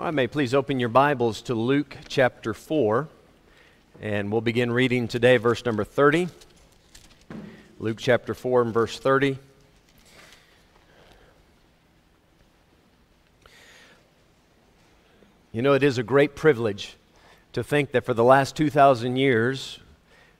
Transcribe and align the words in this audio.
I 0.00 0.10
may 0.12 0.28
please 0.28 0.54
open 0.54 0.80
your 0.80 0.88
Bibles 0.88 1.42
to 1.42 1.54
Luke 1.54 1.94
chapter 2.08 2.54
4, 2.54 3.06
and 4.00 4.32
we'll 4.32 4.40
begin 4.40 4.72
reading 4.72 5.06
today, 5.06 5.36
verse 5.36 5.62
number 5.66 5.84
30. 5.84 6.28
Luke 7.78 7.98
chapter 8.00 8.32
4 8.32 8.62
and 8.62 8.72
verse 8.72 8.98
30. 8.98 9.38
You 15.52 15.60
know, 15.60 15.74
it 15.74 15.82
is 15.82 15.98
a 15.98 16.02
great 16.02 16.34
privilege 16.34 16.96
to 17.52 17.62
think 17.62 17.92
that 17.92 18.06
for 18.06 18.14
the 18.14 18.24
last 18.24 18.56
2,000 18.56 19.16
years, 19.16 19.80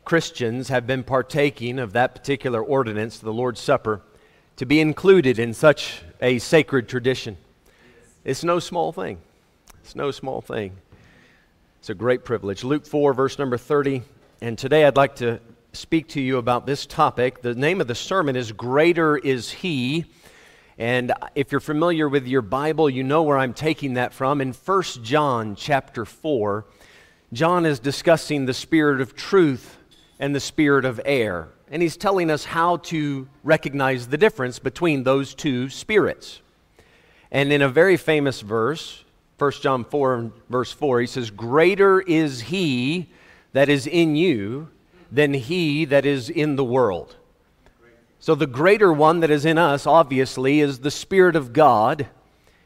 Christians 0.06 0.70
have 0.70 0.86
been 0.86 1.04
partaking 1.04 1.78
of 1.78 1.92
that 1.92 2.14
particular 2.14 2.62
ordinance, 2.62 3.18
the 3.18 3.30
Lord's 3.30 3.60
Supper, 3.60 4.00
to 4.56 4.64
be 4.64 4.80
included 4.80 5.38
in 5.38 5.52
such 5.52 6.00
a 6.22 6.38
sacred 6.38 6.88
tradition. 6.88 7.36
It's 8.24 8.42
no 8.42 8.58
small 8.58 8.90
thing. 8.90 9.18
It's 9.90 9.96
no 9.96 10.12
small 10.12 10.40
thing. 10.40 10.76
It's 11.80 11.90
a 11.90 11.94
great 11.94 12.24
privilege. 12.24 12.62
Luke 12.62 12.86
4, 12.86 13.12
verse 13.12 13.40
number 13.40 13.58
30. 13.58 14.02
And 14.40 14.56
today 14.56 14.84
I'd 14.84 14.96
like 14.96 15.16
to 15.16 15.40
speak 15.72 16.06
to 16.10 16.20
you 16.20 16.36
about 16.38 16.64
this 16.64 16.86
topic. 16.86 17.42
The 17.42 17.56
name 17.56 17.80
of 17.80 17.88
the 17.88 17.96
sermon 17.96 18.36
is 18.36 18.52
Greater 18.52 19.16
is 19.16 19.50
He. 19.50 20.04
And 20.78 21.12
if 21.34 21.50
you're 21.50 21.60
familiar 21.60 22.08
with 22.08 22.28
your 22.28 22.40
Bible, 22.40 22.88
you 22.88 23.02
know 23.02 23.24
where 23.24 23.36
I'm 23.36 23.52
taking 23.52 23.94
that 23.94 24.12
from. 24.12 24.40
In 24.40 24.52
1 24.52 24.82
John 25.02 25.56
chapter 25.56 26.04
4, 26.04 26.64
John 27.32 27.66
is 27.66 27.80
discussing 27.80 28.46
the 28.46 28.54
spirit 28.54 29.00
of 29.00 29.16
truth 29.16 29.76
and 30.20 30.36
the 30.36 30.38
spirit 30.38 30.84
of 30.84 31.00
air. 31.04 31.48
And 31.68 31.82
he's 31.82 31.96
telling 31.96 32.30
us 32.30 32.44
how 32.44 32.76
to 32.76 33.28
recognize 33.42 34.06
the 34.06 34.18
difference 34.18 34.60
between 34.60 35.02
those 35.02 35.34
two 35.34 35.68
spirits. 35.68 36.42
And 37.32 37.52
in 37.52 37.60
a 37.60 37.68
very 37.68 37.96
famous 37.96 38.40
verse, 38.40 39.02
1 39.40 39.52
John 39.62 39.84
4 39.84 40.32
verse 40.50 40.70
4, 40.72 41.00
he 41.00 41.06
says, 41.06 41.30
Greater 41.30 42.00
is 42.00 42.42
he 42.42 43.08
that 43.52 43.70
is 43.70 43.86
in 43.86 44.14
you 44.14 44.68
than 45.10 45.32
he 45.32 45.86
that 45.86 46.04
is 46.04 46.28
in 46.28 46.56
the 46.56 46.64
world. 46.64 47.16
So 48.18 48.34
the 48.34 48.46
greater 48.46 48.92
one 48.92 49.20
that 49.20 49.30
is 49.30 49.46
in 49.46 49.56
us, 49.56 49.86
obviously, 49.86 50.60
is 50.60 50.80
the 50.80 50.90
Spirit 50.90 51.36
of 51.36 51.54
God. 51.54 52.06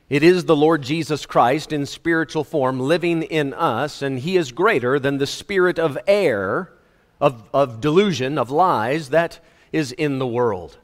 It 0.08 0.24
is 0.24 0.46
the 0.46 0.56
Lord 0.56 0.82
Jesus 0.82 1.26
Christ 1.26 1.72
in 1.72 1.86
spiritual 1.86 2.42
form 2.42 2.80
living 2.80 3.22
in 3.22 3.54
us, 3.54 4.02
and 4.02 4.18
he 4.18 4.36
is 4.36 4.50
greater 4.50 4.98
than 4.98 5.18
the 5.18 5.28
spirit 5.28 5.78
of 5.78 5.96
error, 6.08 6.72
of, 7.20 7.48
of 7.54 7.80
delusion, 7.80 8.36
of 8.36 8.50
lies 8.50 9.10
that 9.10 9.38
is 9.72 9.92
in 9.92 10.18
the 10.18 10.26
world. 10.26 10.76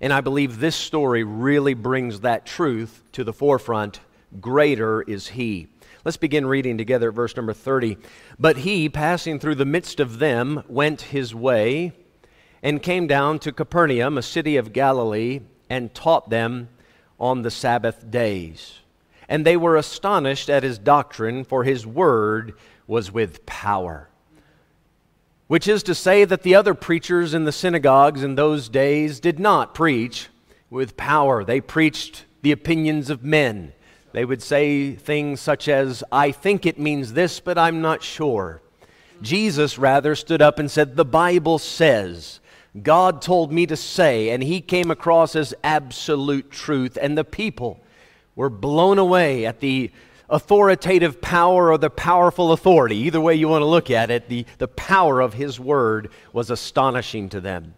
And 0.00 0.12
I 0.12 0.20
believe 0.22 0.58
this 0.58 0.76
story 0.76 1.22
really 1.22 1.74
brings 1.74 2.20
that 2.20 2.46
truth 2.46 3.04
to 3.12 3.22
the 3.22 3.32
forefront. 3.32 4.00
Greater 4.40 5.02
is 5.02 5.28
He. 5.28 5.68
Let's 6.04 6.16
begin 6.16 6.46
reading 6.46 6.78
together 6.78 7.08
at 7.08 7.14
verse 7.14 7.36
number 7.36 7.52
30. 7.52 7.96
But 8.38 8.58
he, 8.58 8.88
passing 8.88 9.38
through 9.38 9.56
the 9.56 9.64
midst 9.64 10.00
of 10.00 10.18
them, 10.18 10.62
went 10.68 11.02
his 11.02 11.34
way 11.34 11.92
and 12.62 12.82
came 12.82 13.06
down 13.06 13.38
to 13.40 13.52
Capernaum, 13.52 14.16
a 14.16 14.22
city 14.22 14.56
of 14.56 14.72
Galilee, 14.72 15.40
and 15.68 15.94
taught 15.94 16.30
them 16.30 16.68
on 17.18 17.42
the 17.42 17.50
Sabbath 17.50 18.10
days. 18.10 18.80
And 19.28 19.44
they 19.44 19.56
were 19.56 19.76
astonished 19.76 20.48
at 20.48 20.62
his 20.62 20.78
doctrine, 20.78 21.44
for 21.44 21.64
his 21.64 21.86
word 21.86 22.54
was 22.86 23.12
with 23.12 23.44
power 23.46 24.10
which 25.50 25.66
is 25.66 25.82
to 25.82 25.96
say 25.96 26.24
that 26.24 26.44
the 26.44 26.54
other 26.54 26.74
preachers 26.74 27.34
in 27.34 27.42
the 27.42 27.50
synagogues 27.50 28.22
in 28.22 28.36
those 28.36 28.68
days 28.68 29.18
did 29.18 29.40
not 29.40 29.74
preach 29.74 30.28
with 30.70 30.96
power. 30.96 31.42
They 31.42 31.60
preached 31.60 32.24
the 32.42 32.52
opinions 32.52 33.10
of 33.10 33.24
men. 33.24 33.72
They 34.12 34.24
would 34.24 34.42
say 34.42 34.92
things 34.92 35.40
such 35.40 35.68
as, 35.68 36.02
I 36.10 36.32
think 36.32 36.66
it 36.66 36.78
means 36.78 37.12
this, 37.12 37.40
but 37.40 37.58
I'm 37.58 37.80
not 37.80 38.02
sure. 38.02 38.60
Jesus 39.22 39.78
rather 39.78 40.14
stood 40.14 40.42
up 40.42 40.58
and 40.58 40.70
said, 40.70 40.96
The 40.96 41.04
Bible 41.04 41.58
says. 41.58 42.40
God 42.80 43.20
told 43.20 43.52
me 43.52 43.66
to 43.66 43.76
say, 43.76 44.30
and 44.30 44.42
he 44.42 44.60
came 44.60 44.92
across 44.92 45.34
as 45.34 45.54
absolute 45.64 46.50
truth, 46.52 46.96
and 47.00 47.18
the 47.18 47.24
people 47.24 47.80
were 48.36 48.50
blown 48.50 48.98
away 48.98 49.44
at 49.44 49.58
the 49.58 49.90
authoritative 50.28 51.20
power 51.20 51.72
or 51.72 51.78
the 51.78 51.90
powerful 51.90 52.52
authority, 52.52 52.96
either 52.96 53.20
way 53.20 53.34
you 53.34 53.48
want 53.48 53.62
to 53.62 53.66
look 53.66 53.90
at 53.90 54.10
it, 54.10 54.28
the, 54.28 54.46
the 54.58 54.68
power 54.68 55.20
of 55.20 55.34
his 55.34 55.58
word 55.58 56.10
was 56.32 56.50
astonishing 56.50 57.28
to 57.28 57.40
them. 57.40 57.74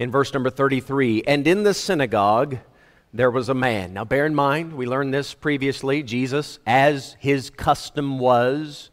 In 0.00 0.10
verse 0.10 0.34
number 0.34 0.50
33, 0.50 1.22
and 1.22 1.46
in 1.46 1.62
the 1.62 1.72
synagogue 1.72 2.58
there 3.14 3.30
was 3.30 3.48
a 3.48 3.54
man. 3.54 3.94
Now 3.94 4.04
bear 4.04 4.26
in 4.26 4.34
mind, 4.34 4.72
we 4.72 4.86
learned 4.86 5.14
this 5.14 5.34
previously. 5.34 6.02
Jesus, 6.02 6.58
as 6.66 7.16
his 7.20 7.48
custom 7.48 8.18
was, 8.18 8.90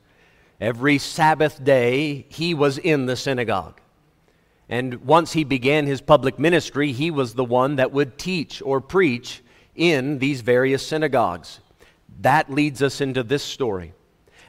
every 0.62 1.00
Sabbath 1.00 1.62
day 1.64 2.28
he 2.30 2.54
was 2.54 2.78
in 2.78 3.08
the 3.08 3.16
synagogue. 3.16 3.82
And 4.70 5.04
once 5.06 5.34
he 5.34 5.44
began 5.44 5.88
his 5.88 6.02
public 6.02 6.38
ministry, 6.38 6.92
he 6.92 7.09
was 7.09 7.34
the 7.34 7.44
one 7.44 7.78
that 7.78 7.92
would 7.92 8.20
teach 8.20 8.62
or 8.62 8.80
preach 8.80 9.42
in 9.76 10.20
these 10.20 10.42
various 10.42 10.86
synagogues. 10.86 11.59
That 12.20 12.52
leads 12.52 12.84
us 12.84 13.02
into 13.02 13.24
this 13.24 13.44
story. 13.44 13.94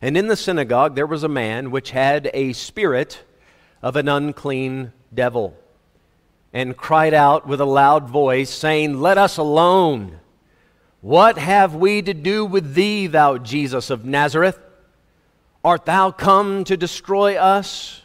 And 0.03 0.19
in 0.19 0.27
the 0.27 0.37
synagogue 0.37 0.97
there 0.97 1.07
was 1.07 1.25
a 1.25 1.29
man 1.29 1.71
which 1.71 1.93
had 1.93 2.31
a 2.35 2.53
spirit 2.53 3.25
of 3.81 3.97
an 3.97 4.07
unclean 4.07 4.93
devil, 5.15 5.57
and 6.53 6.77
cried 6.77 7.15
out 7.15 7.47
with 7.47 7.61
a 7.61 7.67
loud 7.67 8.09
voice, 8.09 8.51
saying, 8.51 9.01
Let 9.01 9.19
us 9.19 9.37
alone. 9.37 10.19
What 11.01 11.37
have 11.39 11.75
we 11.75 12.01
to 12.03 12.15
do 12.15 12.45
with 12.45 12.75
thee, 12.75 13.07
thou 13.07 13.39
Jesus 13.39 13.91
of 13.91 14.05
Nazareth? 14.05 14.59
Art 15.65 15.85
thou 15.85 16.11
come 16.11 16.65
to 16.65 16.77
destroy 16.77 17.37
us? 17.37 18.03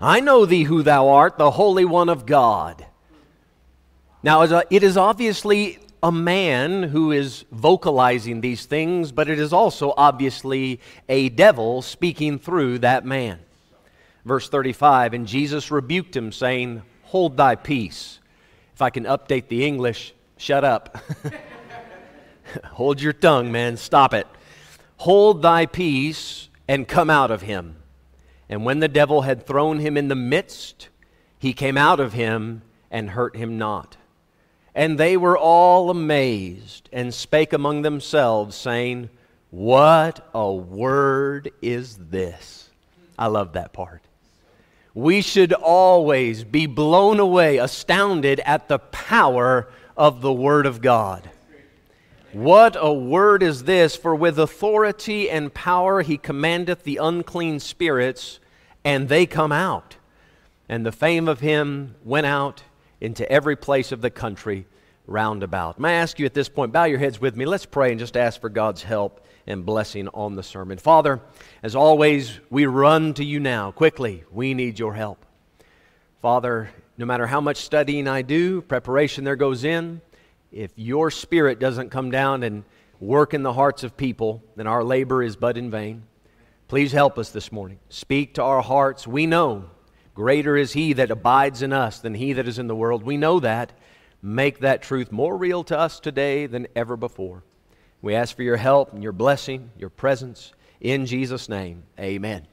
I 0.00 0.20
know 0.20 0.46
thee 0.46 0.64
who 0.64 0.82
thou 0.82 1.08
art, 1.08 1.38
the 1.38 1.50
Holy 1.52 1.84
One 1.84 2.08
of 2.08 2.24
God. 2.24 2.86
Now, 4.22 4.42
it 4.42 4.82
is 4.82 4.96
obviously 4.96 5.78
a 6.02 6.12
man 6.12 6.84
who 6.84 7.12
is 7.12 7.44
vocalizing 7.50 8.40
these 8.40 8.66
things, 8.66 9.10
but 9.12 9.28
it 9.28 9.38
is 9.38 9.52
also 9.52 9.92
obviously 9.96 10.80
a 11.08 11.28
devil 11.28 11.82
speaking 11.82 12.38
through 12.38 12.78
that 12.78 13.04
man. 13.04 13.40
Verse 14.24 14.48
35 14.48 15.14
And 15.14 15.26
Jesus 15.26 15.70
rebuked 15.70 16.14
him, 16.16 16.30
saying, 16.32 16.82
Hold 17.08 17.38
thy 17.38 17.54
peace. 17.54 18.20
If 18.74 18.82
I 18.82 18.90
can 18.90 19.04
update 19.04 19.48
the 19.48 19.64
English, 19.64 20.12
shut 20.36 20.62
up. 20.62 21.02
Hold 22.72 23.00
your 23.00 23.14
tongue, 23.14 23.50
man. 23.50 23.78
Stop 23.78 24.12
it. 24.12 24.26
Hold 24.98 25.40
thy 25.40 25.64
peace 25.64 26.50
and 26.68 26.86
come 26.86 27.08
out 27.08 27.30
of 27.30 27.40
him. 27.40 27.76
And 28.48 28.64
when 28.66 28.80
the 28.80 28.88
devil 28.88 29.22
had 29.22 29.46
thrown 29.46 29.78
him 29.78 29.96
in 29.96 30.08
the 30.08 30.14
midst, 30.14 30.90
he 31.38 31.54
came 31.54 31.78
out 31.78 31.98
of 31.98 32.12
him 32.12 32.60
and 32.90 33.08
hurt 33.10 33.36
him 33.36 33.56
not. 33.56 33.96
And 34.74 34.98
they 34.98 35.16
were 35.16 35.36
all 35.36 35.88
amazed 35.88 36.90
and 36.92 37.14
spake 37.14 37.54
among 37.54 37.82
themselves, 37.82 38.54
saying, 38.54 39.08
What 39.50 40.28
a 40.34 40.52
word 40.52 41.52
is 41.62 41.96
this! 41.96 42.68
I 43.18 43.28
love 43.28 43.54
that 43.54 43.72
part. 43.72 44.02
We 44.98 45.20
should 45.20 45.52
always 45.52 46.42
be 46.42 46.66
blown 46.66 47.20
away, 47.20 47.58
astounded 47.58 48.40
at 48.40 48.66
the 48.66 48.80
power 48.80 49.68
of 49.96 50.22
the 50.22 50.32
Word 50.32 50.66
of 50.66 50.82
God. 50.82 51.30
What 52.32 52.76
a 52.76 52.92
word 52.92 53.44
is 53.44 53.62
this! 53.62 53.94
For 53.94 54.12
with 54.12 54.40
authority 54.40 55.30
and 55.30 55.54
power 55.54 56.02
he 56.02 56.18
commandeth 56.18 56.82
the 56.82 56.96
unclean 56.96 57.60
spirits, 57.60 58.40
and 58.84 59.08
they 59.08 59.24
come 59.24 59.52
out. 59.52 59.94
And 60.68 60.84
the 60.84 60.90
fame 60.90 61.28
of 61.28 61.38
him 61.38 61.94
went 62.02 62.26
out 62.26 62.64
into 63.00 63.30
every 63.30 63.54
place 63.54 63.92
of 63.92 64.00
the 64.00 64.10
country 64.10 64.66
round 65.06 65.44
about. 65.44 65.78
May 65.78 65.90
I 65.90 66.02
ask 66.02 66.18
you 66.18 66.26
at 66.26 66.34
this 66.34 66.48
point, 66.48 66.72
bow 66.72 66.86
your 66.86 66.98
heads 66.98 67.20
with 67.20 67.36
me. 67.36 67.46
Let's 67.46 67.66
pray 67.66 67.92
and 67.92 68.00
just 68.00 68.16
ask 68.16 68.40
for 68.40 68.48
God's 68.48 68.82
help 68.82 69.24
and 69.48 69.64
blessing 69.64 70.08
on 70.08 70.36
the 70.36 70.42
sermon. 70.42 70.78
Father, 70.78 71.20
as 71.62 71.74
always, 71.74 72.38
we 72.50 72.66
run 72.66 73.14
to 73.14 73.24
you 73.24 73.40
now. 73.40 73.72
Quickly, 73.72 74.22
we 74.30 74.54
need 74.54 74.78
your 74.78 74.94
help. 74.94 75.24
Father, 76.20 76.70
no 76.98 77.06
matter 77.06 77.26
how 77.26 77.40
much 77.40 77.56
studying 77.56 78.06
I 78.06 78.22
do, 78.22 78.60
preparation 78.60 79.24
there 79.24 79.36
goes 79.36 79.64
in, 79.64 80.02
if 80.52 80.70
your 80.76 81.10
spirit 81.10 81.58
doesn't 81.58 81.90
come 81.90 82.10
down 82.10 82.42
and 82.42 82.62
work 83.00 83.32
in 83.32 83.42
the 83.42 83.52
hearts 83.52 83.84
of 83.84 83.96
people, 83.96 84.42
then 84.54 84.66
our 84.66 84.84
labor 84.84 85.22
is 85.22 85.34
but 85.34 85.56
in 85.56 85.70
vain. 85.70 86.02
Please 86.68 86.92
help 86.92 87.18
us 87.18 87.30
this 87.30 87.50
morning. 87.50 87.78
Speak 87.88 88.34
to 88.34 88.42
our 88.42 88.60
hearts. 88.60 89.06
We 89.06 89.26
know 89.26 89.70
greater 90.14 90.56
is 90.56 90.72
he 90.74 90.92
that 90.94 91.10
abides 91.10 91.62
in 91.62 91.72
us 91.72 92.00
than 92.00 92.14
he 92.14 92.34
that 92.34 92.48
is 92.48 92.58
in 92.58 92.66
the 92.66 92.76
world. 92.76 93.02
We 93.02 93.16
know 93.16 93.40
that 93.40 93.72
make 94.20 94.58
that 94.58 94.82
truth 94.82 95.10
more 95.10 95.36
real 95.36 95.64
to 95.64 95.78
us 95.78 96.00
today 96.00 96.46
than 96.46 96.66
ever 96.76 96.96
before. 96.96 97.44
We 98.00 98.14
ask 98.14 98.36
for 98.36 98.44
your 98.44 98.56
help 98.56 98.92
and 98.92 99.02
your 99.02 99.12
blessing, 99.12 99.70
your 99.76 99.90
presence. 99.90 100.52
In 100.80 101.06
Jesus' 101.06 101.48
name, 101.48 101.82
amen. 101.98 102.46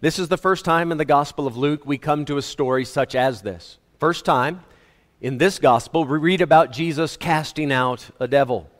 This 0.00 0.18
is 0.18 0.28
the 0.28 0.38
first 0.38 0.64
time 0.64 0.90
in 0.90 0.96
the 0.96 1.04
Gospel 1.04 1.46
of 1.46 1.58
Luke 1.58 1.84
we 1.84 1.98
come 1.98 2.24
to 2.24 2.38
a 2.38 2.42
story 2.42 2.86
such 2.86 3.14
as 3.14 3.42
this. 3.42 3.76
First 3.98 4.24
time 4.24 4.62
in 5.20 5.36
this 5.36 5.58
Gospel, 5.58 6.06
we 6.06 6.16
read 6.16 6.40
about 6.40 6.72
Jesus 6.72 7.18
casting 7.18 7.70
out 7.70 8.08
a 8.18 8.26
devil. 8.26 8.70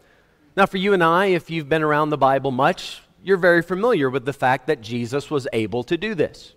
Now, 0.56 0.64
for 0.64 0.78
you 0.78 0.94
and 0.94 1.04
I, 1.04 1.26
if 1.26 1.50
you've 1.50 1.68
been 1.68 1.82
around 1.82 2.08
the 2.08 2.16
Bible 2.16 2.50
much, 2.50 3.02
you're 3.22 3.36
very 3.36 3.60
familiar 3.60 4.08
with 4.08 4.24
the 4.24 4.32
fact 4.32 4.68
that 4.68 4.80
Jesus 4.80 5.30
was 5.30 5.46
able 5.52 5.84
to 5.84 5.98
do 5.98 6.14
this. 6.14 6.54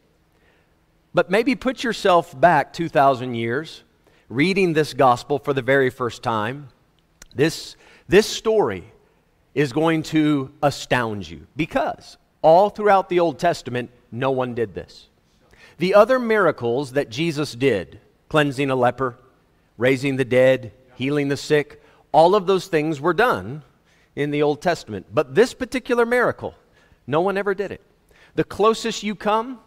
But 1.13 1.29
maybe 1.29 1.55
put 1.55 1.83
yourself 1.83 2.39
back 2.39 2.71
2,000 2.71 3.35
years, 3.35 3.83
reading 4.29 4.71
this 4.71 4.93
gospel 4.93 5.37
for 5.37 5.53
the 5.53 5.61
very 5.61 5.89
first 5.89 6.23
time. 6.23 6.69
This, 7.35 7.75
this 8.07 8.25
story 8.25 8.92
is 9.53 9.73
going 9.73 10.03
to 10.03 10.51
astound 10.61 11.29
you 11.29 11.45
because 11.55 12.17
all 12.41 12.69
throughout 12.69 13.09
the 13.09 13.19
Old 13.19 13.39
Testament, 13.39 13.89
no 14.11 14.31
one 14.31 14.53
did 14.53 14.73
this. 14.73 15.07
The 15.77 15.95
other 15.95 16.19
miracles 16.19 16.93
that 16.93 17.09
Jesus 17.09 17.53
did, 17.53 17.99
cleansing 18.29 18.69
a 18.69 18.75
leper, 18.75 19.17
raising 19.77 20.17
the 20.17 20.25
dead, 20.25 20.71
healing 20.95 21.29
the 21.29 21.37
sick, 21.37 21.81
all 22.11 22.35
of 22.35 22.45
those 22.45 22.67
things 22.67 23.01
were 23.01 23.13
done 23.13 23.63
in 24.15 24.31
the 24.31 24.43
Old 24.43 24.61
Testament. 24.61 25.07
But 25.11 25.35
this 25.35 25.53
particular 25.53 26.05
miracle, 26.05 26.53
no 27.07 27.21
one 27.21 27.37
ever 27.37 27.53
did 27.53 27.71
it. 27.71 27.81
The 28.35 28.43
closest 28.43 29.03
you 29.03 29.15
come 29.15 29.59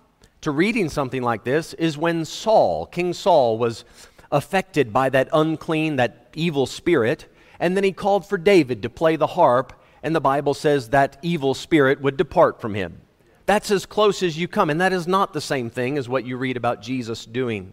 to 0.43 0.51
reading 0.51 0.89
something 0.89 1.23
like 1.23 1.45
this 1.45 1.75
is 1.75 1.99
when 1.99 2.25
Saul, 2.25 2.87
King 2.87 3.13
Saul, 3.13 3.59
was 3.59 3.85
affected 4.31 4.93
by 4.93 5.09
that 5.09 5.29
unclean, 5.33 5.97
that 5.97 6.29
evil 6.35 6.67
spirit, 6.67 7.27
and 7.59 7.77
then 7.77 7.85
he 7.85 7.93
called 7.93 8.27
for 8.27 8.39
David 8.39 8.83
to 8.83 8.91
play 8.91 9.17
the 9.17 9.27
harp, 9.27 9.73
and 10.03 10.15
the 10.15 10.21
Bible 10.21 10.55
says 10.55 10.91
that 10.91 11.19
evil 11.23 11.55
spirit 11.55 12.01
would 12.01 12.17
depart 12.17 12.61
from 12.61 12.75
him. 12.75 13.01
That's 13.47 13.71
as 13.71 13.87
close 13.87 14.23
as 14.23 14.37
you 14.37 14.49
come, 14.49 14.71
and 14.71 14.81
that 14.81 14.93
is 14.93 15.07
not 15.07 15.33
the 15.33 15.41
same 15.41 15.71
thing 15.71 15.99
as 15.99 16.09
what 16.09 16.27
you 16.27 16.37
read 16.37 16.57
about 16.57 16.83
Jesus 16.83 17.25
doing. 17.25 17.73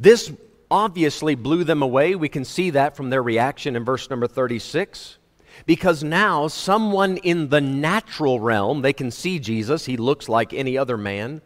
This 0.00 0.32
obviously 0.70 1.36
blew 1.36 1.62
them 1.62 1.82
away. 1.82 2.16
We 2.16 2.28
can 2.28 2.44
see 2.44 2.70
that 2.70 2.96
from 2.96 3.10
their 3.10 3.22
reaction 3.22 3.76
in 3.76 3.84
verse 3.84 4.10
number 4.10 4.26
36. 4.26 5.18
Because 5.66 6.02
now, 6.02 6.48
someone 6.48 7.16
in 7.18 7.48
the 7.48 7.60
natural 7.60 8.40
realm, 8.40 8.82
they 8.82 8.92
can 8.92 9.12
see 9.12 9.38
Jesus, 9.38 9.84
he 9.84 9.96
looks 9.96 10.28
like 10.28 10.52
any 10.52 10.76
other 10.76 10.96
man. 10.96 11.40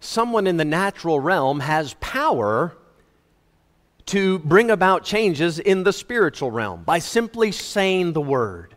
Someone 0.00 0.46
in 0.46 0.56
the 0.56 0.64
natural 0.64 1.20
realm 1.20 1.60
has 1.60 1.94
power 2.00 2.77
to 4.08 4.38
bring 4.40 4.70
about 4.70 5.04
changes 5.04 5.58
in 5.58 5.84
the 5.84 5.92
spiritual 5.92 6.50
realm 6.50 6.82
by 6.82 6.98
simply 6.98 7.52
saying 7.52 8.12
the 8.12 8.20
word. 8.20 8.74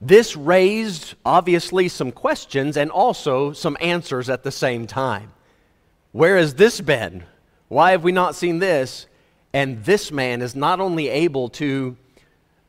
This 0.00 0.36
raised, 0.36 1.14
obviously, 1.24 1.88
some 1.88 2.12
questions 2.12 2.76
and 2.76 2.90
also 2.90 3.52
some 3.52 3.76
answers 3.80 4.28
at 4.28 4.42
the 4.42 4.50
same 4.50 4.86
time. 4.86 5.32
Where 6.12 6.36
has 6.36 6.54
this 6.54 6.80
been? 6.80 7.24
Why 7.68 7.92
have 7.92 8.04
we 8.04 8.12
not 8.12 8.34
seen 8.34 8.58
this? 8.58 9.06
And 9.54 9.84
this 9.84 10.10
man 10.10 10.42
is 10.42 10.54
not 10.54 10.80
only 10.80 11.08
able 11.08 11.48
to 11.50 11.96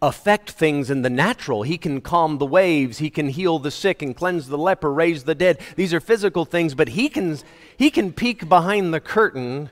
affect 0.02 0.52
things 0.52 0.92
in 0.92 1.02
the 1.02 1.10
natural. 1.10 1.64
He 1.64 1.78
can 1.78 2.02
calm 2.02 2.38
the 2.38 2.46
waves, 2.46 2.98
he 2.98 3.10
can 3.10 3.30
heal 3.30 3.58
the 3.58 3.72
sick 3.72 4.02
and 4.02 4.16
cleanse 4.16 4.48
the 4.48 4.58
leper, 4.58 4.94
raise 4.94 5.24
the 5.24 5.34
dead. 5.34 5.60
These 5.76 5.94
are 5.94 6.02
physical 6.02 6.46
things, 6.46 6.76
but 6.76 6.90
he 6.90 7.10
can 7.10 7.40
he 7.78 7.90
can 7.90 8.12
peek 8.12 8.48
behind 8.48 8.94
the 8.94 9.00
curtain 9.00 9.70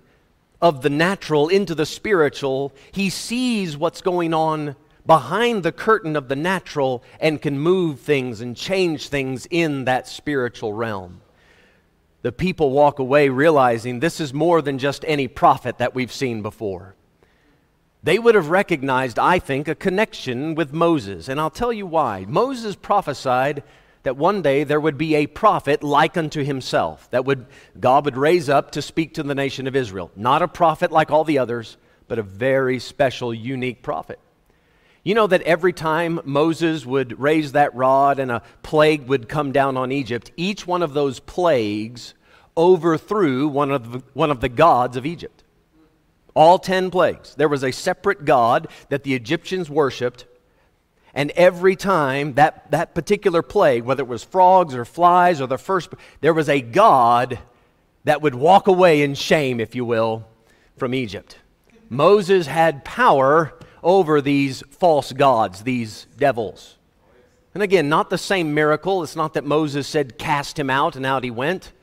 of 0.62 0.82
the 0.82 0.90
natural 0.90 1.48
into 1.48 1.76
the 1.76 1.86
spiritual. 1.86 2.74
He 2.92 3.10
sees 3.10 3.78
what's 3.78 4.02
going 4.02 4.34
on 4.34 4.76
behind 5.06 5.64
the 5.64 5.72
curtain 5.72 6.16
of 6.16 6.28
the 6.28 6.36
natural 6.36 7.04
and 7.20 7.42
can 7.42 7.58
move 7.58 8.00
things 8.00 8.42
and 8.42 8.56
change 8.56 9.10
things 9.10 9.48
in 9.50 9.86
that 9.86 10.08
spiritual 10.08 10.74
realm. 10.74 11.22
The 12.22 12.32
people 12.32 12.70
walk 12.70 13.00
away 13.00 13.30
realizing 13.30 14.00
this 14.00 14.20
is 14.20 14.34
more 14.34 14.62
than 14.62 14.78
just 14.78 15.04
any 15.08 15.28
prophet 15.28 15.80
that 15.80 15.96
we've 15.96 16.12
seen 16.12 16.44
before 16.44 16.96
they 18.04 18.18
would 18.18 18.36
have 18.36 18.50
recognized, 18.50 19.20
I 19.20 19.40
think, 19.40 19.68
a 19.68 19.76
connection 19.76 20.56
with 20.56 20.74
Moses. 20.74 21.28
And 21.28 21.40
I'll 21.40 21.52
tell 21.52 21.72
you 21.72 21.86
why. 21.86 22.26
Moses 22.28 22.76
prophesied 22.76 23.64
that 24.04 24.18
one 24.18 24.42
day 24.42 24.64
there 24.64 24.80
would 24.80 24.98
be 24.98 25.16
a 25.16 25.28
prophet 25.28 25.84
like 25.84 26.18
unto 26.18 26.44
himself 26.44 27.10
that 27.12 27.26
would 27.26 27.46
God 27.80 28.06
would 28.06 28.18
raise 28.18 28.50
up 28.50 28.72
to 28.72 28.82
speak 28.82 29.14
to 29.16 29.24
the 29.24 29.36
nation 29.36 29.68
of 29.68 29.76
Israel. 29.76 30.12
Not 30.16 30.42
a 30.42 30.48
prophet 30.48 30.92
like 30.92 31.12
all 31.12 31.24
the 31.24 31.40
others, 31.40 31.78
but 32.08 32.20
a 32.20 32.24
very 32.24 32.80
special, 32.80 33.34
unique 33.34 33.84
prophet. 33.84 34.20
You 35.04 35.16
know 35.16 35.28
that 35.28 35.42
every 35.44 35.74
time 35.74 36.20
Moses 36.26 36.86
would 36.86 37.20
raise 37.20 37.54
that 37.54 37.74
rod 37.74 38.20
and 38.20 38.32
a 38.32 38.44
plague 38.62 39.08
would 39.08 39.28
come 39.28 39.52
down 39.52 39.76
on 39.76 39.92
Egypt, 39.92 40.32
each 40.38 40.68
one 40.68 40.84
of 40.84 40.94
those 40.94 41.20
plagues 41.20 42.14
overthrew 42.56 43.48
one 43.48 43.72
of 43.72 43.92
the, 43.92 44.04
one 44.14 44.30
of 44.30 44.42
the 44.42 44.50
gods 44.50 44.98
of 44.98 45.06
Egypt. 45.06 45.44
All 46.34 46.60
10 46.60 46.92
plagues. 46.92 47.36
There 47.36 47.50
was 47.50 47.64
a 47.64 47.72
separate 47.72 48.26
God 48.26 48.68
that 48.90 49.04
the 49.04 49.14
Egyptians 49.14 49.70
worshiped. 49.70 50.26
And 51.14 51.32
every 51.32 51.76
time 51.76 52.34
that, 52.36 52.72
that 52.72 52.96
particular 52.96 53.42
plague, 53.42 53.84
whether 53.84 54.04
it 54.04 54.08
was 54.08 54.24
frogs 54.24 54.74
or 54.74 54.86
flies 54.86 55.42
or 55.42 55.48
the 55.48 55.58
first, 55.58 55.90
there 56.22 56.34
was 56.34 56.48
a 56.48 56.62
God 56.62 57.40
that 58.04 58.22
would 58.22 58.36
walk 58.36 58.68
away 58.68 59.02
in 59.02 59.14
shame, 59.16 59.60
if 59.60 59.76
you 59.76 59.86
will, 59.86 60.26
from 60.78 60.94
Egypt. 60.94 61.38
Moses 61.90 62.48
had 62.48 62.86
power 62.86 63.54
over 63.84 64.22
these 64.22 64.64
false 64.70 65.12
gods, 65.12 65.64
these 65.64 66.08
devils. 66.18 66.78
And 67.54 67.62
again, 67.62 67.90
not 67.90 68.10
the 68.10 68.18
same 68.18 68.54
miracle. 68.54 69.04
It's 69.04 69.16
not 69.16 69.34
that 69.34 69.44
Moses 69.44 69.88
said, 69.88 70.18
cast 70.18 70.58
him 70.58 70.70
out, 70.70 70.96
and 70.96 71.06
out 71.06 71.24
he 71.24 71.32
went. 71.32 71.74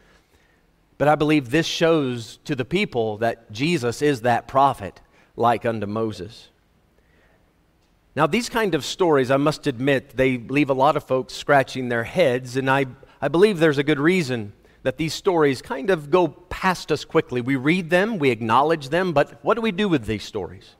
But 0.96 1.08
I 1.08 1.14
believe 1.14 1.50
this 1.50 1.66
shows 1.66 2.38
to 2.44 2.56
the 2.56 2.64
people 2.64 3.18
that 3.18 3.52
Jesus 3.52 4.02
is 4.02 4.22
that 4.22 4.48
prophet 4.48 5.00
like 5.36 5.64
unto 5.64 5.86
Moses. 5.86 6.48
Now, 8.18 8.26
these 8.26 8.48
kind 8.48 8.74
of 8.74 8.84
stories, 8.84 9.30
I 9.30 9.36
must 9.36 9.68
admit, 9.68 10.16
they 10.16 10.38
leave 10.38 10.70
a 10.70 10.74
lot 10.74 10.96
of 10.96 11.04
folks 11.04 11.34
scratching 11.34 11.88
their 11.88 12.02
heads, 12.02 12.56
and 12.56 12.68
I, 12.68 12.86
I 13.22 13.28
believe 13.28 13.60
there's 13.60 13.78
a 13.78 13.84
good 13.84 14.00
reason 14.00 14.54
that 14.82 14.96
these 14.96 15.14
stories 15.14 15.62
kind 15.62 15.88
of 15.88 16.10
go 16.10 16.26
past 16.26 16.90
us 16.90 17.04
quickly. 17.04 17.40
We 17.40 17.54
read 17.54 17.90
them, 17.90 18.18
we 18.18 18.30
acknowledge 18.30 18.88
them, 18.88 19.12
but 19.12 19.38
what 19.44 19.54
do 19.54 19.60
we 19.60 19.70
do 19.70 19.88
with 19.88 20.06
these 20.06 20.24
stories? 20.24 20.74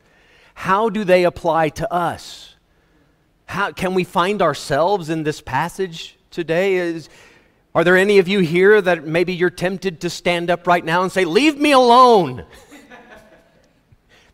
How 0.55 0.89
do 0.89 1.05
they 1.05 1.23
apply 1.23 1.69
to 1.69 1.93
us? 1.95 2.57
How, 3.47 3.71
can 3.71 3.95
we 3.95 4.03
find 4.03 4.43
ourselves 4.43 5.09
in 5.09 5.23
this 5.23 5.41
passage 5.41 6.19
today? 6.33 6.75
Is, 6.75 7.09
are 7.73 7.85
there 7.85 7.97
any 7.97 8.19
of 8.19 8.27
you 8.27 8.41
here 8.41 8.83
that 8.83 9.07
maybe 9.07 9.33
you're 9.33 9.49
tempted 9.49 10.01
to 10.01 10.11
stand 10.11 10.51
up 10.51 10.67
right 10.67 10.85
now 10.85 11.05
and 11.05 11.13
say, 11.13 11.25
Leave 11.25 11.57
me 11.57 11.71
alone? 11.71 12.45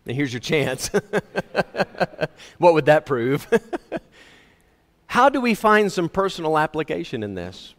here's 0.05 0.33
your 0.33 0.41
chance. 0.41 0.89
what 2.59 2.75
would 2.75 2.87
that 2.87 3.07
prove? 3.07 3.47
How 5.07 5.29
do 5.29 5.41
we 5.41 5.55
find 5.55 5.91
some 5.93 6.09
personal 6.09 6.59
application 6.59 7.23
in 7.23 7.35
this? 7.35 7.75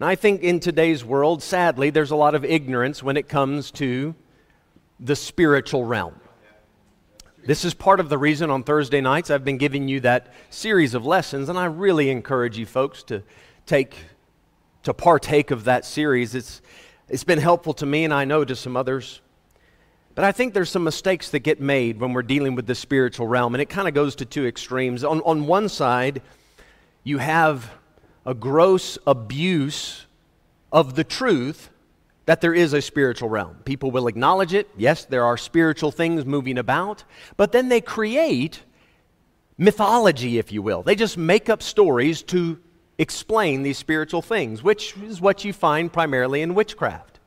And 0.00 0.08
I 0.08 0.14
think 0.16 0.42
in 0.42 0.60
today's 0.60 1.04
world, 1.04 1.42
sadly, 1.42 1.90
there's 1.90 2.10
a 2.10 2.16
lot 2.16 2.34
of 2.34 2.44
ignorance 2.44 3.02
when 3.02 3.16
it 3.16 3.28
comes 3.28 3.70
to 3.72 4.14
the 4.98 5.16
spiritual 5.16 5.84
realm. 5.84 6.14
This 7.46 7.64
is 7.64 7.74
part 7.74 8.00
of 8.00 8.08
the 8.08 8.18
reason 8.18 8.50
on 8.50 8.62
Thursday 8.62 9.00
nights 9.00 9.30
I've 9.30 9.44
been 9.44 9.58
giving 9.58 9.88
you 9.88 10.00
that 10.00 10.32
series 10.50 10.94
of 10.94 11.06
lessons, 11.06 11.48
and 11.48 11.58
I 11.58 11.64
really 11.64 12.10
encourage 12.10 12.58
you 12.58 12.66
folks 12.66 13.02
to 13.04 13.22
take 13.66 13.96
to 14.82 14.92
partake 14.92 15.50
of 15.50 15.64
that 15.64 15.84
series. 15.84 16.34
It's, 16.34 16.60
it's 17.08 17.24
been 17.24 17.38
helpful 17.38 17.72
to 17.74 17.86
me, 17.86 18.04
and 18.04 18.12
I 18.12 18.24
know 18.24 18.44
to 18.44 18.54
some 18.54 18.76
others. 18.76 19.21
But 20.14 20.24
I 20.24 20.32
think 20.32 20.52
there's 20.52 20.70
some 20.70 20.84
mistakes 20.84 21.30
that 21.30 21.40
get 21.40 21.60
made 21.60 22.00
when 22.00 22.12
we're 22.12 22.22
dealing 22.22 22.54
with 22.54 22.66
the 22.66 22.74
spiritual 22.74 23.26
realm, 23.26 23.54
and 23.54 23.62
it 23.62 23.70
kind 23.70 23.88
of 23.88 23.94
goes 23.94 24.14
to 24.16 24.24
two 24.24 24.46
extremes. 24.46 25.04
On, 25.04 25.20
on 25.22 25.46
one 25.46 25.68
side, 25.68 26.20
you 27.02 27.18
have 27.18 27.70
a 28.26 28.34
gross 28.34 28.98
abuse 29.06 30.06
of 30.70 30.94
the 30.94 31.04
truth 31.04 31.70
that 32.26 32.40
there 32.40 32.54
is 32.54 32.72
a 32.72 32.80
spiritual 32.80 33.28
realm. 33.28 33.56
People 33.64 33.90
will 33.90 34.06
acknowledge 34.06 34.54
it. 34.54 34.68
Yes, 34.76 35.04
there 35.06 35.24
are 35.24 35.36
spiritual 35.36 35.90
things 35.90 36.24
moving 36.24 36.58
about, 36.58 37.04
but 37.36 37.52
then 37.52 37.68
they 37.68 37.80
create 37.80 38.60
mythology, 39.58 40.38
if 40.38 40.52
you 40.52 40.62
will. 40.62 40.82
They 40.82 40.94
just 40.94 41.18
make 41.18 41.48
up 41.48 41.62
stories 41.62 42.22
to 42.24 42.60
explain 42.98 43.62
these 43.62 43.78
spiritual 43.78 44.22
things, 44.22 44.62
which 44.62 44.96
is 44.98 45.20
what 45.20 45.44
you 45.44 45.52
find 45.52 45.92
primarily 45.92 46.42
in 46.42 46.54
witchcraft. 46.54 47.18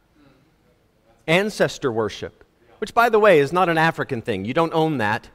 Ancestor 1.28 1.92
worship, 1.92 2.45
which, 2.86 2.94
by 2.94 3.10
the 3.10 3.18
way, 3.18 3.40
is 3.40 3.52
not 3.52 3.68
an 3.68 3.80
African 3.80 4.22
thing. 4.22 4.46
You 4.46 4.54
don't 4.54 4.72
own 4.72 5.00
that. 5.00 5.28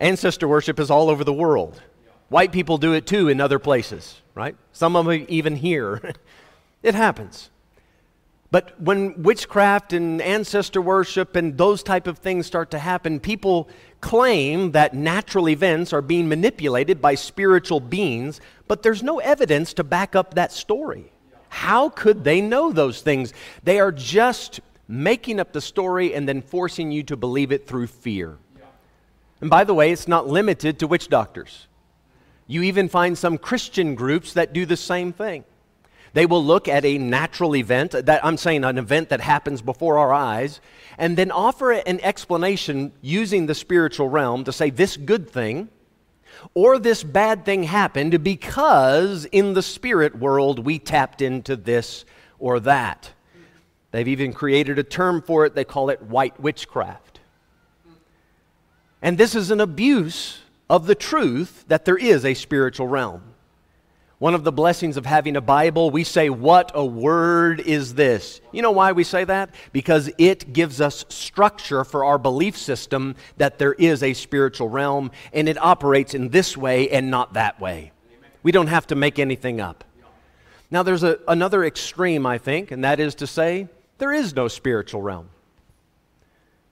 Ancestor 0.00 0.48
worship 0.48 0.80
is 0.80 0.90
all 0.90 1.08
over 1.08 1.22
the 1.22 1.32
world. 1.32 1.80
White 2.30 2.50
people 2.50 2.78
do 2.78 2.94
it 2.94 3.06
too 3.06 3.28
in 3.28 3.40
other 3.40 3.60
places, 3.60 4.20
right? 4.34 4.56
Some 4.72 4.96
of 4.96 5.06
them 5.06 5.24
even 5.28 5.54
here. 5.54 6.14
it 6.82 6.96
happens. 6.96 7.48
But 8.50 8.80
when 8.80 9.22
witchcraft 9.22 9.92
and 9.92 10.20
ancestor 10.20 10.82
worship 10.82 11.36
and 11.36 11.56
those 11.56 11.84
type 11.84 12.08
of 12.08 12.18
things 12.18 12.44
start 12.44 12.72
to 12.72 12.78
happen, 12.80 13.20
people 13.20 13.68
claim 14.00 14.72
that 14.72 14.92
natural 14.92 15.48
events 15.48 15.92
are 15.92 16.02
being 16.02 16.28
manipulated 16.28 17.00
by 17.00 17.14
spiritual 17.14 17.78
beings, 17.78 18.40
but 18.66 18.82
there's 18.82 19.04
no 19.04 19.20
evidence 19.20 19.74
to 19.74 19.84
back 19.84 20.16
up 20.16 20.34
that 20.34 20.50
story. 20.50 21.12
How 21.50 21.88
could 21.88 22.24
they 22.24 22.40
know 22.40 22.72
those 22.72 23.00
things? 23.00 23.32
They 23.62 23.78
are 23.78 23.92
just 23.92 24.58
making 24.88 25.40
up 25.40 25.52
the 25.52 25.60
story 25.60 26.14
and 26.14 26.28
then 26.28 26.42
forcing 26.42 26.90
you 26.92 27.02
to 27.04 27.16
believe 27.16 27.52
it 27.52 27.66
through 27.66 27.86
fear. 27.88 28.38
And 29.40 29.50
by 29.50 29.64
the 29.64 29.74
way, 29.74 29.92
it's 29.92 30.08
not 30.08 30.26
limited 30.26 30.78
to 30.78 30.86
witch 30.86 31.08
doctors. 31.08 31.66
You 32.46 32.62
even 32.62 32.88
find 32.88 33.18
some 33.18 33.38
Christian 33.38 33.94
groups 33.94 34.32
that 34.34 34.52
do 34.52 34.64
the 34.64 34.76
same 34.76 35.12
thing. 35.12 35.44
They 36.12 36.24
will 36.24 36.42
look 36.42 36.68
at 36.68 36.84
a 36.84 36.96
natural 36.96 37.54
event, 37.56 37.90
that 37.90 38.24
I'm 38.24 38.38
saying 38.38 38.64
an 38.64 38.78
event 38.78 39.10
that 39.10 39.20
happens 39.20 39.60
before 39.60 39.98
our 39.98 40.14
eyes, 40.14 40.60
and 40.96 41.16
then 41.16 41.30
offer 41.30 41.72
an 41.72 42.00
explanation 42.00 42.92
using 43.02 43.46
the 43.46 43.54
spiritual 43.54 44.08
realm 44.08 44.44
to 44.44 44.52
say 44.52 44.70
this 44.70 44.96
good 44.96 45.28
thing 45.28 45.68
or 46.54 46.78
this 46.78 47.02
bad 47.02 47.44
thing 47.44 47.64
happened 47.64 48.22
because 48.22 49.26
in 49.26 49.52
the 49.52 49.62
spirit 49.62 50.16
world 50.16 50.64
we 50.64 50.78
tapped 50.78 51.20
into 51.20 51.56
this 51.56 52.04
or 52.38 52.60
that. 52.60 53.12
They've 53.96 54.08
even 54.08 54.34
created 54.34 54.78
a 54.78 54.82
term 54.82 55.22
for 55.22 55.46
it, 55.46 55.54
they 55.54 55.64
call 55.64 55.88
it 55.88 56.02
white 56.02 56.38
witchcraft. 56.38 57.18
And 59.00 59.16
this 59.16 59.34
is 59.34 59.50
an 59.50 59.58
abuse 59.58 60.40
of 60.68 60.86
the 60.86 60.94
truth 60.94 61.64
that 61.68 61.86
there 61.86 61.96
is 61.96 62.22
a 62.26 62.34
spiritual 62.34 62.88
realm. 62.88 63.22
One 64.18 64.34
of 64.34 64.44
the 64.44 64.52
blessings 64.52 64.98
of 64.98 65.06
having 65.06 65.34
a 65.34 65.40
Bible, 65.40 65.90
we 65.90 66.04
say, 66.04 66.28
What 66.28 66.72
a 66.74 66.84
word 66.84 67.58
is 67.60 67.94
this? 67.94 68.42
You 68.52 68.60
know 68.60 68.70
why 68.70 68.92
we 68.92 69.02
say 69.02 69.24
that? 69.24 69.54
Because 69.72 70.10
it 70.18 70.52
gives 70.52 70.82
us 70.82 71.06
structure 71.08 71.82
for 71.82 72.04
our 72.04 72.18
belief 72.18 72.58
system 72.58 73.16
that 73.38 73.58
there 73.58 73.72
is 73.72 74.02
a 74.02 74.12
spiritual 74.12 74.68
realm 74.68 75.10
and 75.32 75.48
it 75.48 75.56
operates 75.56 76.12
in 76.12 76.28
this 76.28 76.54
way 76.54 76.90
and 76.90 77.10
not 77.10 77.32
that 77.32 77.58
way. 77.62 77.92
We 78.42 78.52
don't 78.52 78.66
have 78.66 78.88
to 78.88 78.94
make 78.94 79.18
anything 79.18 79.58
up. 79.58 79.84
Now, 80.70 80.82
there's 80.82 81.02
a, 81.02 81.18
another 81.26 81.64
extreme, 81.64 82.26
I 82.26 82.36
think, 82.36 82.72
and 82.72 82.84
that 82.84 83.00
is 83.00 83.14
to 83.14 83.26
say, 83.26 83.68
there 83.98 84.12
is 84.12 84.34
no 84.34 84.48
spiritual 84.48 85.02
realm. 85.02 85.28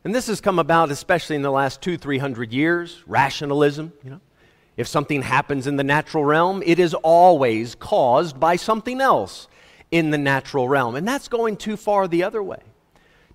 And 0.04 0.14
this 0.14 0.26
has 0.26 0.40
come 0.40 0.58
about 0.58 0.90
especially 0.90 1.36
in 1.36 1.42
the 1.42 1.50
last 1.50 1.80
two, 1.80 1.96
three 1.96 2.18
hundred 2.18 2.52
years 2.52 3.02
rationalism, 3.06 3.92
you 4.02 4.10
know. 4.10 4.20
If 4.76 4.88
something 4.88 5.22
happens 5.22 5.66
in 5.68 5.76
the 5.76 5.84
natural 5.84 6.24
realm, 6.24 6.62
it 6.66 6.80
is 6.80 6.94
always 6.94 7.76
caused 7.76 8.40
by 8.40 8.56
something 8.56 9.00
else 9.00 9.46
in 9.92 10.10
the 10.10 10.18
natural 10.18 10.68
realm. 10.68 10.96
And 10.96 11.06
that's 11.06 11.28
going 11.28 11.56
too 11.56 11.76
far 11.76 12.08
the 12.08 12.24
other 12.24 12.42
way. 12.42 12.58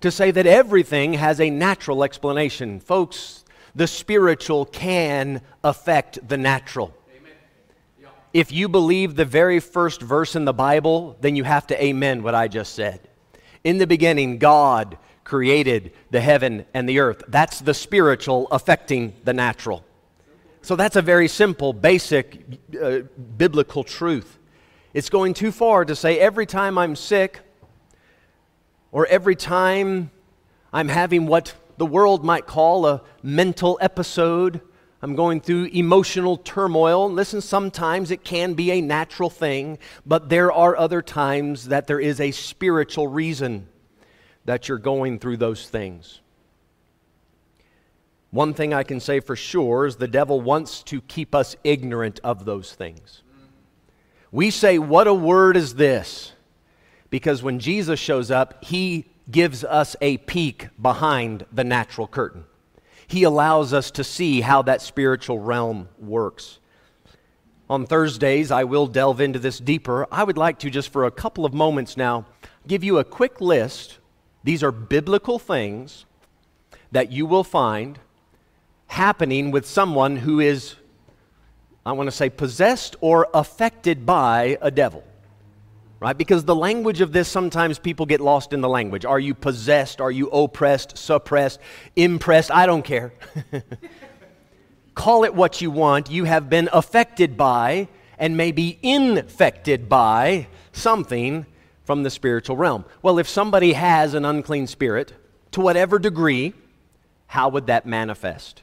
To 0.00 0.10
say 0.10 0.30
that 0.30 0.46
everything 0.46 1.14
has 1.14 1.40
a 1.40 1.48
natural 1.48 2.04
explanation. 2.04 2.78
Folks, 2.78 3.44
the 3.74 3.86
spiritual 3.86 4.66
can 4.66 5.40
affect 5.64 6.28
the 6.28 6.36
natural. 6.36 6.94
If 8.32 8.52
you 8.52 8.68
believe 8.68 9.16
the 9.16 9.24
very 9.24 9.60
first 9.60 10.02
verse 10.02 10.36
in 10.36 10.44
the 10.44 10.52
Bible, 10.52 11.16
then 11.20 11.36
you 11.36 11.44
have 11.44 11.66
to 11.68 11.82
amen 11.82 12.22
what 12.22 12.34
I 12.34 12.48
just 12.48 12.74
said. 12.74 13.00
In 13.64 13.78
the 13.78 13.86
beginning, 13.86 14.38
God 14.38 14.98
created 15.24 15.92
the 16.10 16.20
heaven 16.20 16.64
and 16.74 16.88
the 16.88 16.98
earth. 16.98 17.22
That's 17.28 17.60
the 17.60 17.74
spiritual 17.74 18.48
affecting 18.50 19.14
the 19.24 19.32
natural. 19.32 19.84
So 20.62 20.76
that's 20.76 20.96
a 20.96 21.02
very 21.02 21.28
simple, 21.28 21.72
basic 21.72 22.42
uh, 22.80 23.00
biblical 23.36 23.84
truth. 23.84 24.38
It's 24.92 25.08
going 25.08 25.34
too 25.34 25.52
far 25.52 25.84
to 25.84 25.94
say 25.94 26.18
every 26.18 26.46
time 26.46 26.76
I'm 26.76 26.96
sick 26.96 27.40
or 28.92 29.06
every 29.06 29.36
time 29.36 30.10
I'm 30.72 30.88
having 30.88 31.26
what 31.26 31.54
the 31.78 31.86
world 31.86 32.24
might 32.24 32.46
call 32.46 32.86
a 32.86 33.02
mental 33.22 33.78
episode, 33.80 34.60
I'm 35.02 35.14
going 35.14 35.40
through 35.40 35.66
emotional 35.66 36.36
turmoil. 36.36 37.10
Listen, 37.10 37.40
sometimes 37.40 38.10
it 38.10 38.22
can 38.22 38.52
be 38.54 38.70
a 38.70 38.82
natural 38.82 39.30
thing, 39.30 39.78
but 40.04 40.28
there 40.28 40.52
are 40.52 40.76
other 40.76 41.00
times 41.00 41.68
that 41.68 41.86
there 41.86 42.00
is 42.00 42.20
a 42.20 42.32
spiritual 42.32 43.08
reason 43.08 43.66
that 44.44 44.68
you're 44.68 44.78
going 44.78 45.18
through 45.18 45.38
those 45.38 45.68
things. 45.68 46.20
One 48.30 48.54
thing 48.54 48.74
I 48.74 48.82
can 48.82 49.00
say 49.00 49.20
for 49.20 49.36
sure 49.36 49.86
is 49.86 49.96
the 49.96 50.06
devil 50.06 50.40
wants 50.40 50.82
to 50.84 51.00
keep 51.00 51.34
us 51.34 51.56
ignorant 51.64 52.20
of 52.22 52.44
those 52.44 52.74
things. 52.74 53.22
We 54.30 54.50
say, 54.50 54.78
What 54.78 55.08
a 55.08 55.14
word 55.14 55.56
is 55.56 55.74
this? 55.74 56.32
Because 57.08 57.42
when 57.42 57.58
Jesus 57.58 57.98
shows 57.98 58.30
up, 58.30 58.64
he 58.64 59.06
gives 59.30 59.64
us 59.64 59.96
a 60.00 60.18
peek 60.18 60.68
behind 60.80 61.46
the 61.50 61.64
natural 61.64 62.06
curtain. 62.06 62.44
He 63.10 63.24
allows 63.24 63.72
us 63.72 63.90
to 63.92 64.04
see 64.04 64.40
how 64.40 64.62
that 64.62 64.80
spiritual 64.80 65.40
realm 65.40 65.88
works. 65.98 66.60
On 67.68 67.84
Thursdays, 67.84 68.52
I 68.52 68.62
will 68.62 68.86
delve 68.86 69.20
into 69.20 69.40
this 69.40 69.58
deeper. 69.58 70.06
I 70.12 70.22
would 70.22 70.38
like 70.38 70.60
to, 70.60 70.70
just 70.70 70.92
for 70.92 71.04
a 71.04 71.10
couple 71.10 71.44
of 71.44 71.52
moments 71.52 71.96
now, 71.96 72.26
give 72.68 72.84
you 72.84 72.98
a 72.98 73.04
quick 73.04 73.40
list. 73.40 73.98
These 74.44 74.62
are 74.62 74.70
biblical 74.70 75.40
things 75.40 76.06
that 76.92 77.10
you 77.10 77.26
will 77.26 77.42
find 77.42 77.98
happening 78.86 79.50
with 79.50 79.66
someone 79.66 80.18
who 80.18 80.38
is, 80.38 80.76
I 81.84 81.90
want 81.90 82.06
to 82.06 82.16
say, 82.16 82.30
possessed 82.30 82.94
or 83.00 83.26
affected 83.34 84.06
by 84.06 84.56
a 84.60 84.70
devil. 84.70 85.02
Right? 86.00 86.16
Because 86.16 86.44
the 86.44 86.54
language 86.54 87.02
of 87.02 87.12
this, 87.12 87.28
sometimes 87.28 87.78
people 87.78 88.06
get 88.06 88.22
lost 88.22 88.54
in 88.54 88.62
the 88.62 88.68
language. 88.70 89.04
Are 89.04 89.20
you 89.20 89.34
possessed? 89.34 90.00
Are 90.00 90.10
you 90.10 90.30
oppressed, 90.30 90.96
suppressed, 90.96 91.60
impressed? 91.94 92.50
I 92.50 92.64
don't 92.64 92.82
care. 92.82 93.12
Call 94.94 95.24
it 95.24 95.34
what 95.34 95.60
you 95.60 95.70
want. 95.70 96.10
You 96.10 96.24
have 96.24 96.48
been 96.48 96.70
affected 96.72 97.36
by 97.36 97.88
and 98.18 98.34
maybe 98.34 98.78
infected 98.82 99.90
by 99.90 100.46
something 100.72 101.44
from 101.84 102.02
the 102.02 102.10
spiritual 102.10 102.56
realm. 102.56 102.86
Well, 103.02 103.18
if 103.18 103.28
somebody 103.28 103.74
has 103.74 104.14
an 104.14 104.24
unclean 104.24 104.68
spirit, 104.68 105.12
to 105.52 105.60
whatever 105.60 105.98
degree, 105.98 106.54
how 107.26 107.48
would 107.50 107.66
that 107.66 107.84
manifest? 107.84 108.62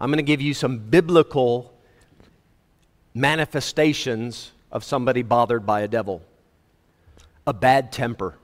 I'm 0.00 0.10
going 0.10 0.18
to 0.18 0.22
give 0.22 0.40
you 0.40 0.54
some 0.54 0.78
biblical 0.78 1.74
manifestations 3.14 4.52
of 4.70 4.84
somebody 4.84 5.22
bothered 5.22 5.66
by 5.66 5.80
a 5.80 5.88
devil. 5.88 6.22
A 7.48 7.54
bad 7.54 7.92
temper. 7.92 8.34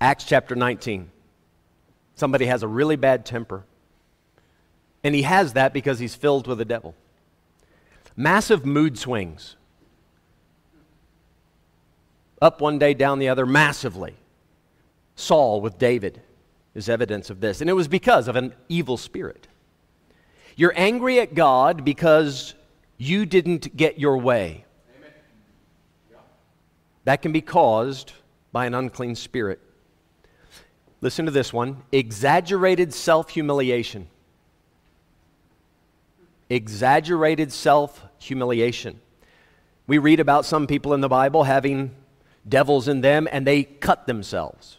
Acts 0.00 0.24
chapter 0.24 0.56
19. 0.56 1.08
Somebody 2.16 2.46
has 2.46 2.64
a 2.64 2.66
really 2.66 2.96
bad 2.96 3.24
temper. 3.24 3.62
And 5.04 5.14
he 5.14 5.22
has 5.22 5.52
that 5.52 5.72
because 5.72 6.00
he's 6.00 6.16
filled 6.16 6.48
with 6.48 6.58
the 6.58 6.64
devil. 6.64 6.96
Massive 8.16 8.66
mood 8.66 8.98
swings. 8.98 9.54
Up 12.42 12.60
one 12.60 12.80
day, 12.80 12.94
down 12.94 13.20
the 13.20 13.28
other, 13.28 13.46
massively. 13.46 14.16
Saul 15.14 15.60
with 15.60 15.78
David 15.78 16.20
is 16.74 16.88
evidence 16.88 17.30
of 17.30 17.38
this. 17.38 17.60
And 17.60 17.70
it 17.70 17.74
was 17.74 17.86
because 17.86 18.26
of 18.26 18.34
an 18.34 18.52
evil 18.68 18.96
spirit. 18.96 19.46
You're 20.56 20.74
angry 20.74 21.20
at 21.20 21.34
God 21.34 21.84
because 21.84 22.56
you 22.96 23.24
didn't 23.24 23.76
get 23.76 24.00
your 24.00 24.18
way. 24.18 24.64
That 27.08 27.22
can 27.22 27.32
be 27.32 27.40
caused 27.40 28.12
by 28.52 28.66
an 28.66 28.74
unclean 28.74 29.14
spirit. 29.14 29.60
Listen 31.00 31.24
to 31.24 31.30
this 31.30 31.54
one 31.54 31.82
exaggerated 31.90 32.92
self 32.92 33.30
humiliation. 33.30 34.08
Exaggerated 36.50 37.50
self 37.50 38.04
humiliation. 38.18 39.00
We 39.86 39.96
read 39.96 40.20
about 40.20 40.44
some 40.44 40.66
people 40.66 40.92
in 40.92 41.00
the 41.00 41.08
Bible 41.08 41.44
having 41.44 41.94
devils 42.46 42.88
in 42.88 43.00
them 43.00 43.26
and 43.32 43.46
they 43.46 43.62
cut 43.62 44.06
themselves. 44.06 44.76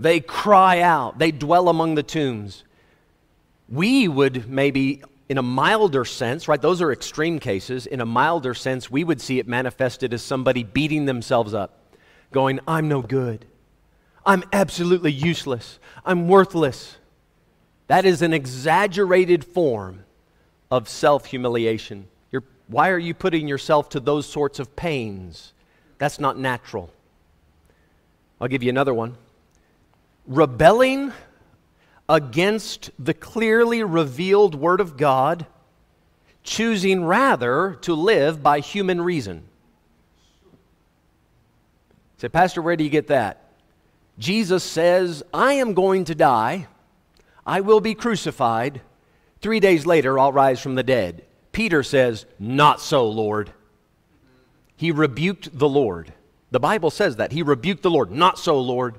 They 0.00 0.20
cry 0.20 0.80
out, 0.80 1.18
they 1.18 1.32
dwell 1.32 1.68
among 1.68 1.96
the 1.96 2.02
tombs. 2.02 2.64
We 3.68 4.08
would 4.08 4.48
maybe, 4.48 5.02
in 5.32 5.38
a 5.38 5.42
milder 5.42 6.04
sense, 6.04 6.46
right? 6.46 6.60
Those 6.60 6.82
are 6.82 6.92
extreme 6.92 7.38
cases. 7.38 7.86
In 7.86 8.02
a 8.02 8.04
milder 8.04 8.52
sense, 8.52 8.90
we 8.90 9.02
would 9.02 9.18
see 9.18 9.38
it 9.38 9.48
manifested 9.48 10.12
as 10.12 10.20
somebody 10.20 10.62
beating 10.62 11.06
themselves 11.06 11.54
up, 11.54 11.96
going, 12.32 12.60
I'm 12.68 12.86
no 12.86 13.00
good. 13.00 13.46
I'm 14.26 14.44
absolutely 14.52 15.10
useless. 15.10 15.78
I'm 16.04 16.28
worthless. 16.28 16.98
That 17.86 18.04
is 18.04 18.20
an 18.20 18.34
exaggerated 18.34 19.42
form 19.42 20.04
of 20.70 20.86
self 20.86 21.24
humiliation. 21.24 22.08
Why 22.66 22.90
are 22.90 22.98
you 22.98 23.14
putting 23.14 23.48
yourself 23.48 23.88
to 23.90 24.00
those 24.00 24.26
sorts 24.26 24.58
of 24.58 24.76
pains? 24.76 25.54
That's 25.96 26.20
not 26.20 26.38
natural. 26.38 26.92
I'll 28.38 28.48
give 28.48 28.62
you 28.62 28.68
another 28.68 28.92
one 28.92 29.16
rebelling 30.26 31.10
against 32.08 32.90
the 32.98 33.14
clearly 33.14 33.82
revealed 33.82 34.54
Word 34.54 34.80
of 34.80 34.96
God, 34.96 35.46
choosing 36.42 37.04
rather 37.04 37.78
to 37.82 37.94
live 37.94 38.42
by 38.42 38.60
human 38.60 39.00
reason. 39.00 39.44
Say, 42.18 42.28
Pastor, 42.28 42.62
where 42.62 42.76
do 42.76 42.84
you 42.84 42.90
get 42.90 43.08
that? 43.08 43.42
Jesus 44.18 44.62
says, 44.62 45.22
I 45.32 45.54
am 45.54 45.74
going 45.74 46.04
to 46.04 46.14
die, 46.14 46.68
I 47.44 47.60
will 47.60 47.80
be 47.80 47.94
crucified, 47.94 48.80
three 49.40 49.58
days 49.58 49.86
later 49.86 50.18
I'll 50.18 50.32
rise 50.32 50.60
from 50.60 50.74
the 50.74 50.82
dead. 50.82 51.24
Peter 51.50 51.82
says, 51.82 52.26
Not 52.38 52.80
so, 52.80 53.08
Lord. 53.08 53.52
He 54.76 54.90
rebuked 54.90 55.56
the 55.56 55.68
Lord. 55.68 56.12
The 56.50 56.60
Bible 56.60 56.90
says 56.90 57.16
that. 57.16 57.32
He 57.32 57.42
rebuked 57.42 57.82
the 57.82 57.90
Lord. 57.90 58.10
Not 58.10 58.38
so, 58.38 58.60
Lord. 58.60 58.96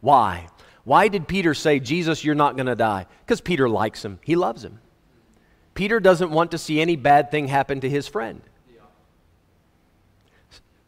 Why? 0.00 0.48
Why 0.88 1.08
did 1.08 1.28
Peter 1.28 1.52
say, 1.52 1.80
Jesus, 1.80 2.24
you're 2.24 2.34
not 2.34 2.56
going 2.56 2.64
to 2.64 2.74
die? 2.74 3.04
Because 3.20 3.42
Peter 3.42 3.68
likes 3.68 4.02
him, 4.02 4.18
he 4.24 4.36
loves 4.36 4.64
him. 4.64 4.80
Peter 5.74 6.00
doesn't 6.00 6.30
want 6.30 6.52
to 6.52 6.56
see 6.56 6.80
any 6.80 6.96
bad 6.96 7.30
thing 7.30 7.48
happen 7.48 7.82
to 7.82 7.90
his 7.90 8.08
friend. 8.08 8.40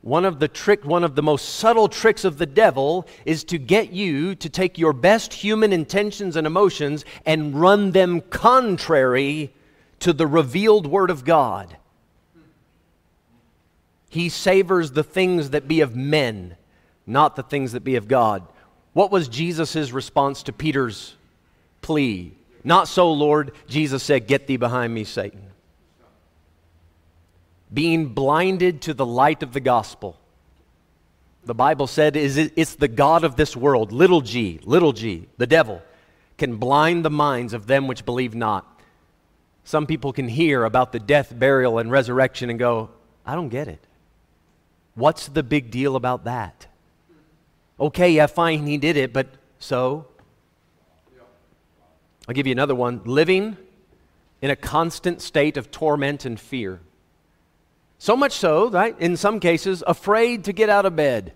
One 0.00 0.24
of 0.24 0.38
the 0.38 0.48
trick, 0.48 0.86
one 0.86 1.04
of 1.04 1.16
the 1.16 1.22
most 1.22 1.56
subtle 1.56 1.86
tricks 1.86 2.24
of 2.24 2.38
the 2.38 2.46
devil 2.46 3.06
is 3.26 3.44
to 3.44 3.58
get 3.58 3.92
you 3.92 4.34
to 4.36 4.48
take 4.48 4.78
your 4.78 4.94
best 4.94 5.34
human 5.34 5.70
intentions 5.70 6.34
and 6.34 6.46
emotions 6.46 7.04
and 7.26 7.60
run 7.60 7.90
them 7.90 8.22
contrary 8.22 9.52
to 9.98 10.14
the 10.14 10.26
revealed 10.26 10.86
word 10.86 11.10
of 11.10 11.26
God. 11.26 11.76
He 14.08 14.30
savors 14.30 14.92
the 14.92 15.04
things 15.04 15.50
that 15.50 15.68
be 15.68 15.82
of 15.82 15.94
men, 15.94 16.56
not 17.06 17.36
the 17.36 17.42
things 17.42 17.72
that 17.72 17.84
be 17.84 17.96
of 17.96 18.08
God. 18.08 18.46
What 18.92 19.10
was 19.10 19.28
Jesus' 19.28 19.92
response 19.92 20.42
to 20.44 20.52
Peter's 20.52 21.14
plea? 21.82 22.32
Not 22.64 22.88
so, 22.88 23.12
Lord. 23.12 23.52
Jesus 23.68 24.02
said, 24.02 24.26
Get 24.26 24.46
thee 24.46 24.56
behind 24.56 24.92
me, 24.92 25.04
Satan 25.04 25.50
being 27.72 28.06
blinded 28.06 28.82
to 28.82 28.94
the 28.94 29.06
light 29.06 29.42
of 29.42 29.52
the 29.52 29.60
gospel. 29.60 30.16
The 31.44 31.54
Bible 31.54 31.86
said 31.86 32.16
is 32.16 32.36
it's 32.36 32.74
the 32.74 32.88
God 32.88 33.24
of 33.24 33.36
this 33.36 33.56
world, 33.56 33.92
little 33.92 34.20
g, 34.20 34.60
little 34.62 34.92
g, 34.92 35.28
the 35.38 35.46
devil, 35.46 35.80
can 36.36 36.56
blind 36.56 37.04
the 37.04 37.10
minds 37.10 37.54
of 37.54 37.66
them 37.66 37.86
which 37.86 38.04
believe 38.04 38.34
not. 38.34 38.66
Some 39.64 39.86
people 39.86 40.12
can 40.12 40.28
hear 40.28 40.64
about 40.64 40.92
the 40.92 40.98
death, 40.98 41.32
burial, 41.38 41.78
and 41.78 41.90
resurrection 41.90 42.50
and 42.50 42.58
go, 42.58 42.90
I 43.24 43.34
don't 43.34 43.48
get 43.48 43.68
it. 43.68 43.82
What's 44.94 45.28
the 45.28 45.42
big 45.42 45.70
deal 45.70 45.96
about 45.96 46.24
that? 46.24 46.66
Okay, 47.80 48.12
yeah, 48.12 48.26
fine, 48.26 48.66
he 48.66 48.76
did 48.76 48.96
it, 48.98 49.12
but 49.12 49.28
so? 49.58 50.06
I'll 52.28 52.34
give 52.34 52.46
you 52.46 52.52
another 52.52 52.74
one. 52.74 53.00
Living 53.06 53.56
in 54.42 54.50
a 54.50 54.56
constant 54.56 55.22
state 55.22 55.56
of 55.56 55.70
torment 55.70 56.24
and 56.24 56.38
fear. 56.38 56.80
So 57.98 58.16
much 58.16 58.32
so, 58.32 58.70
right, 58.70 58.98
in 59.00 59.16
some 59.16 59.40
cases, 59.40 59.82
afraid 59.86 60.44
to 60.44 60.52
get 60.52 60.68
out 60.68 60.86
of 60.86 60.94
bed. 60.94 61.32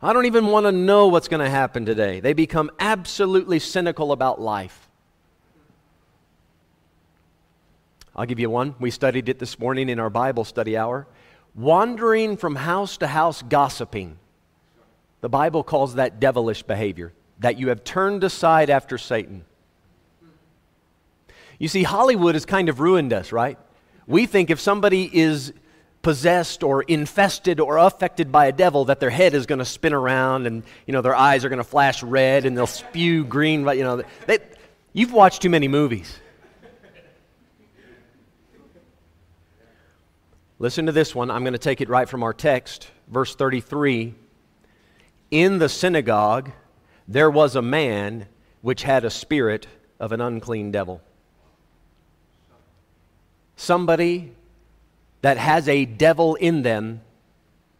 I 0.00 0.12
don't 0.12 0.26
even 0.26 0.46
want 0.46 0.66
to 0.66 0.72
know 0.72 1.08
what's 1.08 1.28
going 1.28 1.42
to 1.42 1.50
happen 1.50 1.84
today. 1.84 2.20
They 2.20 2.32
become 2.32 2.70
absolutely 2.78 3.58
cynical 3.58 4.12
about 4.12 4.40
life. 4.40 4.88
I'll 8.14 8.26
give 8.26 8.38
you 8.38 8.50
one. 8.50 8.74
We 8.78 8.90
studied 8.90 9.28
it 9.28 9.38
this 9.38 9.58
morning 9.58 9.88
in 9.88 9.98
our 9.98 10.10
Bible 10.10 10.44
study 10.44 10.76
hour. 10.76 11.06
Wandering 11.54 12.36
from 12.36 12.56
house 12.56 12.98
to 12.98 13.06
house 13.06 13.42
gossiping. 13.42 14.18
The 15.20 15.28
Bible 15.28 15.62
calls 15.62 15.94
that 15.94 16.20
devilish 16.20 16.62
behavior, 16.62 17.12
that 17.40 17.58
you 17.58 17.68
have 17.68 17.84
turned 17.84 18.22
aside 18.24 18.70
after 18.70 18.98
Satan. 18.98 19.44
You 21.58 21.68
see, 21.68 21.82
Hollywood 21.82 22.34
has 22.34 22.44
kind 22.44 22.68
of 22.68 22.80
ruined 22.80 23.12
us, 23.12 23.32
right? 23.32 23.58
We 24.06 24.26
think 24.26 24.50
if 24.50 24.60
somebody 24.60 25.10
is 25.12 25.52
possessed 26.02 26.62
or 26.62 26.82
infested 26.82 27.58
or 27.58 27.76
affected 27.76 28.30
by 28.30 28.46
a 28.46 28.52
devil 28.52 28.84
that 28.86 29.00
their 29.00 29.10
head 29.10 29.34
is 29.34 29.46
going 29.46 29.58
to 29.58 29.64
spin 29.64 29.92
around 29.92 30.46
and 30.46 30.62
you 30.86 30.92
know 30.92 31.02
their 31.02 31.14
eyes 31.14 31.44
are 31.44 31.48
going 31.48 31.58
to 31.58 31.64
flash 31.64 32.02
red 32.02 32.46
and 32.46 32.56
they'll 32.56 32.66
spew 32.68 33.24
green 33.24 33.66
you 33.68 33.82
know 33.82 34.02
they, 34.26 34.38
you've 34.92 35.12
watched 35.12 35.42
too 35.42 35.50
many 35.50 35.66
movies 35.66 36.16
listen 40.60 40.86
to 40.86 40.92
this 40.92 41.16
one 41.16 41.32
i'm 41.32 41.42
going 41.42 41.52
to 41.52 41.58
take 41.58 41.80
it 41.80 41.88
right 41.88 42.08
from 42.08 42.22
our 42.22 42.32
text 42.32 42.88
verse 43.08 43.34
33 43.34 44.14
in 45.30 45.58
the 45.58 45.68
synagogue 45.68 46.50
there 47.06 47.30
was 47.30 47.56
a 47.56 47.62
man 47.62 48.26
which 48.60 48.82
had 48.82 49.04
a 49.04 49.10
spirit 49.10 49.66
of 50.00 50.12
an 50.12 50.20
unclean 50.20 50.70
devil 50.70 51.00
somebody 53.56 54.32
that 55.20 55.36
has 55.36 55.68
a 55.68 55.84
devil 55.84 56.36
in 56.36 56.62
them 56.62 57.00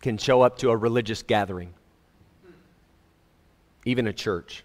can 0.03 0.19
show 0.19 0.43
up 0.43 0.59
to 0.59 0.71
a 0.71 0.77
religious 0.77 1.23
gathering, 1.23 1.73
even 3.85 4.07
a 4.07 4.13
church. 4.13 4.65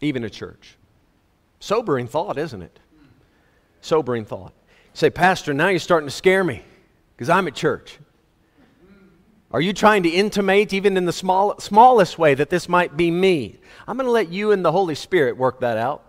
Even 0.00 0.24
a 0.24 0.30
church. 0.30 0.76
Sobering 1.60 2.06
thought, 2.06 2.36
isn't 2.36 2.62
it? 2.62 2.78
Sobering 3.80 4.24
thought. 4.24 4.52
say, 4.92 5.10
Pastor, 5.10 5.54
now 5.54 5.68
you're 5.68 5.78
starting 5.78 6.06
to 6.06 6.14
scare 6.14 6.44
me 6.44 6.62
because 7.16 7.30
I'm 7.30 7.46
at 7.48 7.54
church. 7.54 7.98
Are 9.56 9.60
you 9.62 9.72
trying 9.72 10.02
to 10.02 10.10
intimate, 10.10 10.74
even 10.74 10.98
in 10.98 11.06
the 11.06 11.14
small, 11.14 11.58
smallest 11.58 12.18
way, 12.18 12.34
that 12.34 12.50
this 12.50 12.68
might 12.68 12.94
be 12.94 13.10
me? 13.10 13.58
I'm 13.88 13.96
going 13.96 14.06
to 14.06 14.10
let 14.10 14.28
you 14.28 14.52
and 14.52 14.62
the 14.62 14.70
Holy 14.70 14.94
Spirit 14.94 15.38
work 15.38 15.60
that 15.60 15.78
out. 15.78 16.02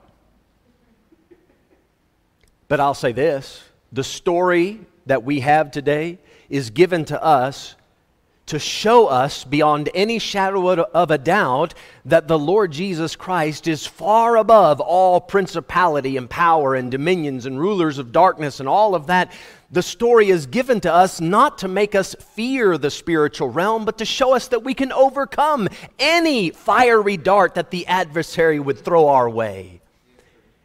But 2.67 2.81
I'll 2.81 2.93
say 2.93 3.13
this 3.13 3.63
the 3.93 4.03
story 4.03 4.81
that 5.05 5.23
we 5.23 5.39
have 5.39 5.71
today 5.71 6.19
is 6.49 6.71
given 6.71 7.05
to 7.05 7.23
us 7.23 7.75
to 8.47 8.59
show 8.59 9.07
us 9.07 9.45
beyond 9.45 9.89
any 9.93 10.19
shadow 10.19 10.81
of 10.81 11.11
a 11.11 11.17
doubt 11.17 11.73
that 12.03 12.27
the 12.27 12.39
Lord 12.39 12.73
Jesus 12.73 13.15
Christ 13.15 13.69
is 13.69 13.85
far 13.85 14.35
above 14.35 14.81
all 14.81 15.21
principality 15.21 16.17
and 16.17 16.29
power 16.29 16.75
and 16.75 16.91
dominions 16.91 17.45
and 17.45 17.57
rulers 17.57 17.97
of 17.97 18.11
darkness 18.11 18.59
and 18.59 18.67
all 18.67 18.93
of 18.93 19.07
that. 19.07 19.31
The 19.69 19.83
story 19.83 20.29
is 20.29 20.45
given 20.45 20.79
to 20.81 20.93
us 20.93 21.19
not 21.19 21.57
to 21.59 21.67
make 21.67 21.93
us 21.93 22.15
fear 22.35 22.77
the 22.77 22.89
spiritual 22.89 23.49
realm, 23.49 23.83
but 23.83 23.97
to 23.97 24.05
show 24.05 24.33
us 24.33 24.47
that 24.47 24.63
we 24.63 24.73
can 24.73 24.93
overcome 24.93 25.67
any 25.99 26.51
fiery 26.51 27.17
dart 27.17 27.55
that 27.55 27.71
the 27.71 27.85
adversary 27.87 28.59
would 28.59 28.79
throw 28.79 29.09
our 29.09 29.29
way. 29.29 29.81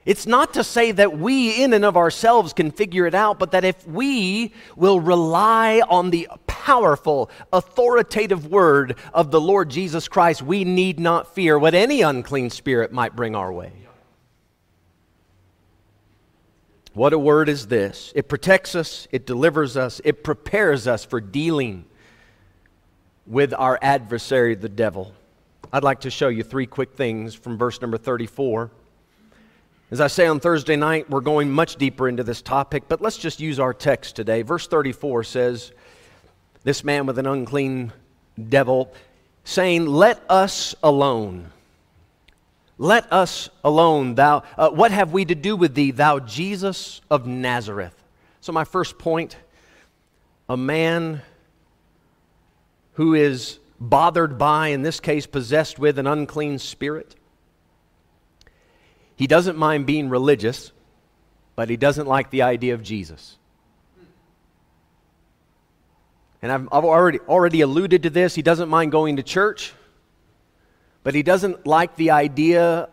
It's 0.05 0.27
not 0.27 0.55
to 0.55 0.65
say 0.65 0.93
that 0.93 1.19
we, 1.19 1.62
in 1.62 1.73
and 1.73 1.85
of 1.85 1.97
ourselves, 1.97 2.53
can 2.53 2.71
figure 2.71 3.07
it 3.07 3.15
out, 3.15 3.38
but 3.38 3.53
that 3.53 3.65
if 3.65 3.87
we 3.87 4.53
will 4.77 4.99
rely 5.01 5.81
on 5.88 6.11
the 6.11 6.29
powerful, 6.47 7.31
authoritative 7.53 8.47
word 8.47 8.97
of 9.15 9.31
the 9.31 9.41
Lord 9.41 9.69
Jesus 9.69 10.09
Christ, 10.09 10.43
we 10.43 10.65
need 10.65 10.99
not 10.99 11.35
fear 11.35 11.59
what 11.59 11.75
any 11.75 12.03
unclean 12.03 12.51
spirit 12.51 12.93
might 12.93 13.17
bring 13.17 13.37
our 13.37 13.53
way. 13.53 13.82
What 16.95 17.15
a 17.15 17.19
word 17.19 17.49
is 17.49 17.69
this! 17.69 18.13
It 18.15 18.29
protects 18.29 18.75
us, 18.75 19.09
it 19.11 19.25
delivers 19.25 19.79
us, 19.79 20.01
it 20.05 20.23
prepares 20.23 20.87
us 20.87 21.05
for 21.05 21.21
dealing 21.23 21.87
with 23.27 23.55
our 23.55 23.79
adversary, 23.81 24.55
the 24.55 24.69
devil. 24.69 25.15
I'd 25.73 25.85
like 25.85 26.01
to 26.01 26.11
show 26.11 26.29
you 26.29 26.43
three 26.43 26.67
quick 26.67 26.93
things 26.93 27.35
from 27.35 27.57
verse 27.57 27.81
number 27.81 27.97
34. 27.97 28.71
As 29.91 30.03
I 30.03 30.07
say 30.07 30.27
on 30.27 30.39
Thursday 30.39 30.77
night, 30.77 31.09
we're 31.09 31.21
going 31.21 31.51
much 31.51 31.77
deeper 31.77 32.09
into 32.09 32.25
this 32.25 32.43
topic, 32.43 32.85
but 32.89 33.01
let's 33.01 33.17
just 33.17 33.41
use 33.41 33.59
our 33.59 33.73
text 33.73 34.17
today. 34.17 34.43
Verse 34.43 34.67
34 34.67 35.25
says, 35.25 35.73
This 36.63 36.85
man 36.85 37.07
with 37.07 37.19
an 37.19 37.27
unclean 37.27 37.93
devil, 38.49 38.93
saying, 39.45 39.87
Let 39.87 40.23
us 40.29 40.75
alone. 40.83 41.53
Let 42.83 43.12
us 43.12 43.49
alone, 43.62 44.16
thou. 44.16 44.42
Uh, 44.59 44.71
what 44.71 44.90
have 44.90 45.12
we 45.12 45.25
to 45.25 45.35
do 45.35 45.55
with 45.55 45.75
thee, 45.75 45.92
thou 45.92 46.18
Jesus 46.18 47.01
of 47.11 47.27
Nazareth? 47.27 47.95
So, 48.40 48.53
my 48.53 48.64
first 48.64 48.99
point 48.99 49.37
a 50.49 50.57
man 50.57 51.23
who 52.95 53.14
is 53.14 53.59
bothered 53.81 54.37
by, 54.37 54.68
in 54.68 54.83
this 54.83 55.01
case, 55.01 55.27
possessed 55.27 55.79
with 55.79 55.99
an 55.99 56.07
unclean 56.07 56.59
spirit 56.59 57.14
he 59.23 59.29
doesn't 59.29 59.57
mind 59.57 59.87
being 59.87 60.09
religious, 60.09 60.73
but 61.55 61.71
he 61.71 61.77
doesn't 61.77 62.09
like 62.09 62.31
the 62.31 62.42
idea 62.42 62.75
of 62.75 62.83
Jesus. 62.83 63.37
And 66.42 66.51
I've, 66.51 66.68
I've 66.73 66.85
already, 66.85 67.21
already 67.21 67.61
alluded 67.61 68.03
to 68.03 68.11
this. 68.11 68.35
He 68.35 68.42
doesn't 68.42 68.68
mind 68.68 68.90
going 68.90 69.18
to 69.18 69.23
church, 69.23 69.73
but 71.03 71.15
he 71.15 71.23
doesn't 71.23 71.67
like 71.67 71.97
the 71.97 72.11
idea 72.11 72.88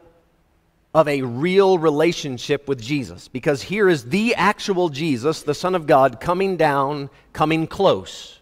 of 0.93 1.08
a 1.08 1.22
real 1.22 1.78
relationship 1.78 2.67
with 2.67 2.82
Jesus. 2.82 3.28
Because 3.28 3.62
here 3.62 3.88
is 3.88 4.06
the 4.06 4.36
actual 4.36 4.89
Jesus, 4.89 5.43
the 5.43 5.54
Son 5.54 5.76
of 5.76 5.86
God, 5.86 6.19
coming 6.19 6.58
down, 6.58 7.10
coming 7.32 7.67
close. 7.67 8.39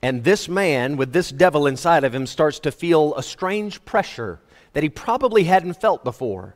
And 0.00 0.22
this 0.22 0.48
man, 0.48 0.96
with 0.96 1.12
this 1.12 1.30
devil 1.30 1.66
inside 1.66 2.04
of 2.04 2.14
him, 2.14 2.26
starts 2.26 2.60
to 2.60 2.70
feel 2.70 3.14
a 3.16 3.22
strange 3.22 3.84
pressure 3.84 4.38
that 4.72 4.84
he 4.84 4.88
probably 4.88 5.44
hadn't 5.44 5.80
felt 5.80 6.04
before. 6.04 6.54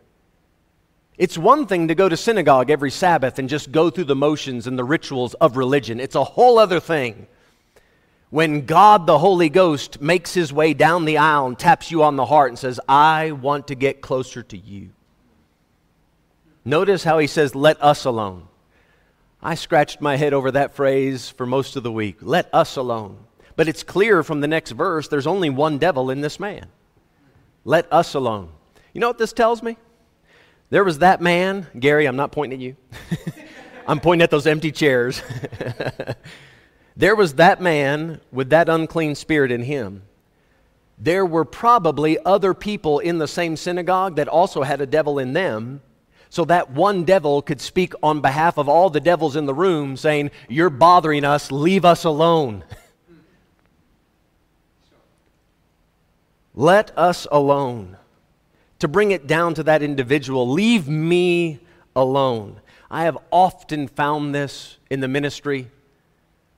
It's 1.18 1.36
one 1.36 1.66
thing 1.66 1.88
to 1.88 1.94
go 1.94 2.08
to 2.08 2.16
synagogue 2.16 2.70
every 2.70 2.90
Sabbath 2.90 3.38
and 3.38 3.48
just 3.48 3.72
go 3.72 3.90
through 3.90 4.04
the 4.04 4.16
motions 4.16 4.66
and 4.66 4.78
the 4.78 4.84
rituals 4.84 5.34
of 5.34 5.56
religion. 5.56 5.98
It's 5.98 6.14
a 6.14 6.24
whole 6.24 6.58
other 6.58 6.78
thing 6.80 7.26
when 8.32 8.64
God 8.64 9.06
the 9.06 9.18
Holy 9.18 9.50
Ghost 9.50 10.00
makes 10.00 10.32
his 10.32 10.54
way 10.54 10.72
down 10.72 11.04
the 11.04 11.18
aisle 11.18 11.44
and 11.44 11.58
taps 11.58 11.90
you 11.90 12.02
on 12.02 12.16
the 12.16 12.24
heart 12.24 12.48
and 12.50 12.58
says, 12.58 12.80
I 12.88 13.32
want 13.32 13.68
to 13.68 13.74
get 13.74 14.00
closer 14.00 14.42
to 14.44 14.56
you. 14.56 14.88
Notice 16.64 17.04
how 17.04 17.18
he 17.18 17.26
says, 17.26 17.54
Let 17.54 17.80
us 17.82 18.06
alone. 18.06 18.48
I 19.42 19.54
scratched 19.54 20.00
my 20.00 20.16
head 20.16 20.32
over 20.32 20.50
that 20.52 20.74
phrase 20.74 21.28
for 21.28 21.44
most 21.44 21.76
of 21.76 21.82
the 21.82 21.92
week. 21.92 22.16
Let 22.22 22.48
us 22.54 22.76
alone. 22.76 23.18
But 23.54 23.68
it's 23.68 23.82
clear 23.82 24.22
from 24.22 24.40
the 24.40 24.48
next 24.48 24.70
verse 24.70 25.08
there's 25.08 25.26
only 25.26 25.50
one 25.50 25.76
devil 25.76 26.08
in 26.08 26.22
this 26.22 26.40
man. 26.40 26.68
Let 27.66 27.92
us 27.92 28.14
alone. 28.14 28.48
You 28.94 29.02
know 29.02 29.08
what 29.08 29.18
this 29.18 29.34
tells 29.34 29.62
me? 29.62 29.76
There 30.70 30.84
was 30.84 31.00
that 31.00 31.20
man, 31.20 31.66
Gary, 31.78 32.06
I'm 32.06 32.16
not 32.16 32.32
pointing 32.32 32.60
at 32.60 32.64
you. 32.64 32.76
I'm 33.86 34.00
pointing 34.00 34.22
at 34.22 34.30
those 34.30 34.46
empty 34.46 34.72
chairs. 34.72 35.22
there 36.96 37.16
was 37.16 37.34
that 37.34 37.60
man 37.60 38.20
with 38.30 38.50
that 38.50 38.68
unclean 38.68 39.14
spirit 39.14 39.50
in 39.50 39.62
him. 39.62 40.02
There 40.98 41.26
were 41.26 41.44
probably 41.44 42.18
other 42.24 42.54
people 42.54 42.98
in 42.98 43.18
the 43.18 43.26
same 43.26 43.56
synagogue 43.56 44.16
that 44.16 44.28
also 44.28 44.62
had 44.62 44.80
a 44.80 44.86
devil 44.86 45.18
in 45.18 45.32
them. 45.32 45.82
So 46.30 46.44
that 46.46 46.70
one 46.70 47.04
devil 47.04 47.42
could 47.42 47.60
speak 47.60 47.92
on 48.02 48.20
behalf 48.20 48.56
of 48.56 48.68
all 48.68 48.88
the 48.88 49.00
devils 49.00 49.36
in 49.36 49.44
the 49.44 49.52
room, 49.52 49.96
saying, 49.96 50.30
You're 50.48 50.70
bothering 50.70 51.24
us, 51.24 51.52
leave 51.52 51.84
us 51.84 52.04
alone. 52.04 52.64
Let 56.54 56.96
us 56.96 57.26
alone. 57.30 57.96
To 58.78 58.88
bring 58.88 59.10
it 59.10 59.26
down 59.26 59.54
to 59.54 59.62
that 59.64 59.82
individual, 59.82 60.48
leave 60.50 60.88
me 60.88 61.60
alone. 61.94 62.60
I 62.90 63.04
have 63.04 63.18
often 63.30 63.88
found 63.88 64.34
this 64.34 64.78
in 64.90 65.00
the 65.00 65.08
ministry. 65.08 65.70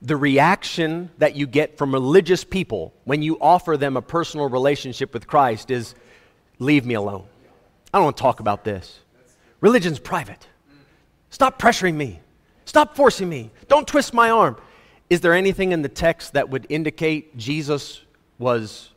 The 0.05 0.17
reaction 0.17 1.11
that 1.19 1.35
you 1.35 1.49
get 1.49 1.77
from 1.77 1.93
religious 1.93 2.45
people 2.45 2.95
when 3.05 3.23
you 3.23 3.39
offer 3.41 3.77
them 3.77 3.97
a 3.97 4.03
personal 4.03 4.49
relationship 4.49 5.13
with 5.13 5.27
Christ 5.27 5.71
is, 5.73 5.97
Leave 6.59 6.87
me 6.87 6.95
alone. 6.95 7.25
I 7.93 7.99
don't 7.99 8.05
want 8.05 8.17
to 8.17 8.23
talk 8.23 8.41
about 8.41 8.65
this. 8.65 9.01
Religion's 9.61 9.99
private. 9.99 10.47
Stop 11.31 11.59
pressuring 11.59 11.95
me. 11.95 12.21
Stop 12.65 12.97
forcing 12.97 13.29
me. 13.29 13.51
Don't 13.69 13.87
twist 13.87 14.15
my 14.15 14.31
arm. 14.31 14.57
Is 15.11 15.21
there 15.21 15.35
anything 15.35 15.73
in 15.73 15.83
the 15.83 15.89
text 15.89 16.33
that 16.33 16.49
would 16.49 16.67
indicate 16.69 17.37
Jesus 17.37 18.01
was 18.39 18.91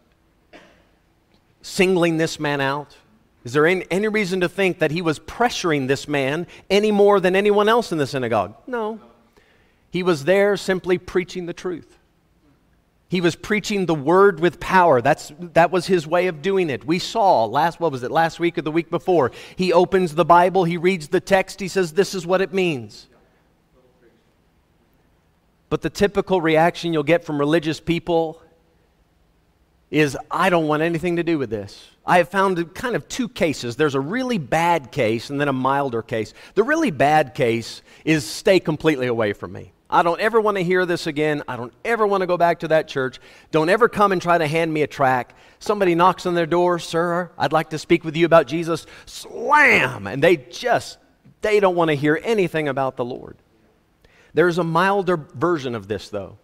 singling 1.62 2.18
this 2.18 2.40
man 2.40 2.62
out? 2.62 2.96
Is 3.44 3.54
there 3.54 3.66
any, 3.66 3.86
any, 3.92 4.08
reason 4.08 4.42
to 4.42 4.50
think 4.50 4.80
that 4.80 4.92
he 4.92 5.02
was 5.02 5.20
pressuring 5.20 5.88
this 5.88 6.08
man 6.08 6.48
any 6.70 6.92
more 6.92 7.20
than 7.20 7.36
anyone 7.36 7.70
else 7.70 7.92
in 7.92 7.98
the 7.98 8.08
synagogue? 8.08 8.56
No. 8.68 9.00
He 9.90 10.04
was 10.04 10.26
there 10.26 10.58
simply 10.58 10.98
preaching 10.98 11.46
the 11.46 11.54
truth. 11.54 11.98
He 13.10 13.22
was 13.22 13.36
preaching 13.36 13.86
the 13.86 13.96
word 13.96 14.42
with 14.42 14.60
power. 14.60 15.02
That's, 15.02 15.32
that 15.40 15.72
was 15.72 15.88
his 15.88 16.06
way 16.06 16.28
of 16.28 16.42
doing 16.42 16.70
it. 16.70 16.86
We 16.86 17.00
saw 17.00 17.46
last, 17.46 17.80
what 17.80 17.92
was 17.92 18.04
it, 18.04 18.12
last 18.12 18.38
week 18.40 18.58
or 18.58 18.64
the 18.64 18.72
week 18.72 18.90
before? 18.90 19.32
He 19.56 19.72
opens 19.72 20.14
the 20.14 20.26
Bible, 20.26 20.66
he 20.66 20.76
reads 20.76 21.08
the 21.08 21.22
text, 21.22 21.62
he 21.62 21.70
says, 21.70 21.94
This 21.94 22.14
is 22.14 22.28
what 22.28 22.42
it 22.42 22.54
means. 22.54 23.08
But 25.70 25.82
the 25.82 25.90
typical 25.90 26.42
reaction 26.42 26.94
you'll 26.94 27.04
get 27.04 27.24
from 27.24 27.40
religious 27.40 27.80
people 27.80 28.42
is, 29.90 30.18
I 30.30 30.50
don't 30.50 30.68
want 30.68 30.82
anything 30.82 31.16
to 31.16 31.24
do 31.24 31.38
with 31.38 31.50
this. 31.50 31.90
I 32.06 32.18
have 32.18 32.30
found 32.30 32.74
kind 32.74 32.96
of 32.96 33.08
two 33.08 33.30
cases. 33.30 33.78
There's 33.78 33.96
a 33.96 34.02
really 34.02 34.38
bad 34.38 34.92
case 34.92 35.30
and 35.30 35.40
then 35.40 35.48
a 35.48 35.54
milder 35.54 36.02
case. 36.02 36.34
The 36.56 36.64
really 36.64 36.92
bad 36.92 37.34
case 37.34 37.82
is 38.04 38.26
stay 38.26 38.60
completely 38.60 39.08
away 39.08 39.34
from 39.34 39.54
me. 39.54 39.72
I 39.90 40.04
don't 40.04 40.20
ever 40.20 40.42
want 40.42 40.58
to 40.58 40.64
hear 40.64 40.86
this 40.86 41.08
again. 41.08 41.44
I 41.48 41.56
don't 41.56 41.74
ever 41.86 42.06
want 42.06 42.22
to 42.22 42.28
go 42.28 42.38
back 42.38 42.60
to 42.60 42.68
that 42.70 42.88
church. 42.88 43.20
Don't 43.52 43.70
ever 43.70 43.88
come 43.88 44.12
and 44.12 44.22
try 44.22 44.38
to 44.38 44.48
hand 44.48 44.74
me 44.74 44.82
a 44.82 44.88
track. 44.88 45.34
Somebody 45.60 45.96
knocks 45.96 46.26
on 46.26 46.36
their 46.36 46.46
door, 46.46 46.78
sir, 46.78 47.32
I'd 47.38 47.54
like 47.54 47.70
to 47.72 47.80
speak 47.80 48.04
with 48.04 48.16
you 48.16 48.26
about 48.26 48.48
Jesus. 48.48 48.86
Slam! 49.06 50.06
And 50.06 50.22
they 50.22 50.38
just, 50.38 50.98
they 51.42 51.60
don't 51.60 51.76
want 51.76 51.90
to 51.90 51.96
hear 51.96 52.20
anything 52.22 52.68
about 52.68 52.98
the 52.98 53.06
Lord. 53.06 53.38
There's 54.34 54.58
a 54.58 54.64
milder 54.64 55.18
version 55.18 55.74
of 55.74 55.88
this, 55.88 56.10
though, 56.10 56.38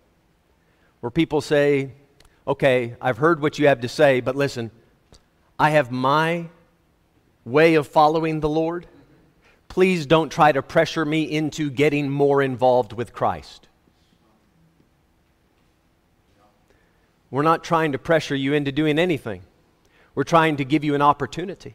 where 1.01 1.11
people 1.11 1.41
say, 1.41 1.91
okay, 2.47 2.95
I've 3.01 3.17
heard 3.17 3.41
what 3.41 3.59
you 3.59 3.67
have 3.67 3.81
to 3.81 3.89
say, 3.89 4.21
but 4.21 4.35
listen, 4.35 4.71
I 5.59 5.71
have 5.71 5.91
my 5.91 6.47
way 7.45 7.75
of 7.75 7.87
following 7.87 8.39
the 8.39 8.49
Lord. 8.49 8.87
Please 9.73 10.05
don't 10.05 10.31
try 10.31 10.51
to 10.51 10.61
pressure 10.61 11.03
me 11.03 11.23
into 11.23 11.71
getting 11.71 12.07
more 12.07 12.43
involved 12.43 12.93
with 12.93 13.11
Christ. 13.11 13.67
We're 17.31 17.41
not 17.41 17.63
trying 17.63 17.93
to 17.93 17.97
pressure 17.97 18.35
you 18.35 18.53
into 18.53 18.71
doing 18.71 18.99
anything. 18.99 19.41
We're 20.13 20.25
trying 20.25 20.57
to 20.57 20.63
give 20.63 20.83
you 20.83 20.93
an 20.93 21.01
opportunity. 21.01 21.73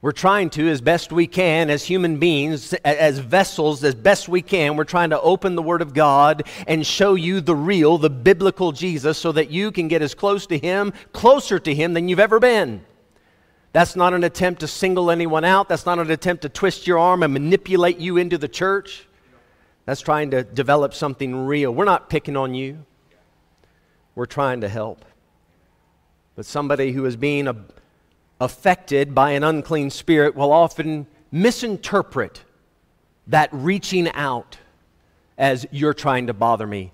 We're 0.00 0.12
trying 0.12 0.50
to, 0.50 0.68
as 0.68 0.80
best 0.80 1.10
we 1.10 1.26
can, 1.26 1.70
as 1.70 1.82
human 1.82 2.20
beings, 2.20 2.72
as 2.84 3.18
vessels, 3.18 3.82
as 3.82 3.96
best 3.96 4.28
we 4.28 4.42
can, 4.42 4.76
we're 4.76 4.84
trying 4.84 5.10
to 5.10 5.20
open 5.20 5.56
the 5.56 5.62
Word 5.62 5.82
of 5.82 5.92
God 5.92 6.46
and 6.68 6.86
show 6.86 7.16
you 7.16 7.40
the 7.40 7.56
real, 7.56 7.98
the 7.98 8.10
biblical 8.10 8.70
Jesus, 8.70 9.18
so 9.18 9.32
that 9.32 9.50
you 9.50 9.72
can 9.72 9.88
get 9.88 10.02
as 10.02 10.14
close 10.14 10.46
to 10.46 10.56
Him, 10.56 10.92
closer 11.12 11.58
to 11.58 11.74
Him 11.74 11.94
than 11.94 12.08
you've 12.08 12.20
ever 12.20 12.38
been. 12.38 12.84
That's 13.76 13.94
not 13.94 14.14
an 14.14 14.24
attempt 14.24 14.60
to 14.60 14.68
single 14.68 15.10
anyone 15.10 15.44
out. 15.44 15.68
That's 15.68 15.84
not 15.84 15.98
an 15.98 16.10
attempt 16.10 16.40
to 16.44 16.48
twist 16.48 16.86
your 16.86 16.98
arm 16.98 17.22
and 17.22 17.30
manipulate 17.34 17.98
you 17.98 18.16
into 18.16 18.38
the 18.38 18.48
church. 18.48 19.06
That's 19.84 20.00
trying 20.00 20.30
to 20.30 20.44
develop 20.44 20.94
something 20.94 21.44
real. 21.44 21.74
We're 21.74 21.84
not 21.84 22.08
picking 22.08 22.38
on 22.38 22.54
you, 22.54 22.86
we're 24.14 24.24
trying 24.24 24.62
to 24.62 24.68
help. 24.70 25.04
But 26.36 26.46
somebody 26.46 26.92
who 26.92 27.04
is 27.04 27.16
being 27.16 27.48
a 27.48 27.56
affected 28.40 29.14
by 29.14 29.32
an 29.32 29.44
unclean 29.44 29.90
spirit 29.90 30.34
will 30.34 30.52
often 30.52 31.06
misinterpret 31.30 32.44
that 33.26 33.50
reaching 33.52 34.10
out 34.12 34.56
as 35.36 35.66
you're 35.70 35.92
trying 35.92 36.28
to 36.28 36.32
bother 36.32 36.66
me. 36.66 36.92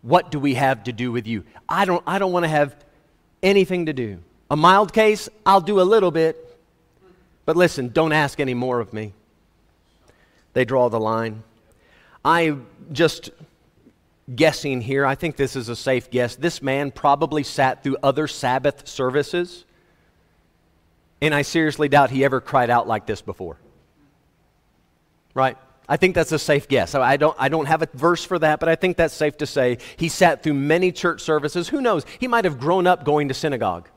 What 0.00 0.30
do 0.30 0.38
we 0.38 0.54
have 0.54 0.84
to 0.84 0.94
do 0.94 1.12
with 1.12 1.26
you? 1.26 1.44
I 1.68 1.84
don't, 1.84 2.02
I 2.06 2.18
don't 2.18 2.32
want 2.32 2.44
to 2.44 2.48
have 2.48 2.74
anything 3.42 3.84
to 3.84 3.92
do. 3.92 4.20
A 4.50 4.56
mild 4.56 4.92
case, 4.92 5.28
I'll 5.44 5.60
do 5.60 5.80
a 5.80 5.82
little 5.82 6.10
bit. 6.10 6.42
But 7.44 7.56
listen, 7.56 7.88
don't 7.88 8.12
ask 8.12 8.40
any 8.40 8.54
more 8.54 8.80
of 8.80 8.92
me. 8.92 9.12
They 10.52 10.64
draw 10.64 10.88
the 10.88 11.00
line. 11.00 11.42
I 12.24 12.56
just 12.92 13.30
guessing 14.34 14.80
here, 14.80 15.06
I 15.06 15.14
think 15.14 15.36
this 15.36 15.54
is 15.54 15.68
a 15.68 15.76
safe 15.76 16.10
guess. 16.10 16.34
This 16.34 16.60
man 16.60 16.90
probably 16.90 17.42
sat 17.42 17.82
through 17.84 17.98
other 18.02 18.26
Sabbath 18.26 18.88
services 18.88 19.64
and 21.20 21.34
I 21.34 21.42
seriously 21.42 21.88
doubt 21.88 22.10
he 22.10 22.24
ever 22.24 22.40
cried 22.40 22.70
out 22.70 22.86
like 22.86 23.06
this 23.06 23.22
before. 23.22 23.56
Right? 25.34 25.56
I 25.88 25.96
think 25.96 26.14
that's 26.14 26.32
a 26.32 26.38
safe 26.38 26.68
guess. 26.68 26.94
I 26.94 27.16
don't, 27.16 27.36
I 27.38 27.48
don't 27.48 27.66
have 27.66 27.82
a 27.82 27.88
verse 27.94 28.24
for 28.24 28.38
that, 28.40 28.58
but 28.58 28.68
I 28.68 28.74
think 28.74 28.96
that's 28.96 29.14
safe 29.14 29.36
to 29.38 29.46
say. 29.46 29.78
He 29.96 30.08
sat 30.08 30.42
through 30.42 30.54
many 30.54 30.90
church 30.90 31.22
services. 31.22 31.68
Who 31.68 31.80
knows? 31.80 32.04
He 32.18 32.26
might 32.26 32.44
have 32.44 32.58
grown 32.58 32.86
up 32.86 33.04
going 33.04 33.28
to 33.28 33.34
synagogue. 33.34 33.88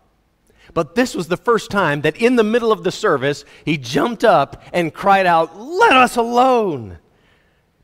But 0.73 0.95
this 0.95 1.15
was 1.15 1.27
the 1.27 1.37
first 1.37 1.71
time 1.71 2.01
that 2.01 2.17
in 2.17 2.35
the 2.35 2.43
middle 2.43 2.71
of 2.71 2.83
the 2.83 2.91
service, 2.91 3.45
he 3.65 3.77
jumped 3.77 4.23
up 4.23 4.63
and 4.73 4.93
cried 4.93 5.25
out, 5.25 5.59
Let 5.59 5.93
us 5.93 6.15
alone. 6.15 6.97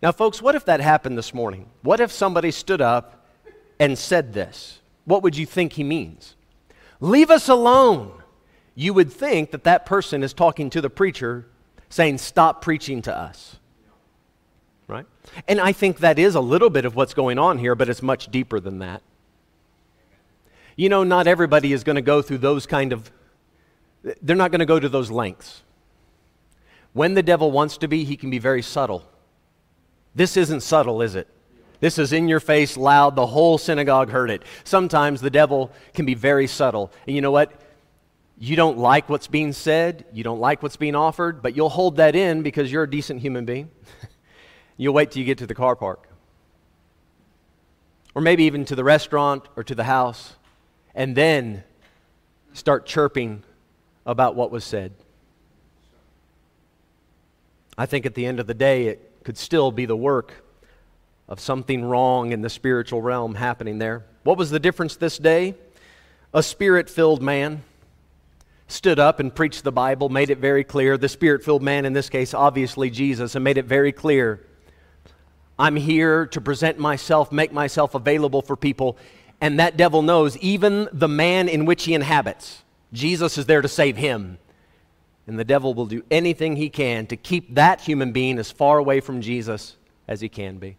Now, 0.01 0.11
folks, 0.11 0.41
what 0.41 0.55
if 0.55 0.65
that 0.65 0.81
happened 0.81 1.17
this 1.17 1.33
morning? 1.33 1.69
What 1.81 1.99
if 1.99 2.11
somebody 2.11 2.51
stood 2.51 2.81
up 2.81 3.27
and 3.79 3.97
said 3.97 4.33
this? 4.33 4.79
What 5.05 5.23
would 5.23 5.35
you 5.35 5.45
think 5.45 5.73
he 5.73 5.83
means? 5.83 6.35
Leave 6.99 7.29
us 7.29 7.49
alone 7.49 8.21
you 8.75 8.93
would 8.93 9.11
think 9.11 9.51
that 9.51 9.63
that 9.63 9.85
person 9.85 10.21
is 10.21 10.33
talking 10.33 10.69
to 10.69 10.81
the 10.81 10.89
preacher 10.89 11.47
saying, 11.89 12.17
Stop 12.17 12.61
preaching 12.61 13.01
to 13.03 13.17
us. 13.17 13.55
Right? 14.87 15.05
And 15.47 15.59
I 15.59 15.71
think 15.71 15.99
that 15.99 16.19
is 16.19 16.35
a 16.35 16.41
little 16.41 16.69
bit 16.69 16.85
of 16.85 16.95
what's 16.95 17.15
going 17.15 17.39
on 17.39 17.57
here, 17.57 17.73
but 17.73 17.89
it's 17.89 18.03
much 18.03 18.27
deeper 18.27 18.59
than 18.59 18.79
that. 18.79 19.01
You 20.75 20.89
know, 20.89 21.03
not 21.03 21.27
everybody 21.27 21.73
is 21.73 21.83
going 21.83 21.95
to 21.95 22.01
go 22.01 22.21
through 22.21 22.39
those 22.39 22.65
kind 22.65 22.93
of, 22.93 23.11
they're 24.21 24.35
not 24.35 24.51
going 24.51 24.59
to 24.59 24.65
go 24.65 24.79
to 24.79 24.89
those 24.89 25.09
lengths. 25.09 25.63
When 26.93 27.13
the 27.13 27.23
devil 27.23 27.51
wants 27.51 27.77
to 27.77 27.87
be, 27.87 28.03
he 28.03 28.17
can 28.17 28.29
be 28.29 28.39
very 28.39 28.61
subtle. 28.61 29.03
This 30.13 30.37
isn't 30.37 30.61
subtle, 30.61 31.01
is 31.01 31.15
it? 31.15 31.27
This 31.81 31.97
is 31.97 32.13
in 32.13 32.27
your 32.27 32.39
face, 32.39 32.77
loud. 32.77 33.15
The 33.15 33.25
whole 33.27 33.57
synagogue 33.57 34.09
heard 34.09 34.29
it. 34.29 34.43
Sometimes 34.63 35.21
the 35.21 35.29
devil 35.29 35.71
can 35.93 36.05
be 36.05 36.13
very 36.13 36.47
subtle. 36.47 36.91
And 37.05 37.15
you 37.15 37.21
know 37.21 37.31
what? 37.31 37.51
you 38.37 38.55
don't 38.55 38.77
like 38.77 39.07
what's 39.07 39.27
being 39.27 39.53
said, 39.53 40.05
you 40.11 40.23
don't 40.23 40.39
like 40.39 40.61
what's 40.61 40.75
being 40.75 40.95
offered, 40.95 41.41
but 41.41 41.55
you'll 41.55 41.69
hold 41.69 41.97
that 41.97 42.15
in 42.15 42.41
because 42.41 42.71
you're 42.71 42.83
a 42.83 42.89
decent 42.89 43.21
human 43.21 43.45
being. 43.45 43.69
you'll 44.77 44.93
wait 44.93 45.11
till 45.11 45.21
you 45.21 45.25
get 45.25 45.37
to 45.37 45.47
the 45.47 45.55
car 45.55 45.75
park. 45.75 46.09
Or 48.13 48.21
maybe 48.21 48.43
even 48.43 48.65
to 48.65 48.75
the 48.75 48.83
restaurant 48.83 49.47
or 49.55 49.63
to 49.63 49.75
the 49.75 49.85
house, 49.85 50.35
and 50.95 51.15
then 51.15 51.63
start 52.53 52.85
chirping 52.85 53.43
about 54.05 54.35
what 54.35 54.49
was 54.49 54.63
said. 54.63 54.93
I 57.77 57.85
think 57.85 58.05
at 58.05 58.15
the 58.15 58.25
end 58.25 58.39
of 58.39 58.47
the 58.47 58.53
day, 58.53 58.87
it 58.87 59.23
could 59.23 59.37
still 59.37 59.71
be 59.71 59.85
the 59.85 59.97
work 59.97 60.33
of 61.27 61.39
something 61.39 61.83
wrong 61.83 62.31
in 62.31 62.41
the 62.41 62.49
spiritual 62.49 63.01
realm 63.01 63.35
happening 63.35 63.77
there. 63.77 64.05
What 64.23 64.37
was 64.37 64.49
the 64.49 64.59
difference 64.59 64.95
this 64.95 65.17
day? 65.17 65.55
A 66.33 66.41
spirit 66.41 66.89
filled 66.89 67.21
man 67.21 67.63
stood 68.67 68.97
up 68.97 69.19
and 69.19 69.35
preached 69.35 69.63
the 69.63 69.71
Bible, 69.71 70.09
made 70.09 70.29
it 70.29 70.37
very 70.37 70.63
clear. 70.63 70.97
The 70.97 71.09
spirit 71.09 71.43
filled 71.43 71.61
man, 71.61 71.85
in 71.85 71.93
this 71.93 72.09
case, 72.09 72.33
obviously 72.33 72.89
Jesus, 72.89 73.35
and 73.35 73.43
made 73.43 73.57
it 73.57 73.65
very 73.65 73.91
clear 73.91 74.45
I'm 75.57 75.77
here 75.77 76.25
to 76.27 76.41
present 76.41 76.79
myself, 76.79 77.31
make 77.31 77.53
myself 77.53 77.95
available 77.95 78.41
for 78.41 78.57
people. 78.57 78.97
And 79.41 79.59
that 79.59 79.77
devil 79.77 80.01
knows 80.01 80.37
even 80.37 80.89
the 80.91 81.07
man 81.07 81.47
in 81.47 81.65
which 81.65 81.83
he 81.85 81.93
inhabits. 81.93 82.63
Jesus 82.93 83.37
is 83.37 83.45
there 83.45 83.61
to 83.61 83.67
save 83.67 83.97
him. 83.97 84.37
And 85.27 85.39
the 85.39 85.43
devil 85.43 85.73
will 85.73 85.87
do 85.87 86.03
anything 86.11 86.55
he 86.55 86.69
can 86.69 87.07
to 87.07 87.17
keep 87.17 87.55
that 87.55 87.81
human 87.81 88.11
being 88.11 88.37
as 88.37 88.51
far 88.51 88.77
away 88.77 88.99
from 88.99 89.21
Jesus 89.21 89.75
as 90.07 90.21
he 90.21 90.29
can 90.29 90.57
be. 90.57 90.77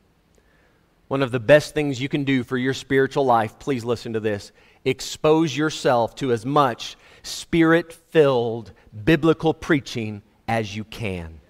One 1.09 1.23
of 1.23 1.33
the 1.33 1.41
best 1.41 1.75
things 1.75 2.01
you 2.01 2.09
can 2.09 2.25
do 2.25 2.43
for 2.45 2.57
your 2.57 2.75
spiritual 2.75 3.25
life, 3.25 3.59
please 3.59 3.85
listen 3.85 4.13
to 4.13 4.21
this 4.21 4.53
expose 4.85 5.57
yourself 5.57 6.15
to 6.15 6.31
as 6.31 6.47
much 6.47 6.97
spirit 7.25 7.93
filled 7.93 8.73
biblical 9.05 9.53
preaching 9.53 10.23
as 10.47 10.77
you 10.77 10.85
can. 10.85 11.41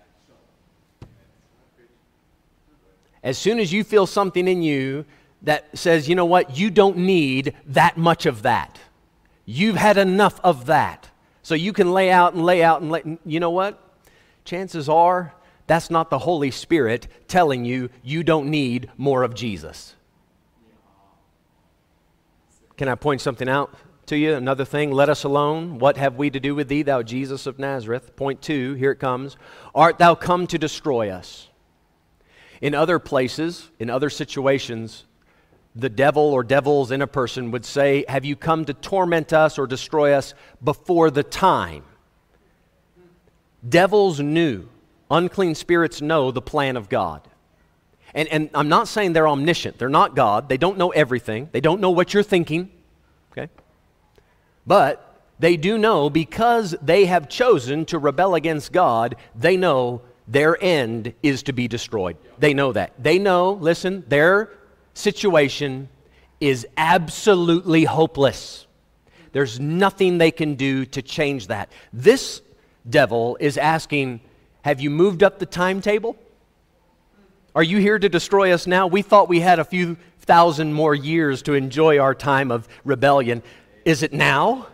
As 3.22 3.36
soon 3.36 3.58
as 3.58 3.72
you 3.72 3.84
feel 3.84 4.06
something 4.06 4.48
in 4.48 4.62
you 4.62 5.04
that 5.46 5.76
says, 5.76 6.08
you 6.08 6.14
know 6.14 6.26
what, 6.26 6.56
you 6.56 6.70
don't 6.70 6.98
need 6.98 7.54
that 7.66 7.96
much 7.96 8.26
of 8.26 8.42
that, 8.42 8.78
you've 9.44 9.76
had 9.76 9.96
enough 9.96 10.38
of 10.44 10.66
that. 10.66 11.10
So 11.42 11.54
you 11.54 11.72
can 11.72 11.92
lay 11.92 12.10
out 12.10 12.34
and 12.34 12.44
lay 12.44 12.62
out 12.62 12.82
and 12.82 12.90
lay, 12.90 13.18
you 13.24 13.40
know 13.40 13.50
what? 13.50 13.82
Chances 14.44 14.88
are 14.88 15.32
that's 15.66 15.90
not 15.90 16.10
the 16.10 16.18
Holy 16.18 16.50
Spirit 16.50 17.08
telling 17.28 17.64
you 17.64 17.90
you 18.02 18.22
don't 18.22 18.48
need 18.48 18.90
more 18.96 19.22
of 19.22 19.34
Jesus. 19.34 19.94
Can 22.76 22.88
I 22.88 22.94
point 22.94 23.20
something 23.20 23.48
out 23.48 23.74
to 24.06 24.16
you? 24.16 24.34
Another 24.34 24.64
thing, 24.64 24.92
let 24.92 25.08
us 25.08 25.24
alone. 25.24 25.78
What 25.78 25.96
have 25.96 26.16
we 26.16 26.30
to 26.30 26.38
do 26.38 26.54
with 26.54 26.68
thee, 26.68 26.82
thou 26.82 27.02
Jesus 27.02 27.46
of 27.46 27.58
Nazareth? 27.58 28.14
Point 28.16 28.42
two, 28.42 28.74
here 28.74 28.92
it 28.92 29.00
comes. 29.00 29.36
Art 29.74 29.98
thou 29.98 30.14
come 30.14 30.46
to 30.48 30.58
destroy 30.58 31.10
us? 31.10 31.48
In 32.60 32.74
other 32.74 32.98
places, 32.98 33.70
in 33.78 33.90
other 33.90 34.10
situations, 34.10 35.05
the 35.76 35.88
devil 35.90 36.32
or 36.32 36.42
devils 36.42 36.90
in 36.90 37.02
a 37.02 37.06
person 37.06 37.50
would 37.50 37.64
say, 37.64 38.04
Have 38.08 38.24
you 38.24 38.34
come 38.34 38.64
to 38.64 38.74
torment 38.74 39.32
us 39.32 39.58
or 39.58 39.66
destroy 39.66 40.14
us 40.14 40.34
before 40.64 41.10
the 41.10 41.22
time? 41.22 41.84
Devils 43.66 44.18
knew, 44.20 44.68
unclean 45.10 45.54
spirits 45.54 46.00
know 46.00 46.30
the 46.30 46.42
plan 46.42 46.76
of 46.76 46.88
God. 46.88 47.28
And, 48.14 48.28
and 48.28 48.50
I'm 48.54 48.68
not 48.68 48.88
saying 48.88 49.12
they're 49.12 49.28
omniscient. 49.28 49.78
They're 49.78 49.88
not 49.90 50.16
God. 50.16 50.48
They 50.48 50.56
don't 50.56 50.78
know 50.78 50.90
everything. 50.90 51.50
They 51.52 51.60
don't 51.60 51.80
know 51.80 51.90
what 51.90 52.14
you're 52.14 52.22
thinking. 52.22 52.70
Okay? 53.32 53.50
But 54.66 55.20
they 55.38 55.58
do 55.58 55.76
know 55.76 56.08
because 56.08 56.74
they 56.80 57.04
have 57.04 57.28
chosen 57.28 57.84
to 57.86 57.98
rebel 57.98 58.34
against 58.34 58.72
God, 58.72 59.16
they 59.34 59.58
know 59.58 60.00
their 60.26 60.56
end 60.62 61.12
is 61.22 61.42
to 61.44 61.52
be 61.52 61.68
destroyed. 61.68 62.16
They 62.38 62.54
know 62.54 62.72
that. 62.72 62.92
They 62.98 63.18
know, 63.18 63.52
listen, 63.52 64.04
their 64.08 64.50
situation 64.96 65.88
is 66.40 66.66
absolutely 66.76 67.84
hopeless. 67.84 68.66
There's 69.32 69.60
nothing 69.60 70.18
they 70.18 70.30
can 70.30 70.54
do 70.54 70.86
to 70.86 71.02
change 71.02 71.48
that. 71.48 71.70
This 71.92 72.40
devil 72.88 73.36
is 73.40 73.58
asking, 73.58 74.20
Have 74.62 74.80
you 74.80 74.90
moved 74.90 75.22
up 75.22 75.38
the 75.38 75.46
timetable? 75.46 76.16
Are 77.54 77.62
you 77.62 77.78
here 77.78 77.98
to 77.98 78.08
destroy 78.08 78.52
us 78.52 78.66
now? 78.66 78.86
We 78.86 79.02
thought 79.02 79.28
we 79.28 79.40
had 79.40 79.58
a 79.58 79.64
few 79.64 79.96
thousand 80.20 80.72
more 80.72 80.94
years 80.94 81.42
to 81.42 81.54
enjoy 81.54 81.98
our 81.98 82.14
time 82.14 82.50
of 82.50 82.68
rebellion. 82.84 83.42
Is 83.84 84.02
it 84.02 84.12
now? 84.12 84.66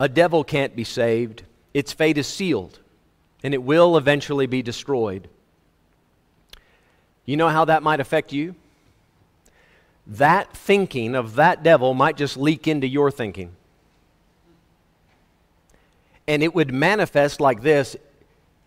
A 0.00 0.08
devil 0.08 0.44
can't 0.44 0.76
be 0.76 0.84
saved. 0.84 1.42
Its 1.74 1.92
fate 1.92 2.18
is 2.18 2.26
sealed, 2.26 2.78
and 3.42 3.54
it 3.54 3.62
will 3.62 3.96
eventually 3.96 4.46
be 4.46 4.62
destroyed. 4.62 5.28
You 7.28 7.36
know 7.36 7.50
how 7.50 7.66
that 7.66 7.82
might 7.82 8.00
affect 8.00 8.32
you? 8.32 8.54
That 10.06 10.50
thinking 10.56 11.14
of 11.14 11.34
that 11.34 11.62
devil 11.62 11.92
might 11.92 12.16
just 12.16 12.38
leak 12.38 12.66
into 12.66 12.86
your 12.86 13.10
thinking. 13.10 13.54
And 16.26 16.42
it 16.42 16.54
would 16.54 16.72
manifest 16.72 17.38
like 17.38 17.60
this 17.60 17.96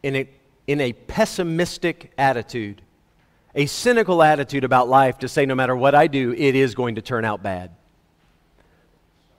in 0.03 0.15
a, 0.15 0.29
in 0.67 0.79
a 0.79 0.93
pessimistic 0.93 2.11
attitude, 2.19 2.83
a 3.55 3.65
cynical 3.65 4.21
attitude 4.21 4.63
about 4.63 4.87
life 4.87 5.17
to 5.19 5.27
say, 5.27 5.47
no 5.47 5.55
matter 5.55 5.75
what 5.75 5.95
I 5.95 6.05
do, 6.05 6.31
it 6.31 6.53
is 6.53 6.75
going 6.75 6.93
to 6.95 7.01
turn 7.01 7.25
out 7.25 7.41
bad. 7.41 7.71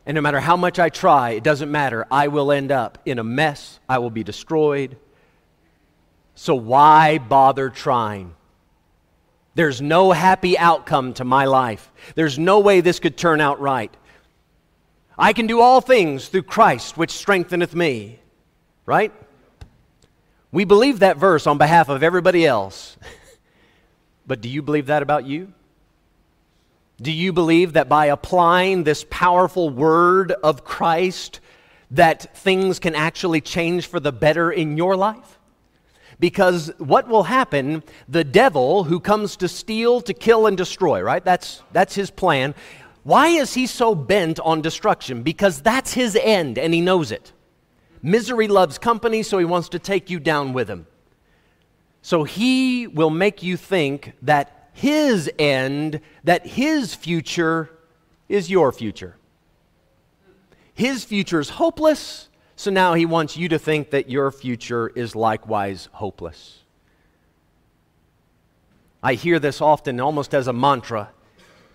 And 0.04 0.16
no 0.16 0.20
matter 0.20 0.40
how 0.40 0.56
much 0.56 0.80
I 0.80 0.88
try, 0.88 1.30
it 1.30 1.44
doesn't 1.44 1.70
matter. 1.70 2.08
I 2.10 2.26
will 2.26 2.50
end 2.50 2.72
up 2.72 2.98
in 3.06 3.20
a 3.20 3.24
mess. 3.24 3.78
I 3.88 3.98
will 3.98 4.10
be 4.10 4.24
destroyed. 4.24 4.96
So 6.34 6.56
why 6.56 7.18
bother 7.18 7.70
trying? 7.70 8.34
There's 9.54 9.82
no 9.82 10.12
happy 10.12 10.56
outcome 10.56 11.14
to 11.14 11.24
my 11.24 11.44
life. 11.44 11.92
There's 12.14 12.38
no 12.38 12.60
way 12.60 12.80
this 12.80 13.00
could 13.00 13.16
turn 13.16 13.40
out 13.40 13.60
right. 13.60 13.94
I 15.18 15.32
can 15.34 15.46
do 15.46 15.60
all 15.60 15.80
things 15.80 16.28
through 16.28 16.44
Christ, 16.44 16.96
which 16.96 17.10
strengtheneth 17.10 17.74
me. 17.74 18.18
Right? 18.86 19.12
We 20.50 20.64
believe 20.64 21.00
that 21.00 21.18
verse 21.18 21.46
on 21.46 21.58
behalf 21.58 21.88
of 21.88 22.02
everybody 22.02 22.46
else. 22.46 22.96
but 24.26 24.40
do 24.40 24.48
you 24.48 24.62
believe 24.62 24.86
that 24.86 25.02
about 25.02 25.26
you? 25.26 25.52
Do 27.00 27.10
you 27.10 27.32
believe 27.32 27.74
that 27.74 27.88
by 27.88 28.06
applying 28.06 28.84
this 28.84 29.04
powerful 29.10 29.70
word 29.70 30.32
of 30.32 30.64
Christ 30.64 31.40
that 31.90 32.36
things 32.36 32.78
can 32.78 32.94
actually 32.94 33.40
change 33.40 33.86
for 33.86 34.00
the 34.00 34.12
better 34.12 34.50
in 34.50 34.76
your 34.76 34.96
life? 34.96 35.38
Because 36.20 36.72
what 36.78 37.08
will 37.08 37.24
happen, 37.24 37.82
the 38.08 38.24
devil 38.24 38.84
who 38.84 39.00
comes 39.00 39.36
to 39.36 39.48
steal, 39.48 40.00
to 40.02 40.14
kill, 40.14 40.46
and 40.46 40.56
destroy, 40.56 41.00
right? 41.02 41.24
That's, 41.24 41.62
that's 41.72 41.94
his 41.94 42.10
plan. 42.10 42.54
Why 43.02 43.28
is 43.28 43.54
he 43.54 43.66
so 43.66 43.94
bent 43.94 44.38
on 44.40 44.62
destruction? 44.62 45.22
Because 45.22 45.60
that's 45.60 45.92
his 45.94 46.16
end, 46.16 46.58
and 46.58 46.72
he 46.72 46.80
knows 46.80 47.10
it. 47.10 47.32
Misery 48.02 48.48
loves 48.48 48.78
company, 48.78 49.22
so 49.22 49.38
he 49.38 49.44
wants 49.44 49.68
to 49.70 49.78
take 49.78 50.10
you 50.10 50.20
down 50.20 50.52
with 50.52 50.68
him. 50.68 50.86
So 52.02 52.24
he 52.24 52.86
will 52.86 53.10
make 53.10 53.42
you 53.42 53.56
think 53.56 54.12
that 54.22 54.70
his 54.72 55.30
end, 55.38 56.00
that 56.24 56.46
his 56.46 56.94
future 56.94 57.70
is 58.28 58.50
your 58.50 58.72
future. 58.72 59.16
His 60.74 61.04
future 61.04 61.38
is 61.38 61.50
hopeless, 61.50 62.28
so 62.62 62.70
now 62.70 62.94
he 62.94 63.06
wants 63.06 63.36
you 63.36 63.48
to 63.50 63.58
think 63.58 63.90
that 63.90 64.08
your 64.08 64.30
future 64.30 64.88
is 64.88 65.14
likewise 65.14 65.88
hopeless. 65.92 66.60
I 69.02 69.14
hear 69.14 69.38
this 69.38 69.60
often 69.60 70.00
almost 70.00 70.34
as 70.34 70.46
a 70.46 70.52
mantra 70.52 71.10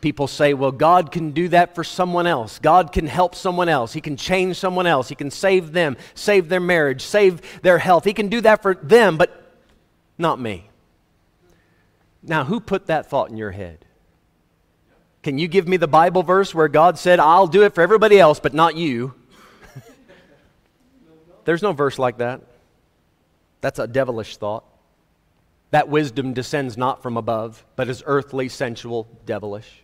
people 0.01 0.27
say, 0.27 0.53
well, 0.53 0.71
God 0.71 1.11
can 1.11 1.31
do 1.31 1.49
that 1.49 1.75
for 1.75 1.83
someone 1.83 2.27
else. 2.27 2.59
God 2.59 2.91
can 2.91 3.07
help 3.07 3.35
someone 3.35 3.69
else. 3.69 3.93
He 3.93 4.01
can 4.01 4.15
change 4.15 4.57
someone 4.57 4.87
else. 4.87 5.09
He 5.09 5.15
can 5.15 5.31
save 5.31 5.71
them, 5.73 5.97
save 6.13 6.49
their 6.49 6.59
marriage, 6.59 7.01
save 7.01 7.61
their 7.61 7.79
health. 7.79 8.05
He 8.05 8.13
can 8.13 8.29
do 8.29 8.41
that 8.41 8.61
for 8.61 8.75
them, 8.75 9.17
but 9.17 9.59
not 10.17 10.39
me. 10.39 10.69
Now, 12.23 12.43
who 12.43 12.59
put 12.59 12.87
that 12.87 13.09
thought 13.09 13.29
in 13.29 13.37
your 13.37 13.51
head? 13.51 13.85
Can 15.23 15.37
you 15.37 15.47
give 15.47 15.67
me 15.67 15.77
the 15.77 15.87
Bible 15.87 16.23
verse 16.23 16.53
where 16.53 16.67
God 16.67 16.97
said, 16.97 17.19
I'll 17.19 17.47
do 17.47 17.63
it 17.63 17.73
for 17.73 17.81
everybody 17.81 18.19
else, 18.19 18.39
but 18.39 18.53
not 18.53 18.75
you? 18.75 19.13
There's 21.47 21.61
no 21.61 21.71
verse 21.71 21.97
like 21.97 22.17
that. 22.17 22.41
That's 23.61 23.79
a 23.79 23.87
devilish 23.87 24.35
thought. 24.35 24.65
That 25.71 25.87
wisdom 25.87 26.33
descends 26.33 26.75
not 26.75 27.01
from 27.01 27.15
above, 27.15 27.65
but 27.77 27.87
is 27.87 28.03
earthly, 28.05 28.49
sensual, 28.49 29.07
devilish. 29.25 29.81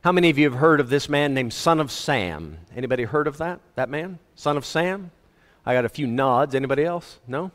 How 0.00 0.10
many 0.10 0.30
of 0.30 0.38
you 0.38 0.48
have 0.48 0.58
heard 0.58 0.80
of 0.80 0.88
this 0.88 1.06
man 1.06 1.34
named 1.34 1.52
Son 1.52 1.80
of 1.80 1.90
Sam? 1.90 2.56
Anybody 2.74 3.02
heard 3.02 3.26
of 3.26 3.36
that? 3.36 3.60
That 3.74 3.90
man? 3.90 4.20
Son 4.36 4.56
of 4.56 4.64
Sam? 4.64 5.10
I 5.66 5.74
got 5.74 5.84
a 5.84 5.90
few 5.90 6.06
nods. 6.06 6.54
Anybody 6.54 6.82
else? 6.82 7.18
No? 7.26 7.50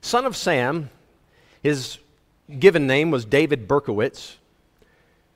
Son 0.00 0.26
of 0.26 0.36
Sam, 0.36 0.90
his 1.62 1.98
given 2.58 2.88
name 2.88 3.12
was 3.12 3.24
David 3.24 3.68
Berkowitz, 3.68 4.34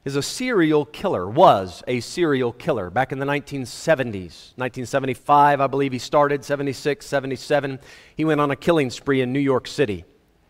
is 0.07 0.14
a 0.14 0.23
serial 0.23 0.85
killer, 0.85 1.29
was 1.29 1.83
a 1.88 1.99
serial 1.99 2.53
killer 2.53 2.90
back 2.90 3.11
in 3.11 3.19
the 3.19 3.27
1970s. 3.27 4.55
1975, 4.55 5.61
I 5.61 5.66
believe 5.66 5.90
he 5.90 5.99
started, 5.99 6.45
76, 6.45 7.05
77. 7.05 7.81
He 8.16 8.25
went 8.25 8.40
on 8.40 8.53
a 8.53 8.57
killing 8.57 8.88
spree 8.90 9.21
in 9.21 9.33
New 9.33 9.40
York 9.40 9.66
City, 9.66 10.05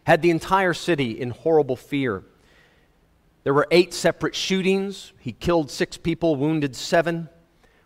had 0.05 0.21
the 0.21 0.29
entire 0.29 0.75
city 0.75 1.19
in 1.19 1.31
horrible 1.31 1.75
fear. 1.75 2.23
There 3.45 3.55
were 3.55 3.66
eight 3.71 3.95
separate 3.95 4.35
shootings. 4.35 5.14
He 5.19 5.33
killed 5.33 5.71
six 5.71 5.97
people, 5.97 6.37
wounded 6.37 6.77
seven. 6.77 7.31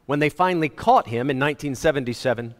When 0.06 0.18
they 0.18 0.28
finally 0.28 0.70
caught 0.70 1.06
him 1.06 1.30
in 1.30 1.38
1977, 1.38 2.56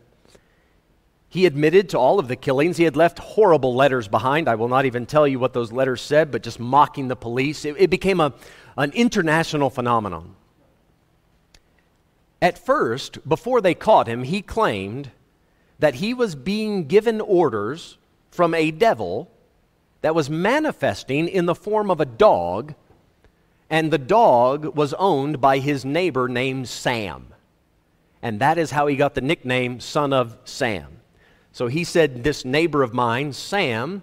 he 1.31 1.46
admitted 1.46 1.88
to 1.90 1.99
all 1.99 2.18
of 2.18 2.27
the 2.27 2.35
killings. 2.35 2.77
He 2.77 2.83
had 2.83 2.96
left 2.96 3.20
horrible 3.20 3.73
letters 3.73 4.09
behind. 4.09 4.49
I 4.49 4.57
will 4.57 4.66
not 4.66 4.85
even 4.85 5.07
tell 5.07 5.29
you 5.29 5.38
what 5.38 5.53
those 5.53 5.70
letters 5.70 6.01
said, 6.01 6.33
but 6.33 6.42
just 6.42 6.59
mocking 6.59 7.07
the 7.07 7.14
police. 7.14 7.64
It, 7.64 7.77
it 7.79 7.88
became 7.88 8.18
a, 8.18 8.35
an 8.77 8.93
international 8.93 9.71
phenomenon. 9.71 10.35
At 12.43 12.59
first, 12.59 13.29
before 13.29 13.61
they 13.61 13.75
caught 13.75 14.07
him, 14.07 14.25
he 14.25 14.43
claimed 14.43 15.11
that 15.79 15.97
he 15.97 16.15
was 16.15 16.35
being 16.35 16.87
given 16.87 17.21
orders 17.21 17.99
from 18.31 18.55
a 18.55 18.71
devil 18.71 19.31
that 20.03 20.15
was 20.15 20.31
manifesting 20.31 21.29
in 21.29 21.47
the 21.47 21.55
form 21.55 21.91
of 21.91 22.01
a 22.01 22.07
dog 22.07 22.75
And 23.71 23.93
the 23.93 23.99
dog 23.99 24.77
was 24.77 24.93
owned 24.95 25.41
by 25.41 25.59
his 25.59 25.85
neighbor 25.85 26.29
named 26.29 26.69
Sam. 26.69 27.29
And 28.21 28.41
that 28.41 28.59
is 28.59 28.73
how 28.73 28.89
he 28.89 28.97
got 28.97 29.15
the 29.15 29.21
nickname 29.21 29.79
Son 29.79 30.13
of 30.13 30.37
Sam. 30.45 31.01
So 31.53 31.69
he 31.69 31.85
said, 31.85 32.25
This 32.25 32.45
neighbor 32.45 32.83
of 32.83 32.93
mine, 32.93 33.33
Sam, 33.33 34.03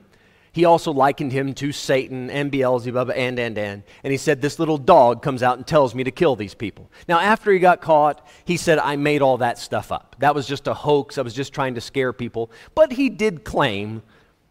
he 0.58 0.66
also 0.66 0.92
likened 0.92 1.32
him 1.32 1.54
to 1.54 1.72
Satan 1.72 2.32
and 2.32 2.50
Beelzebub 2.50 3.12
and, 3.12 3.38
and, 3.38 3.56
and. 3.60 3.84
And 4.04 4.12
he 4.12 4.18
said, 4.18 4.42
This 4.42 4.58
little 4.58 4.80
dog 4.80 5.22
comes 5.22 5.44
out 5.44 5.58
and 5.58 5.68
tells 5.68 5.94
me 5.94 6.04
to 6.04 6.10
kill 6.10 6.36
these 6.36 6.56
people. 6.56 6.90
Now, 7.08 7.20
after 7.20 7.52
he 7.52 7.60
got 7.60 7.80
caught, 7.80 8.28
he 8.44 8.58
said, 8.58 8.80
I 8.80 8.96
made 8.96 9.22
all 9.22 9.38
that 9.38 9.60
stuff 9.60 9.92
up. 9.92 10.16
That 10.18 10.34
was 10.34 10.48
just 10.48 10.68
a 10.68 10.74
hoax. 10.74 11.20
I 11.20 11.22
was 11.22 11.36
just 11.36 11.54
trying 11.54 11.76
to 11.76 11.82
scare 11.82 12.12
people. 12.12 12.50
But 12.74 12.92
he 12.92 13.08
did 13.08 13.46
claim 13.46 14.02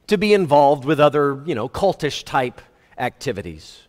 to 0.07 0.17
be 0.17 0.33
involved 0.33 0.85
with 0.85 1.01
other, 1.01 1.43
you 1.45 1.57
know, 1.57 1.69
cultish 1.69 2.23
type 2.23 2.61
activities. 2.97 3.83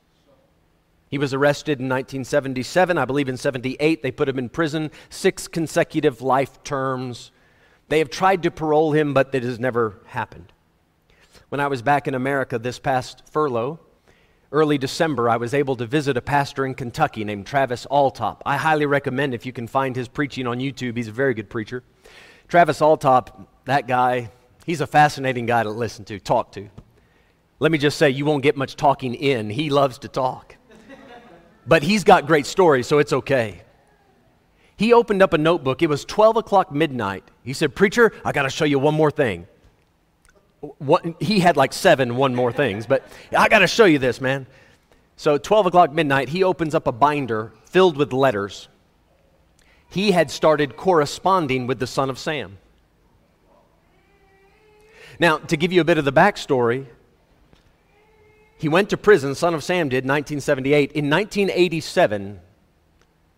He 1.10 1.20
was 1.20 1.36
arrested 1.36 1.80
in 1.80 1.86
1977. 1.86 2.98
I 2.98 3.06
believe 3.06 3.30
in 3.30 3.38
78 3.38 4.02
they 4.02 4.12
put 4.12 4.28
him 4.28 4.40
in 4.40 4.50
prison, 4.50 4.90
six 5.12 5.48
consecutive 5.48 6.24
life 6.24 6.64
terms. 6.64 7.30
They 7.90 8.00
have 8.00 8.10
tried 8.10 8.42
to 8.42 8.50
parole 8.50 8.94
him, 8.94 9.14
but 9.14 9.36
it 9.36 9.44
has 9.44 9.60
never 9.60 10.00
happened. 10.08 10.52
When 11.50 11.62
I 11.62 11.68
was 11.68 11.82
back 11.82 12.10
in 12.10 12.14
America 12.14 12.60
this 12.60 12.78
past 12.78 13.24
furlough, 13.32 13.80
early 14.52 14.78
December, 14.78 15.30
I 15.30 15.38
was 15.38 15.54
able 15.54 15.78
to 15.78 15.86
visit 15.86 16.18
a 16.18 16.22
pastor 16.22 16.66
in 16.66 16.74
Kentucky 16.74 17.24
named 17.24 17.46
Travis 17.46 17.88
Altop. 17.90 18.42
I 18.46 18.58
highly 18.58 18.86
recommend 18.86 19.34
if 19.34 19.46
you 19.46 19.54
can 19.54 19.66
find 19.66 19.96
his 19.96 20.10
preaching 20.10 20.46
on 20.46 20.60
YouTube. 20.60 20.98
He's 20.98 21.08
a 21.08 21.14
very 21.14 21.34
good 21.34 21.50
preacher. 21.50 21.84
Travis 22.50 22.82
Altop, 22.82 23.48
that 23.64 23.88
guy, 23.88 24.30
he's 24.66 24.82
a 24.82 24.88
fascinating 24.88 25.46
guy 25.46 25.64
to 25.64 25.70
listen 25.70 26.04
to, 26.06 26.20
talk 26.20 26.52
to. 26.52 26.68
Let 27.60 27.72
me 27.72 27.78
just 27.78 27.98
say, 27.98 28.10
you 28.10 28.26
won't 28.26 28.44
get 28.44 28.58
much 28.58 28.76
talking 28.76 29.16
in. 29.16 29.50
He 29.50 29.70
loves 29.70 30.00
to 30.00 30.10
talk. 30.10 30.58
but 31.66 31.82
he's 31.82 32.04
got 32.04 32.28
great 32.28 32.46
stories, 32.46 32.88
so 32.88 33.00
it's 33.00 33.14
okay. 33.14 33.62
He 34.76 34.92
opened 34.92 35.22
up 35.22 35.32
a 35.32 35.38
notebook. 35.38 35.82
It 35.82 35.88
was 35.88 36.04
12 36.04 36.36
o'clock 36.36 36.74
midnight. 36.74 37.24
He 37.42 37.54
said, 37.54 37.74
Preacher, 37.74 38.12
I 38.26 38.34
got 38.34 38.44
to 38.44 38.50
show 38.50 38.66
you 38.66 38.80
one 38.80 38.96
more 38.96 39.12
thing. 39.12 39.48
He 41.20 41.40
had 41.40 41.56
like 41.56 41.74
seven 41.74 42.16
one 42.16 42.34
more 42.34 42.52
things, 42.52 42.88
but 42.88 43.08
I 43.36 43.48
got 43.48 43.60
to 43.60 43.68
show 43.68 43.86
you 43.86 44.00
this, 44.00 44.20
man. 44.20 44.48
So, 45.16 45.38
12 45.38 45.68
o'clock 45.68 45.92
midnight, 45.92 46.30
he 46.30 46.44
opens 46.44 46.76
up 46.76 46.88
a 46.88 46.92
binder 46.92 47.52
filled 47.66 47.98
with 47.98 48.14
letters. 48.14 48.68
He 49.90 50.12
had 50.12 50.30
started 50.30 50.76
corresponding 50.76 51.66
with 51.68 51.80
the 51.80 51.88
son 51.88 52.10
of 52.10 52.20
Sam. 52.20 52.58
Now, 55.20 55.38
to 55.38 55.58
give 55.58 55.72
you 55.72 55.82
a 55.82 55.84
bit 55.84 55.98
of 55.98 56.06
the 56.06 56.14
backstory, 56.14 56.86
he 58.58 58.70
went 58.70 58.90
to 58.90 58.98
prison, 58.98 59.34
son 59.36 59.54
of 59.54 59.64
Sam 59.64 59.90
did, 59.90 60.04
1978. 60.04 60.92
In 60.92 61.10
1987, 61.10 62.40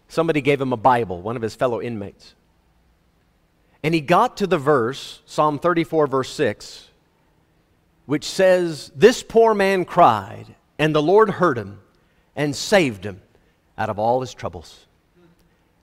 somebody 0.08 0.42
gave 0.42 0.60
him 0.60 0.74
a 0.74 0.78
Bible, 0.78 1.22
one 1.22 1.36
of 1.36 1.42
his 1.42 1.56
fellow 1.56 1.82
inmates. 1.82 2.36
And 3.84 3.94
he 3.94 4.02
got 4.02 4.38
to 4.38 4.48
the 4.48 4.58
verse, 4.58 5.22
Psalm 5.26 5.60
34, 5.60 6.08
verse 6.08 6.30
6, 6.34 6.89
which 8.10 8.26
says, 8.26 8.92
This 8.96 9.22
poor 9.22 9.54
man 9.54 9.86
cried, 9.86 10.56
and 10.80 10.96
the 10.96 11.02
Lord 11.02 11.30
heard 11.30 11.60
him 11.60 11.80
and 12.36 12.56
saved 12.56 13.06
him 13.06 13.22
out 13.78 13.92
of 13.92 14.00
all 14.00 14.22
his 14.22 14.34
troubles. 14.34 14.88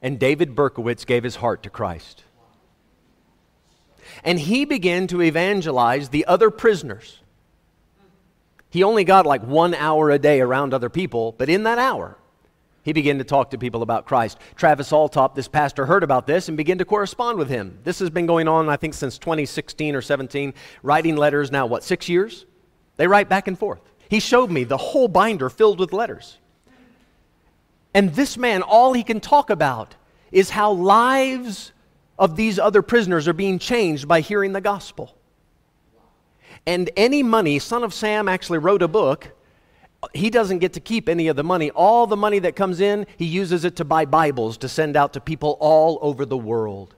And 0.02 0.18
David 0.18 0.56
Berkowitz 0.56 1.06
gave 1.06 1.22
his 1.22 1.36
heart 1.36 1.62
to 1.62 1.70
Christ. 1.70 2.24
And 4.24 4.40
he 4.40 4.64
began 4.64 5.06
to 5.06 5.22
evangelize 5.22 6.08
the 6.08 6.26
other 6.26 6.50
prisoners. 6.50 7.20
He 8.70 8.82
only 8.82 9.04
got 9.04 9.24
like 9.24 9.44
one 9.44 9.72
hour 9.74 10.10
a 10.10 10.18
day 10.18 10.40
around 10.40 10.74
other 10.74 10.90
people, 10.90 11.30
but 11.38 11.48
in 11.48 11.62
that 11.62 11.78
hour, 11.78 12.18
he 12.86 12.92
began 12.92 13.18
to 13.18 13.24
talk 13.24 13.50
to 13.50 13.58
people 13.58 13.82
about 13.82 14.06
Christ. 14.06 14.38
Travis 14.54 14.92
Altop, 14.92 15.34
this 15.34 15.48
pastor, 15.48 15.86
heard 15.86 16.04
about 16.04 16.28
this 16.28 16.46
and 16.46 16.56
began 16.56 16.78
to 16.78 16.84
correspond 16.84 17.36
with 17.36 17.48
him. 17.48 17.80
This 17.82 17.98
has 17.98 18.10
been 18.10 18.26
going 18.26 18.46
on, 18.46 18.68
I 18.68 18.76
think, 18.76 18.94
since 18.94 19.18
2016 19.18 19.96
or 19.96 20.00
17, 20.00 20.54
writing 20.84 21.16
letters 21.16 21.50
now, 21.50 21.66
what, 21.66 21.82
six 21.82 22.08
years? 22.08 22.46
They 22.94 23.08
write 23.08 23.28
back 23.28 23.48
and 23.48 23.58
forth. 23.58 23.80
He 24.08 24.20
showed 24.20 24.52
me 24.52 24.62
the 24.62 24.76
whole 24.76 25.08
binder 25.08 25.50
filled 25.50 25.80
with 25.80 25.92
letters. 25.92 26.38
And 27.92 28.14
this 28.14 28.36
man, 28.36 28.62
all 28.62 28.92
he 28.92 29.02
can 29.02 29.18
talk 29.18 29.50
about 29.50 29.96
is 30.30 30.50
how 30.50 30.70
lives 30.70 31.72
of 32.20 32.36
these 32.36 32.56
other 32.56 32.82
prisoners 32.82 33.26
are 33.26 33.32
being 33.32 33.58
changed 33.58 34.06
by 34.06 34.20
hearing 34.20 34.52
the 34.52 34.60
gospel. 34.60 35.18
And 36.66 36.88
any 36.96 37.24
money, 37.24 37.58
Son 37.58 37.82
of 37.82 37.92
Sam 37.92 38.28
actually 38.28 38.58
wrote 38.58 38.82
a 38.82 38.88
book 38.88 39.35
he 40.14 40.30
doesn't 40.30 40.58
get 40.58 40.72
to 40.74 40.80
keep 40.80 41.08
any 41.08 41.28
of 41.28 41.36
the 41.36 41.44
money. 41.44 41.70
All 41.70 42.06
the 42.06 42.16
money 42.16 42.38
that 42.40 42.56
comes 42.56 42.80
in, 42.80 43.06
he 43.16 43.24
uses 43.24 43.64
it 43.64 43.76
to 43.76 43.84
buy 43.84 44.04
Bibles 44.04 44.58
to 44.58 44.68
send 44.68 44.96
out 44.96 45.12
to 45.14 45.20
people 45.20 45.56
all 45.60 45.98
over 46.02 46.24
the 46.24 46.36
world. 46.36 46.94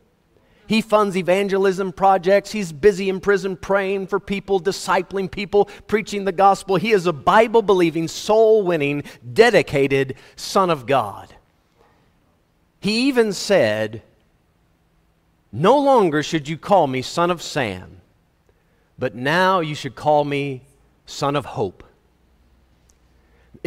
He 0.68 0.82
funds 0.82 1.16
evangelism 1.16 1.92
projects. 1.92 2.52
He's 2.52 2.72
busy 2.72 3.08
in 3.08 3.20
prison 3.20 3.56
praying 3.56 4.08
for 4.08 4.20
people, 4.20 4.60
discipling 4.60 5.30
people, 5.30 5.64
preaching 5.86 6.26
the 6.26 6.32
gospel. 6.32 6.76
He 6.76 6.92
is 6.92 7.06
a 7.06 7.12
Bible 7.12 7.62
believing, 7.62 8.06
soul 8.06 8.62
winning, 8.62 9.04
dedicated 9.32 10.16
Son 10.36 10.68
of 10.68 10.84
God. 10.84 11.34
He 12.80 13.08
even 13.08 13.32
said, 13.32 14.02
No 15.50 15.78
longer 15.78 16.22
should 16.22 16.48
you 16.48 16.58
call 16.58 16.86
me 16.86 17.00
Son 17.00 17.30
of 17.30 17.40
Sam, 17.40 18.02
but 18.98 19.14
now 19.14 19.60
you 19.60 19.74
should 19.74 19.94
call 19.94 20.24
me 20.24 20.64
Son 21.06 21.34
of 21.34 21.46
Hope. 21.46 21.82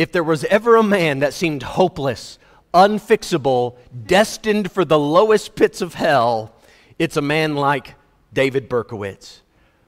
If 0.01 0.11
there 0.11 0.23
was 0.23 0.43
ever 0.45 0.77
a 0.77 0.81
man 0.81 1.19
that 1.19 1.31
seemed 1.31 1.61
hopeless, 1.61 2.39
unfixable, 2.73 3.77
destined 4.07 4.71
for 4.71 4.83
the 4.83 4.97
lowest 4.97 5.53
pits 5.53 5.79
of 5.79 5.93
hell, 5.93 6.55
it's 6.97 7.17
a 7.17 7.21
man 7.21 7.53
like 7.53 7.93
David 8.33 8.67
Berkowitz. 8.67 9.41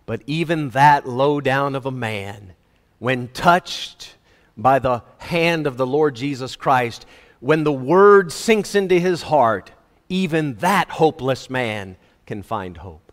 But 0.06 0.22
even 0.28 0.70
that 0.70 1.10
low 1.10 1.42
down 1.42 1.74
of 1.74 1.88
a 1.88 1.92
man, 1.92 2.54
when 3.00 3.30
touched 3.30 4.16
by 4.56 4.78
the 4.78 5.02
hand 5.18 5.66
of 5.66 5.78
the 5.78 5.88
Lord 5.88 6.16
Jesus 6.16 6.56
Christ, 6.56 7.08
when 7.40 7.64
the 7.64 7.74
word 7.74 8.32
sinks 8.32 8.76
into 8.76 9.00
his 9.00 9.24
heart, 9.24 9.72
even 10.10 10.54
that 10.58 10.92
hopeless 10.92 11.50
man 11.50 11.98
can 12.28 12.44
find 12.44 12.78
hope. 12.78 13.12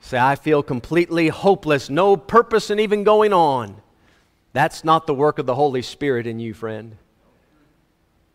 Say, 0.00 0.18
I 0.18 0.34
feel 0.34 0.64
completely 0.64 1.28
hopeless, 1.28 1.88
no 1.88 2.16
purpose 2.16 2.70
in 2.70 2.80
even 2.80 3.04
going 3.04 3.32
on. 3.32 3.80
That's 4.52 4.84
not 4.84 5.06
the 5.06 5.14
work 5.14 5.38
of 5.38 5.46
the 5.46 5.54
Holy 5.54 5.82
Spirit 5.82 6.26
in 6.26 6.38
you, 6.38 6.54
friend. 6.54 6.96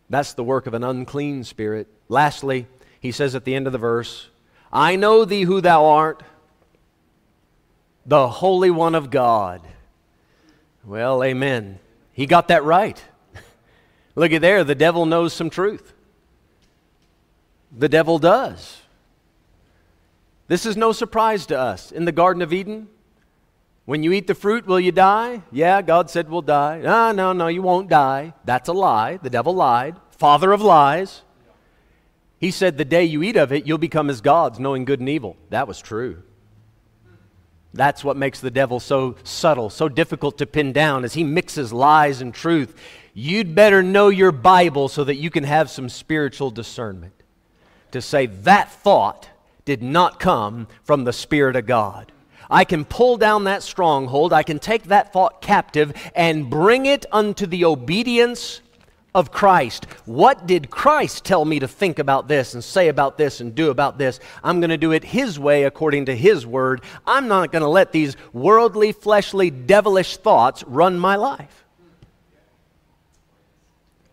That's 0.09 0.33
the 0.33 0.43
work 0.43 0.67
of 0.67 0.73
an 0.73 0.83
unclean 0.83 1.43
spirit. 1.43 1.87
Lastly, 2.07 2.67
he 2.99 3.11
says 3.11 3.35
at 3.35 3.43
the 3.43 3.55
end 3.55 3.67
of 3.67 3.73
the 3.73 3.79
verse, 3.79 4.29
I 4.71 4.95
know 4.95 5.25
thee 5.25 5.43
who 5.43 5.61
thou 5.61 5.85
art, 5.85 6.23
the 8.05 8.27
Holy 8.27 8.69
One 8.69 8.95
of 8.95 9.09
God. 9.09 9.61
Well, 10.83 11.23
amen. 11.23 11.79
He 12.13 12.27
got 12.27 12.49
that 12.49 12.63
right. 12.63 13.03
Look 14.15 14.31
at 14.31 14.41
there, 14.41 14.63
the 14.63 14.75
devil 14.75 15.05
knows 15.05 15.33
some 15.33 15.49
truth. 15.49 15.93
The 17.75 17.89
devil 17.89 18.19
does. 18.19 18.81
This 20.47 20.65
is 20.65 20.77
no 20.77 20.91
surprise 20.91 21.47
to 21.47 21.59
us. 21.59 21.91
In 21.91 22.05
the 22.05 22.11
Garden 22.11 22.41
of 22.43 22.53
Eden, 22.53 22.87
when 23.85 24.01
you 24.01 24.11
eat 24.11 24.25
the 24.25 24.35
fruit, 24.35 24.65
will 24.65 24.79
you 24.79 24.91
die? 24.91 25.43
Yeah, 25.51 25.81
God 25.83 26.09
said 26.09 26.29
we'll 26.29 26.41
die. 26.41 26.81
Ah, 26.85 27.11
no, 27.11 27.33
no, 27.33 27.47
you 27.47 27.61
won't 27.61 27.87
die. 27.87 28.33
That's 28.43 28.67
a 28.67 28.73
lie. 28.73 29.17
The 29.17 29.29
devil 29.29 29.53
lied. 29.53 29.95
Father 30.17 30.51
of 30.51 30.61
lies. 30.61 31.21
He 32.39 32.49
said, 32.49 32.77
The 32.77 32.85
day 32.85 33.03
you 33.03 33.21
eat 33.21 33.37
of 33.37 33.51
it, 33.51 33.67
you'll 33.67 33.77
become 33.77 34.09
as 34.09 34.21
gods, 34.21 34.59
knowing 34.59 34.85
good 34.85 34.99
and 34.99 35.09
evil. 35.09 35.37
That 35.49 35.67
was 35.67 35.81
true. 35.81 36.23
That's 37.73 38.03
what 38.03 38.17
makes 38.17 38.39
the 38.39 38.51
devil 38.51 38.79
so 38.79 39.17
subtle, 39.23 39.69
so 39.69 39.89
difficult 39.89 40.37
to 40.39 40.45
pin 40.45 40.71
down 40.71 41.03
as 41.03 41.13
he 41.13 41.23
mixes 41.23 41.73
lies 41.73 42.21
and 42.21 42.33
truth. 42.33 42.75
You'd 43.13 43.53
better 43.53 43.83
know 43.83 44.09
your 44.09 44.31
Bible 44.31 44.87
so 44.87 45.03
that 45.03 45.17
you 45.17 45.29
can 45.29 45.43
have 45.43 45.69
some 45.69 45.89
spiritual 45.89 46.51
discernment 46.51 47.13
to 47.91 48.01
say 48.01 48.25
that 48.25 48.71
thought 48.71 49.29
did 49.65 49.83
not 49.83 50.19
come 50.19 50.67
from 50.83 51.03
the 51.03 51.13
Spirit 51.13 51.55
of 51.55 51.65
God. 51.65 52.11
I 52.49 52.63
can 52.63 52.85
pull 52.85 53.17
down 53.17 53.45
that 53.45 53.63
stronghold. 53.63 54.33
I 54.33 54.43
can 54.43 54.59
take 54.59 54.83
that 54.85 55.13
thought 55.13 55.41
captive 55.41 55.93
and 56.15 56.49
bring 56.49 56.85
it 56.85 57.05
unto 57.11 57.45
the 57.45 57.65
obedience 57.65 58.61
of 59.15 59.31
Christ. 59.31 59.85
What 60.05 60.45
did 60.45 60.69
Christ 60.69 61.23
tell 61.23 61.45
me 61.45 61.59
to 61.59 61.67
think 61.69 61.99
about 61.99 62.27
this 62.27 62.53
and 62.53 62.61
say 62.61 62.89
about 62.89 63.17
this 63.17 63.39
and 63.39 63.55
do 63.55 63.69
about 63.69 63.97
this? 63.97 64.19
I'm 64.43 64.59
going 64.59 64.71
to 64.71 64.77
do 64.77 64.91
it 64.91 65.05
His 65.05 65.39
way 65.39 65.63
according 65.63 66.07
to 66.07 66.15
His 66.15 66.45
word. 66.45 66.81
I'm 67.07 67.29
not 67.29 67.51
going 67.51 67.61
to 67.61 67.69
let 67.69 67.93
these 67.93 68.17
worldly, 68.33 68.91
fleshly, 68.91 69.49
devilish 69.49 70.17
thoughts 70.17 70.63
run 70.65 70.99
my 70.99 71.15
life. 71.15 71.63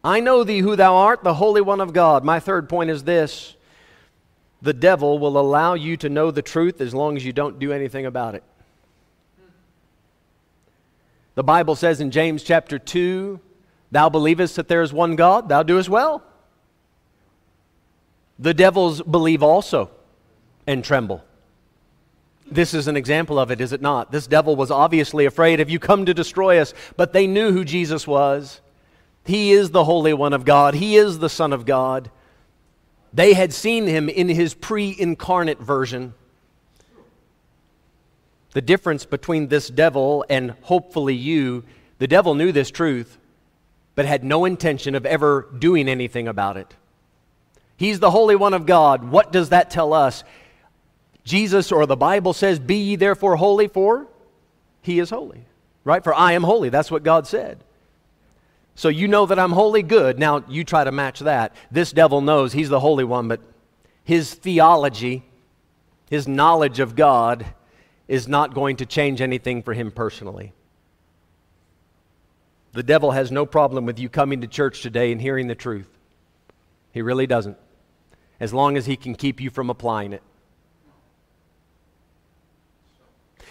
I 0.04 0.20
know 0.20 0.44
thee 0.44 0.60
who 0.60 0.76
thou 0.76 0.94
art, 0.94 1.22
the 1.24 1.34
Holy 1.34 1.60
One 1.60 1.80
of 1.80 1.92
God. 1.92 2.24
My 2.24 2.40
third 2.40 2.68
point 2.68 2.90
is 2.90 3.04
this 3.04 3.56
the 4.62 4.72
devil 4.72 5.18
will 5.18 5.36
allow 5.36 5.74
you 5.74 5.96
to 5.98 6.08
know 6.08 6.30
the 6.30 6.40
truth 6.40 6.80
as 6.80 6.94
long 6.94 7.16
as 7.16 7.24
you 7.24 7.32
don't 7.32 7.58
do 7.58 7.72
anything 7.72 8.06
about 8.06 8.36
it. 8.36 8.44
The 11.34 11.42
Bible 11.42 11.74
says 11.74 12.00
in 12.00 12.12
James 12.12 12.42
chapter 12.44 12.78
2, 12.78 13.40
Thou 13.90 14.08
believest 14.08 14.56
that 14.56 14.68
there 14.68 14.82
is 14.82 14.92
one 14.92 15.16
God, 15.16 15.48
thou 15.48 15.62
doest 15.62 15.88
well. 15.88 16.22
The 18.38 18.54
devils 18.54 19.02
believe 19.02 19.42
also 19.42 19.90
and 20.66 20.84
tremble. 20.84 21.24
This 22.50 22.72
is 22.74 22.86
an 22.86 22.96
example 22.96 23.38
of 23.38 23.50
it, 23.50 23.60
is 23.60 23.72
it 23.72 23.80
not? 23.80 24.12
This 24.12 24.26
devil 24.26 24.54
was 24.56 24.70
obviously 24.70 25.24
afraid 25.26 25.58
of 25.58 25.70
you 25.70 25.78
come 25.78 26.06
to 26.06 26.14
destroy 26.14 26.58
us, 26.58 26.72
but 26.96 27.12
they 27.12 27.26
knew 27.26 27.50
who 27.50 27.64
Jesus 27.64 28.06
was. 28.06 28.60
He 29.24 29.52
is 29.52 29.70
the 29.70 29.84
Holy 29.84 30.12
One 30.12 30.32
of 30.32 30.44
God, 30.44 30.74
He 30.74 30.96
is 30.96 31.18
the 31.18 31.28
Son 31.28 31.52
of 31.52 31.64
God. 31.64 32.10
They 33.12 33.34
had 33.34 33.52
seen 33.52 33.86
him 33.86 34.08
in 34.08 34.28
his 34.28 34.54
pre 34.54 34.94
incarnate 34.98 35.60
version. 35.60 36.14
The 38.52 38.62
difference 38.62 39.04
between 39.04 39.48
this 39.48 39.68
devil 39.68 40.24
and 40.28 40.52
hopefully 40.62 41.14
you, 41.14 41.64
the 41.98 42.06
devil 42.06 42.34
knew 42.34 42.52
this 42.52 42.70
truth, 42.70 43.18
but 43.94 44.04
had 44.04 44.24
no 44.24 44.44
intention 44.44 44.94
of 44.94 45.06
ever 45.06 45.48
doing 45.58 45.88
anything 45.88 46.28
about 46.28 46.56
it. 46.56 46.74
He's 47.76 48.00
the 48.00 48.10
Holy 48.10 48.36
One 48.36 48.54
of 48.54 48.66
God. 48.66 49.04
What 49.04 49.32
does 49.32 49.50
that 49.50 49.70
tell 49.70 49.92
us? 49.92 50.22
Jesus 51.24 51.72
or 51.72 51.86
the 51.86 51.96
Bible 51.96 52.32
says, 52.32 52.58
Be 52.58 52.76
ye 52.76 52.96
therefore 52.96 53.36
holy, 53.36 53.68
for 53.68 54.06
he 54.82 54.98
is 54.98 55.10
holy. 55.10 55.44
Right? 55.84 56.02
For 56.02 56.14
I 56.14 56.32
am 56.32 56.42
holy. 56.42 56.68
That's 56.68 56.90
what 56.90 57.02
God 57.02 57.26
said. 57.26 57.58
So 58.82 58.88
you 58.88 59.06
know 59.06 59.26
that 59.26 59.38
I'm 59.38 59.52
holy, 59.52 59.84
good. 59.84 60.18
Now 60.18 60.42
you 60.48 60.64
try 60.64 60.82
to 60.82 60.90
match 60.90 61.20
that. 61.20 61.54
This 61.70 61.92
devil 61.92 62.20
knows 62.20 62.52
he's 62.52 62.68
the 62.68 62.80
Holy 62.80 63.04
One, 63.04 63.28
but 63.28 63.40
his 64.02 64.34
theology, 64.34 65.22
his 66.10 66.26
knowledge 66.26 66.80
of 66.80 66.96
God, 66.96 67.46
is 68.08 68.26
not 68.26 68.54
going 68.54 68.78
to 68.78 68.84
change 68.84 69.20
anything 69.20 69.62
for 69.62 69.72
him 69.72 69.92
personally. 69.92 70.52
The 72.72 72.82
devil 72.82 73.12
has 73.12 73.30
no 73.30 73.46
problem 73.46 73.86
with 73.86 74.00
you 74.00 74.08
coming 74.08 74.40
to 74.40 74.48
church 74.48 74.82
today 74.82 75.12
and 75.12 75.20
hearing 75.20 75.46
the 75.46 75.54
truth. 75.54 75.86
He 76.90 77.02
really 77.02 77.28
doesn't, 77.28 77.58
as 78.40 78.52
long 78.52 78.76
as 78.76 78.86
he 78.86 78.96
can 78.96 79.14
keep 79.14 79.40
you 79.40 79.50
from 79.50 79.70
applying 79.70 80.12
it. 80.12 80.24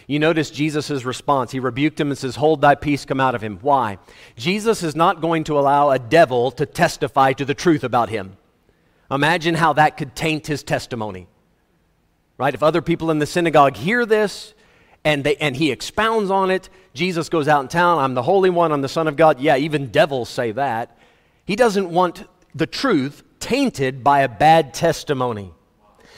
You 0.08 0.20
notice 0.20 0.49
Jesus' 0.49 1.04
response. 1.06 1.52
He 1.52 1.60
rebuked 1.60 1.99
him 1.99 2.10
and 2.10 2.18
says, 2.18 2.36
Hold 2.36 2.62
thy 2.62 2.76
peace, 2.76 3.06
come 3.06 3.20
out 3.20 3.36
of 3.36 3.41
him. 3.41 3.60
Why? 3.62 3.97
Jesus 4.36 4.84
is 4.84 4.95
not 4.95 5.22
going 5.22 5.43
to 5.45 5.58
allow 5.58 5.89
a 5.89 5.99
devil 5.99 6.52
to 6.52 6.66
testify 6.66 7.34
to 7.34 7.45
the 7.45 7.54
truth 7.54 7.84
about 7.84 8.10
him. 8.10 8.38
Imagine 9.10 9.56
how 9.56 9.74
that 9.74 9.97
could 9.97 10.16
taint 10.16 10.47
his 10.47 10.64
testimony. 10.64 11.28
Right? 12.38 12.54
If 12.54 12.64
other 12.64 12.82
people 12.82 13.12
in 13.12 13.20
the 13.20 13.26
synagogue 13.26 13.76
hear 13.76 14.06
this 14.06 14.54
and, 15.04 15.24
they, 15.24 15.36
and 15.36 15.56
he 15.56 15.72
expounds 15.72 16.32
on 16.32 16.49
it, 16.49 16.70
Jesus 16.93 17.30
goes 17.30 17.47
out 17.47 17.62
in 17.62 17.68
town, 17.68 17.99
I'm 17.99 18.14
the 18.14 18.24
Holy 18.24 18.49
One, 18.49 18.72
I'm 18.72 18.82
the 18.82 18.89
Son 18.89 19.08
of 19.08 19.16
God. 19.16 19.39
Yeah, 19.39 19.58
even 19.58 19.88
devils 19.88 20.30
say 20.30 20.52
that. 20.54 20.97
He 21.45 21.56
doesn't 21.56 21.89
want 21.89 22.24
the 22.56 22.68
truth 22.68 23.24
tainted 23.39 24.04
by 24.04 24.22
a 24.22 24.30
bad 24.30 24.74
testimony. 24.74 25.54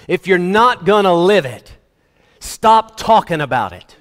If 0.08 0.28
you're 0.28 0.38
not 0.38 0.86
going 0.86 1.06
to 1.06 1.14
live 1.14 1.46
it, 1.46 1.76
Stop 2.44 2.98
talking 2.98 3.40
about 3.40 3.72
it. 3.72 3.96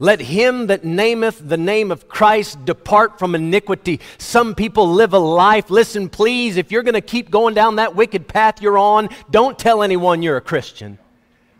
Let 0.00 0.20
him 0.20 0.66
that 0.66 0.82
nameth 0.82 1.48
the 1.48 1.56
name 1.56 1.92
of 1.92 2.08
Christ 2.08 2.64
depart 2.64 3.16
from 3.16 3.36
iniquity. 3.36 4.00
Some 4.18 4.56
people 4.56 4.90
live 4.90 5.12
a 5.12 5.20
life. 5.20 5.70
Listen, 5.70 6.08
please, 6.08 6.56
if 6.56 6.72
you're 6.72 6.82
going 6.82 6.94
to 6.94 7.00
keep 7.00 7.30
going 7.30 7.54
down 7.54 7.76
that 7.76 7.94
wicked 7.94 8.26
path 8.26 8.60
you're 8.60 8.76
on, 8.76 9.08
don't 9.30 9.56
tell 9.56 9.84
anyone 9.84 10.20
you're 10.20 10.36
a 10.36 10.40
Christian. 10.40 10.98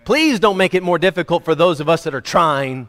Please 0.05 0.41
don't 0.41 0.57
make 0.57 0.74
it 0.74 0.83
more 0.83 0.99
difficult 0.99 1.45
for 1.45 1.55
those 1.55 1.79
of 1.79 1.89
us 1.89 2.03
that 2.03 2.14
are 2.14 2.20
trying. 2.20 2.89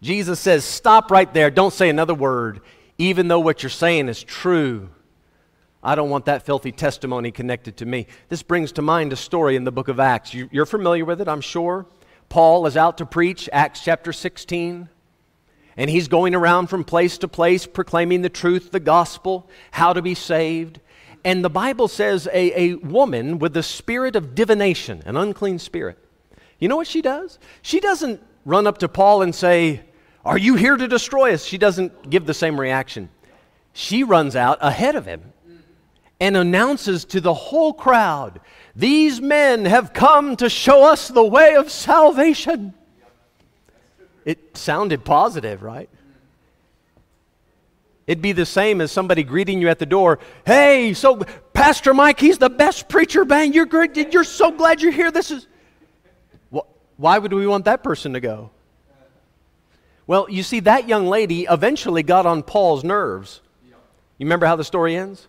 Jesus 0.00 0.40
says, 0.40 0.64
stop 0.64 1.10
right 1.10 1.32
there. 1.34 1.50
Don't 1.50 1.72
say 1.72 1.90
another 1.90 2.14
word, 2.14 2.62
even 2.96 3.28
though 3.28 3.40
what 3.40 3.62
you're 3.62 3.68
saying 3.68 4.08
is 4.08 4.22
true. 4.22 4.88
I 5.88 5.94
don't 5.94 6.10
want 6.10 6.26
that 6.26 6.44
filthy 6.44 6.70
testimony 6.70 7.30
connected 7.30 7.78
to 7.78 7.86
me. 7.86 8.08
This 8.28 8.42
brings 8.42 8.72
to 8.72 8.82
mind 8.82 9.10
a 9.14 9.16
story 9.16 9.56
in 9.56 9.64
the 9.64 9.72
book 9.72 9.88
of 9.88 9.98
Acts. 9.98 10.34
You, 10.34 10.50
are 10.60 10.66
familiar 10.66 11.06
with 11.06 11.22
it, 11.22 11.28
I'm 11.28 11.40
sure. 11.40 11.86
Paul 12.28 12.66
is 12.66 12.76
out 12.76 12.98
to 12.98 13.06
preach, 13.06 13.48
Acts 13.54 13.80
chapter 13.80 14.12
16. 14.12 14.90
And 15.78 15.88
he's 15.88 16.06
going 16.06 16.34
around 16.34 16.66
from 16.66 16.84
place 16.84 17.16
to 17.18 17.26
place 17.26 17.66
proclaiming 17.66 18.20
the 18.20 18.28
truth, 18.28 18.70
the 18.70 18.80
gospel, 18.80 19.48
how 19.70 19.94
to 19.94 20.02
be 20.02 20.14
saved. 20.14 20.78
And 21.24 21.42
the 21.42 21.48
Bible 21.48 21.88
says 21.88 22.28
a, 22.34 22.60
a 22.60 22.74
woman 22.74 23.38
with 23.38 23.54
the 23.54 23.62
spirit 23.62 24.14
of 24.14 24.34
divination, 24.34 25.02
an 25.06 25.16
unclean 25.16 25.58
spirit. 25.58 25.96
You 26.58 26.68
know 26.68 26.76
what 26.76 26.86
she 26.86 27.00
does? 27.00 27.38
She 27.62 27.80
doesn't 27.80 28.22
run 28.44 28.66
up 28.66 28.76
to 28.78 28.90
Paul 28.90 29.22
and 29.22 29.34
say, 29.34 29.80
Are 30.22 30.36
you 30.36 30.54
here 30.54 30.76
to 30.76 30.86
destroy 30.86 31.32
us? 31.32 31.46
She 31.46 31.56
doesn't 31.56 32.10
give 32.10 32.26
the 32.26 32.34
same 32.34 32.60
reaction. 32.60 33.08
She 33.72 34.02
runs 34.02 34.36
out 34.36 34.58
ahead 34.60 34.94
of 34.94 35.06
him 35.06 35.32
and 36.20 36.36
announces 36.36 37.04
to 37.06 37.20
the 37.20 37.34
whole 37.34 37.72
crowd, 37.72 38.40
These 38.74 39.20
men 39.20 39.64
have 39.64 39.92
come 39.92 40.36
to 40.36 40.48
show 40.48 40.84
us 40.84 41.08
the 41.08 41.24
way 41.24 41.56
of 41.56 41.70
salvation. 41.70 42.74
It 44.24 44.56
sounded 44.56 45.04
positive, 45.04 45.62
right? 45.62 45.88
It'd 48.06 48.22
be 48.22 48.32
the 48.32 48.46
same 48.46 48.80
as 48.80 48.90
somebody 48.90 49.22
greeting 49.22 49.60
you 49.60 49.68
at 49.68 49.78
the 49.78 49.86
door. 49.86 50.18
Hey, 50.46 50.94
so 50.94 51.18
Pastor 51.52 51.92
Mike, 51.92 52.18
he's 52.18 52.38
the 52.38 52.48
best 52.48 52.88
preacher, 52.88 53.24
man. 53.24 53.52
You're 53.52 53.66
great. 53.66 53.96
You're 54.12 54.24
so 54.24 54.50
glad 54.50 54.80
you're 54.80 54.92
here. 54.92 55.10
This 55.10 55.30
is. 55.30 55.46
Why 56.96 57.18
would 57.18 57.32
we 57.32 57.46
want 57.46 57.66
that 57.66 57.82
person 57.82 58.14
to 58.14 58.20
go? 58.20 58.50
Well, 60.06 60.26
you 60.30 60.42
see, 60.42 60.60
that 60.60 60.88
young 60.88 61.06
lady 61.06 61.44
eventually 61.44 62.02
got 62.02 62.26
on 62.26 62.42
Paul's 62.42 62.82
nerves. 62.82 63.40
You 64.18 64.24
remember 64.24 64.46
how 64.46 64.56
the 64.56 64.64
story 64.64 64.96
ends? 64.96 65.28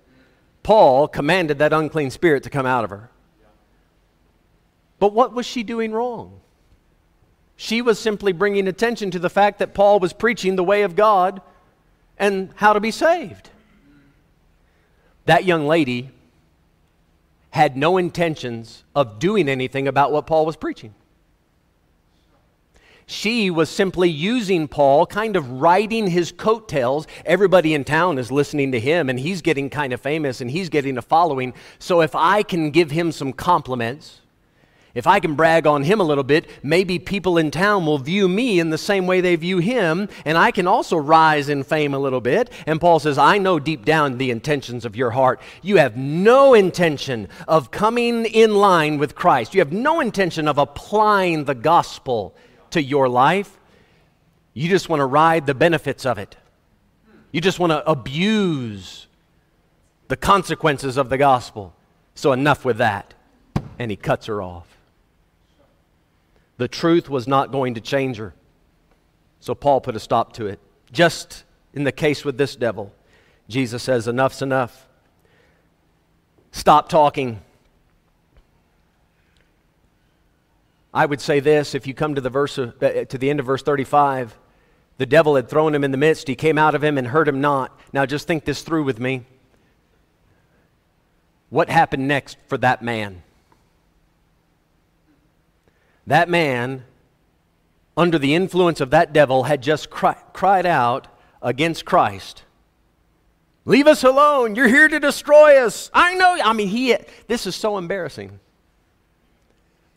Paul 0.70 1.08
commanded 1.08 1.58
that 1.58 1.74
unclean 1.74 2.12
spirit 2.12 2.44
to 2.44 2.52
come 2.52 2.68
out 2.68 2.84
of 2.84 2.92
her. 2.92 3.10
But 5.00 5.14
what 5.14 5.34
was 5.34 5.48
she 5.48 5.64
doing 5.64 5.92
wrong? 5.92 6.42
She 7.56 7.82
was 7.82 7.98
simply 7.98 8.34
bringing 8.34 8.68
attention 8.68 9.10
to 9.10 9.18
the 9.18 9.32
fact 9.32 9.58
that 9.58 9.74
Paul 9.74 10.00
was 10.00 10.14
preaching 10.14 10.58
the 10.58 10.64
way 10.64 10.84
of 10.84 10.96
God 10.96 11.42
and 12.20 12.52
how 12.54 12.74
to 12.74 12.80
be 12.80 12.92
saved. 12.92 13.50
That 15.26 15.44
young 15.44 15.66
lady 15.66 16.12
had 17.50 17.76
no 17.76 17.98
intentions 17.98 18.84
of 18.94 19.18
doing 19.18 19.50
anything 19.50 19.88
about 19.88 20.12
what 20.12 20.28
Paul 20.28 20.46
was 20.46 20.56
preaching. 20.56 20.94
She 23.12 23.50
was 23.50 23.72
simply 23.72 24.08
using 24.08 24.68
Paul, 24.68 25.08
kind 25.08 25.36
of 25.36 25.50
riding 25.50 26.06
his 26.06 26.32
coattails. 26.32 27.08
Everybody 27.26 27.74
in 27.74 27.84
town 27.84 28.20
is 28.20 28.32
listening 28.32 28.72
to 28.74 28.80
him, 28.80 29.10
and 29.10 29.20
he's 29.20 29.42
getting 29.42 29.72
kind 29.72 29.94
of 29.94 30.00
famous 30.00 30.42
and 30.42 30.52
he's 30.52 30.70
getting 30.70 30.96
a 30.96 31.02
following. 31.02 31.56
So 31.80 32.02
if 32.02 32.14
I 32.14 32.44
can 32.44 32.70
give 32.70 32.92
him 32.92 33.12
some 33.12 33.34
compliments, 33.34 34.22
if 34.94 35.08
I 35.08 35.20
can 35.20 35.34
brag 35.34 35.66
on 35.66 35.82
him 35.82 36.00
a 36.00 36.04
little 36.04 36.24
bit, 36.24 36.48
maybe 36.62 37.00
people 37.00 37.40
in 37.40 37.50
town 37.50 37.84
will 37.88 37.98
view 37.98 38.30
me 38.30 38.60
in 38.60 38.70
the 38.70 38.78
same 38.78 39.08
way 39.08 39.22
they 39.22 39.36
view 39.36 39.58
him, 39.58 40.08
and 40.24 40.38
I 40.38 40.52
can 40.52 40.68
also 40.68 40.96
rise 40.96 41.50
in 41.50 41.64
fame 41.64 41.96
a 41.96 42.00
little 42.00 42.22
bit. 42.22 42.52
And 42.68 42.80
Paul 42.80 43.00
says, 43.00 43.18
I 43.18 43.40
know 43.40 43.58
deep 43.58 43.86
down 43.86 44.20
the 44.20 44.30
intentions 44.30 44.86
of 44.86 44.96
your 44.96 45.10
heart. 45.10 45.42
You 45.64 45.78
have 45.78 45.98
no 45.98 46.54
intention 46.54 47.28
of 47.48 47.72
coming 47.72 48.26
in 48.26 48.54
line 48.54 49.00
with 49.00 49.16
Christ, 49.16 49.56
you 49.56 49.62
have 49.62 49.74
no 49.74 50.00
intention 50.00 50.48
of 50.48 50.60
applying 50.60 51.46
the 51.46 51.56
gospel 51.56 52.36
to 52.72 52.82
your 52.82 53.10
life. 53.10 53.58
You 54.54 54.70
just 54.70 54.90
want 54.90 55.00
to 55.00 55.06
ride 55.06 55.46
the 55.46 55.54
benefits 55.54 56.06
of 56.06 56.18
it. 56.18 56.36
You 57.32 57.42
just 57.42 57.60
want 57.60 57.72
to 57.72 57.88
abuse 57.90 59.08
the 60.08 60.18
consequences 60.18 60.98
of 60.98 61.10
the 61.10 61.18
gospel. 61.18 61.74
So, 62.16 62.32
enough 62.32 62.66
with 62.66 62.78
that. 62.78 63.14
And 63.78 63.90
he 63.90 63.98
cuts 63.98 64.26
her 64.26 64.42
off. 64.42 64.68
The 66.58 66.68
truth 66.68 67.10
was 67.10 67.28
not 67.28 67.52
going 67.52 67.76
to 67.76 67.82
change 67.82 68.18
her. 68.18 68.34
So, 69.40 69.56
Paul 69.56 69.80
put 69.80 69.96
a 69.96 70.00
stop 70.00 70.34
to 70.34 70.48
it. 70.48 70.60
Just 70.92 71.44
in 71.74 71.84
the 71.84 71.92
case 71.92 72.26
with 72.26 72.38
this 72.38 72.56
devil, 72.56 72.92
Jesus 73.48 73.84
says, 73.84 74.08
Enough's 74.08 74.42
enough. 74.42 74.88
Stop 76.52 76.90
talking. 76.90 77.42
I 80.94 81.06
would 81.06 81.22
say 81.22 81.40
this 81.40 81.76
if 81.76 81.86
you 81.86 81.94
come 81.94 82.16
to 82.16 82.22
the, 82.22 82.30
verse, 82.30 82.58
uh, 82.58 82.72
to 83.10 83.18
the 83.18 83.30
end 83.30 83.40
of 83.40 83.46
verse 83.46 83.62
35, 83.62 84.38
the 84.98 85.06
devil 85.06 85.36
had 85.36 85.48
thrown 85.48 85.74
him 85.74 85.84
in 85.84 85.92
the 85.92 85.98
midst. 85.98 86.28
He 86.28 86.36
came 86.36 86.58
out 86.58 86.76
of 86.76 86.84
him 86.84 86.98
and 86.98 87.08
hurt 87.08 87.28
him 87.28 87.42
not. 87.42 87.80
Now 87.94 88.06
just 88.06 88.28
think 88.28 88.46
this 88.46 88.62
through 88.62 88.84
with 88.84 89.00
me. 89.00 89.26
What 91.50 91.70
happened 91.70 92.08
next 92.08 92.38
for 92.48 92.58
that 92.58 92.82
man? 92.82 93.24
That 96.06 96.28
man, 96.28 96.84
under 97.96 98.18
the 98.18 98.36
influence 98.36 98.82
of 98.82 98.90
that 98.92 99.14
devil, 99.14 99.44
had 99.44 99.62
just 99.62 99.90
cried 99.90 100.66
out 100.66 101.08
against 101.42 101.86
Christ. 101.86 102.44
Leave 103.66 103.88
us 103.88 104.04
alone. 104.04 104.56
You're 104.56 104.68
here 104.68 104.88
to 104.88 105.00
destroy 105.00 105.64
us. 105.64 105.92
I 105.94 106.16
know. 106.16 106.38
I 106.44 106.54
mean, 106.54 106.68
he, 106.68 106.96
this 107.28 107.46
is 107.46 107.56
so 107.56 107.78
embarrassing. 107.78 108.40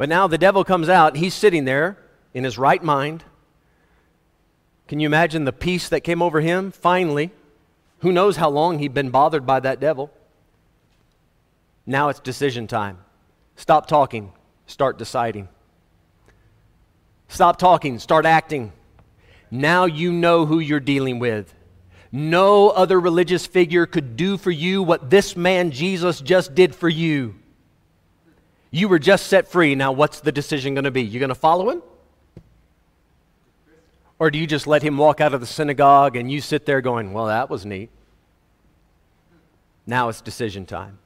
But 0.03 0.09
now 0.09 0.27
the 0.27 0.37
devil 0.37 0.65
comes 0.65 0.89
out, 0.89 1.17
he's 1.17 1.33
sitting 1.33 1.65
there 1.65 1.97
in 2.35 2.43
his 2.43 2.59
right 2.59 2.83
mind. 2.83 3.23
Can 4.89 4.99
you 4.99 5.07
imagine 5.07 5.45
the 5.45 5.53
peace 5.53 5.89
that 5.91 6.01
came 6.01 6.21
over 6.21 6.41
him? 6.41 6.73
Finally, 6.73 7.31
Who 8.01 8.11
knows 8.11 8.37
how 8.37 8.51
long 8.51 8.81
he'd 8.81 8.95
been 8.95 9.11
bothered 9.11 9.47
by 9.47 9.61
that 9.61 9.79
devil? 9.79 10.11
Now 11.87 12.09
it's 12.09 12.19
decision 12.19 12.67
time. 12.67 12.99
Stop 13.55 13.87
talking, 13.87 14.33
start 14.67 14.99
deciding. 14.99 15.47
Stop 17.29 17.61
talking, 17.61 18.01
start 18.01 18.27
acting. 18.27 18.73
Now 19.53 19.85
you 19.85 20.13
know 20.13 20.47
who 20.47 20.59
you're 20.59 20.81
dealing 20.81 21.21
with. 21.21 21.55
No 22.11 22.71
other 22.71 22.99
religious 22.99 23.47
figure 23.47 23.87
could 23.87 24.17
do 24.17 24.37
for 24.37 24.51
you 24.51 24.83
what 24.83 25.11
this 25.11 25.37
man 25.37 25.71
Jesus 25.71 26.21
just 26.21 26.57
did 26.57 26.75
for 26.75 26.89
you. 26.89 27.37
You 28.73 28.89
were 28.89 28.99
just 28.99 29.27
set 29.29 29.47
free. 29.49 29.77
Now, 29.77 29.93
what's 29.93 30.21
the 30.21 30.33
decision 30.33 30.75
going 30.75 30.85
to 30.85 30.91
be? 30.91 31.03
You're 31.03 31.21
going 31.21 31.29
to 31.29 31.35
follow 31.35 31.71
him? 31.71 31.83
Or 34.19 34.31
do 34.31 34.39
you 34.39 34.47
just 34.47 34.67
let 34.67 34.83
him 34.83 34.97
walk 34.97 35.21
out 35.21 35.35
of 35.35 35.41
the 35.41 35.47
synagogue 35.47 36.17
and 36.17 36.31
you 36.31 36.41
sit 36.41 36.65
there 36.65 36.81
going, 36.81 37.13
well, 37.13 37.27
that 37.27 37.51
was 37.51 37.67
neat? 37.67 37.91
Now 39.87 40.09
it's 40.09 40.21
decision 40.21 40.65
time. 40.65 40.99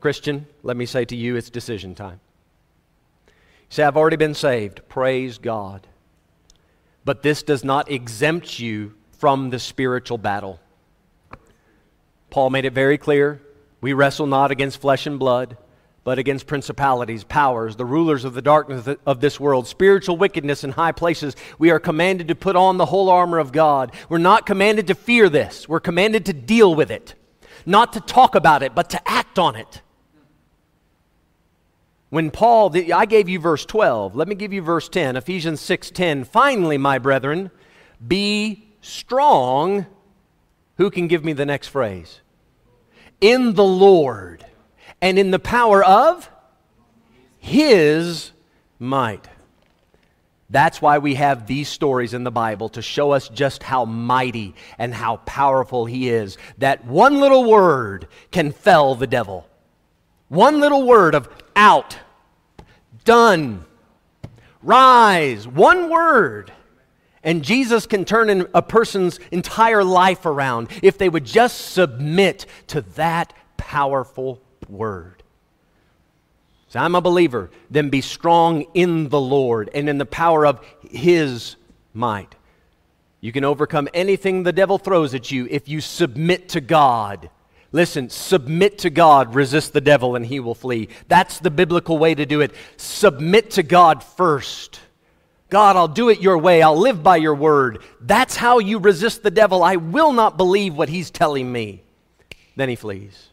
Christian, 0.00 0.46
let 0.62 0.76
me 0.76 0.86
say 0.86 1.04
to 1.06 1.16
you, 1.16 1.34
it's 1.36 1.50
decision 1.50 1.94
time. 1.94 2.20
You 3.26 3.32
say, 3.70 3.82
I've 3.82 3.96
already 3.96 4.16
been 4.16 4.34
saved. 4.34 4.82
Praise 4.88 5.38
God. 5.38 5.86
But 7.04 7.22
this 7.22 7.42
does 7.42 7.64
not 7.64 7.90
exempt 7.90 8.60
you 8.60 8.94
from 9.12 9.50
the 9.50 9.58
spiritual 9.58 10.18
battle. 10.18 10.60
Paul 12.30 12.50
made 12.50 12.64
it 12.64 12.74
very 12.74 12.98
clear 12.98 13.40
we 13.80 13.92
wrestle 13.92 14.26
not 14.26 14.50
against 14.50 14.80
flesh 14.80 15.06
and 15.06 15.18
blood, 15.18 15.56
but 16.08 16.18
against 16.18 16.46
principalities, 16.46 17.22
powers, 17.22 17.76
the 17.76 17.84
rulers 17.84 18.24
of 18.24 18.32
the 18.32 18.40
darkness 18.40 18.96
of 19.04 19.20
this 19.20 19.38
world, 19.38 19.66
spiritual 19.66 20.16
wickedness 20.16 20.64
in 20.64 20.70
high 20.70 20.90
places. 20.90 21.36
We 21.58 21.68
are 21.68 21.78
commanded 21.78 22.28
to 22.28 22.34
put 22.34 22.56
on 22.56 22.78
the 22.78 22.86
whole 22.86 23.10
armor 23.10 23.38
of 23.38 23.52
God. 23.52 23.92
We're 24.08 24.16
not 24.16 24.46
commanded 24.46 24.86
to 24.86 24.94
fear 24.94 25.28
this, 25.28 25.68
we're 25.68 25.80
commanded 25.80 26.24
to 26.24 26.32
deal 26.32 26.74
with 26.74 26.90
it, 26.90 27.14
not 27.66 27.92
to 27.92 28.00
talk 28.00 28.34
about 28.34 28.62
it, 28.62 28.74
but 28.74 28.88
to 28.88 29.06
act 29.06 29.38
on 29.38 29.54
it. 29.54 29.82
When 32.08 32.30
Paul, 32.30 32.74
I 32.94 33.04
gave 33.04 33.28
you 33.28 33.38
verse 33.38 33.66
12. 33.66 34.16
Let 34.16 34.28
me 34.28 34.34
give 34.34 34.54
you 34.54 34.62
verse 34.62 34.88
10, 34.88 35.14
Ephesians 35.14 35.60
6:10. 35.60 36.24
Finally, 36.24 36.78
my 36.78 36.98
brethren, 36.98 37.50
be 38.06 38.70
strong. 38.80 39.84
Who 40.78 40.90
can 40.90 41.06
give 41.06 41.22
me 41.22 41.34
the 41.34 41.44
next 41.44 41.68
phrase? 41.68 42.22
In 43.20 43.52
the 43.52 43.62
Lord 43.62 44.46
and 45.00 45.18
in 45.18 45.30
the 45.30 45.38
power 45.38 45.82
of 45.84 46.30
his 47.38 48.32
might. 48.78 49.28
That's 50.50 50.80
why 50.80 50.98
we 50.98 51.14
have 51.16 51.46
these 51.46 51.68
stories 51.68 52.14
in 52.14 52.24
the 52.24 52.30
Bible 52.30 52.70
to 52.70 52.80
show 52.80 53.10
us 53.10 53.28
just 53.28 53.62
how 53.62 53.84
mighty 53.84 54.54
and 54.78 54.94
how 54.94 55.16
powerful 55.18 55.84
he 55.84 56.08
is. 56.08 56.38
That 56.56 56.86
one 56.86 57.20
little 57.20 57.44
word 57.44 58.08
can 58.30 58.52
fell 58.52 58.94
the 58.94 59.06
devil. 59.06 59.46
One 60.28 60.60
little 60.60 60.86
word 60.86 61.14
of 61.14 61.28
out, 61.54 61.98
done, 63.04 63.66
rise, 64.62 65.46
one 65.46 65.90
word. 65.90 66.52
And 67.22 67.44
Jesus 67.44 67.86
can 67.86 68.06
turn 68.06 68.46
a 68.54 68.62
person's 68.62 69.20
entire 69.30 69.84
life 69.84 70.24
around 70.24 70.68
if 70.82 70.96
they 70.96 71.10
would 71.10 71.24
just 71.26 71.72
submit 71.72 72.46
to 72.68 72.80
that 72.94 73.34
powerful 73.58 74.40
word. 74.68 75.22
So 76.68 76.80
I'm 76.80 76.94
a 76.94 77.00
believer, 77.00 77.50
then 77.70 77.88
be 77.88 78.02
strong 78.02 78.66
in 78.74 79.08
the 79.08 79.20
Lord 79.20 79.70
and 79.72 79.88
in 79.88 79.98
the 79.98 80.06
power 80.06 80.46
of 80.46 80.60
His 80.90 81.56
might. 81.94 82.34
You 83.20 83.32
can 83.32 83.44
overcome 83.44 83.88
anything 83.94 84.42
the 84.42 84.52
devil 84.52 84.78
throws 84.78 85.14
at 85.14 85.30
you 85.30 85.48
if 85.50 85.68
you 85.68 85.80
submit 85.80 86.50
to 86.50 86.60
God. 86.60 87.30
Listen, 87.72 88.08
submit 88.08 88.78
to 88.78 88.90
God, 88.90 89.34
resist 89.34 89.72
the 89.72 89.80
devil, 89.80 90.16
and 90.16 90.24
he 90.24 90.40
will 90.40 90.54
flee. 90.54 90.88
That's 91.08 91.38
the 91.38 91.50
biblical 91.50 91.98
way 91.98 92.14
to 92.14 92.24
do 92.24 92.40
it. 92.40 92.54
Submit 92.76 93.52
to 93.52 93.62
God 93.62 94.02
first. 94.02 94.80
God, 95.50 95.76
I'll 95.76 95.88
do 95.88 96.08
it 96.10 96.20
your 96.20 96.38
way. 96.38 96.62
I'll 96.62 96.78
live 96.78 97.02
by 97.02 97.16
your 97.16 97.34
word. 97.34 97.80
That's 98.00 98.36
how 98.36 98.58
you 98.58 98.78
resist 98.78 99.22
the 99.22 99.30
devil. 99.30 99.62
I 99.62 99.76
will 99.76 100.12
not 100.12 100.36
believe 100.36 100.74
what 100.74 100.88
he's 100.88 101.10
telling 101.10 101.50
me. 101.50 101.82
Then 102.56 102.68
he 102.68 102.76
flees. 102.76 103.28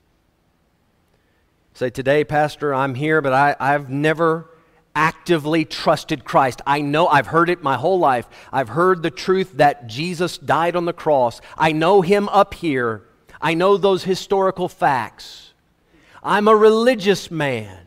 Say, 1.76 1.90
today, 1.90 2.24
Pastor, 2.24 2.74
I'm 2.74 2.96
here, 2.96 3.22
but 3.22 3.34
I, 3.34 3.54
I've 3.60 3.90
never 3.90 4.50
actively 4.96 5.66
trusted 5.66 6.24
Christ. 6.24 6.62
I 6.66 6.80
know 6.80 7.06
I've 7.06 7.28
heard 7.28 7.50
it 7.50 7.62
my 7.62 7.76
whole 7.76 8.00
life. 8.00 8.30
I've 8.50 8.70
heard 8.70 9.04
the 9.04 9.12
truth 9.12 9.52
that 9.58 9.86
Jesus 9.86 10.38
died 10.38 10.78
on 10.78 10.86
the 10.86 10.94
cross. 10.94 11.42
I 11.58 11.74
know 11.74 12.00
him 12.02 12.30
up 12.30 12.54
here. 12.54 13.04
I 13.42 13.56
know 13.56 13.76
those 13.76 14.06
historical 14.06 14.70
facts. 14.70 15.52
I'm 16.24 16.48
a 16.48 16.56
religious 16.56 17.30
man. 17.30 17.86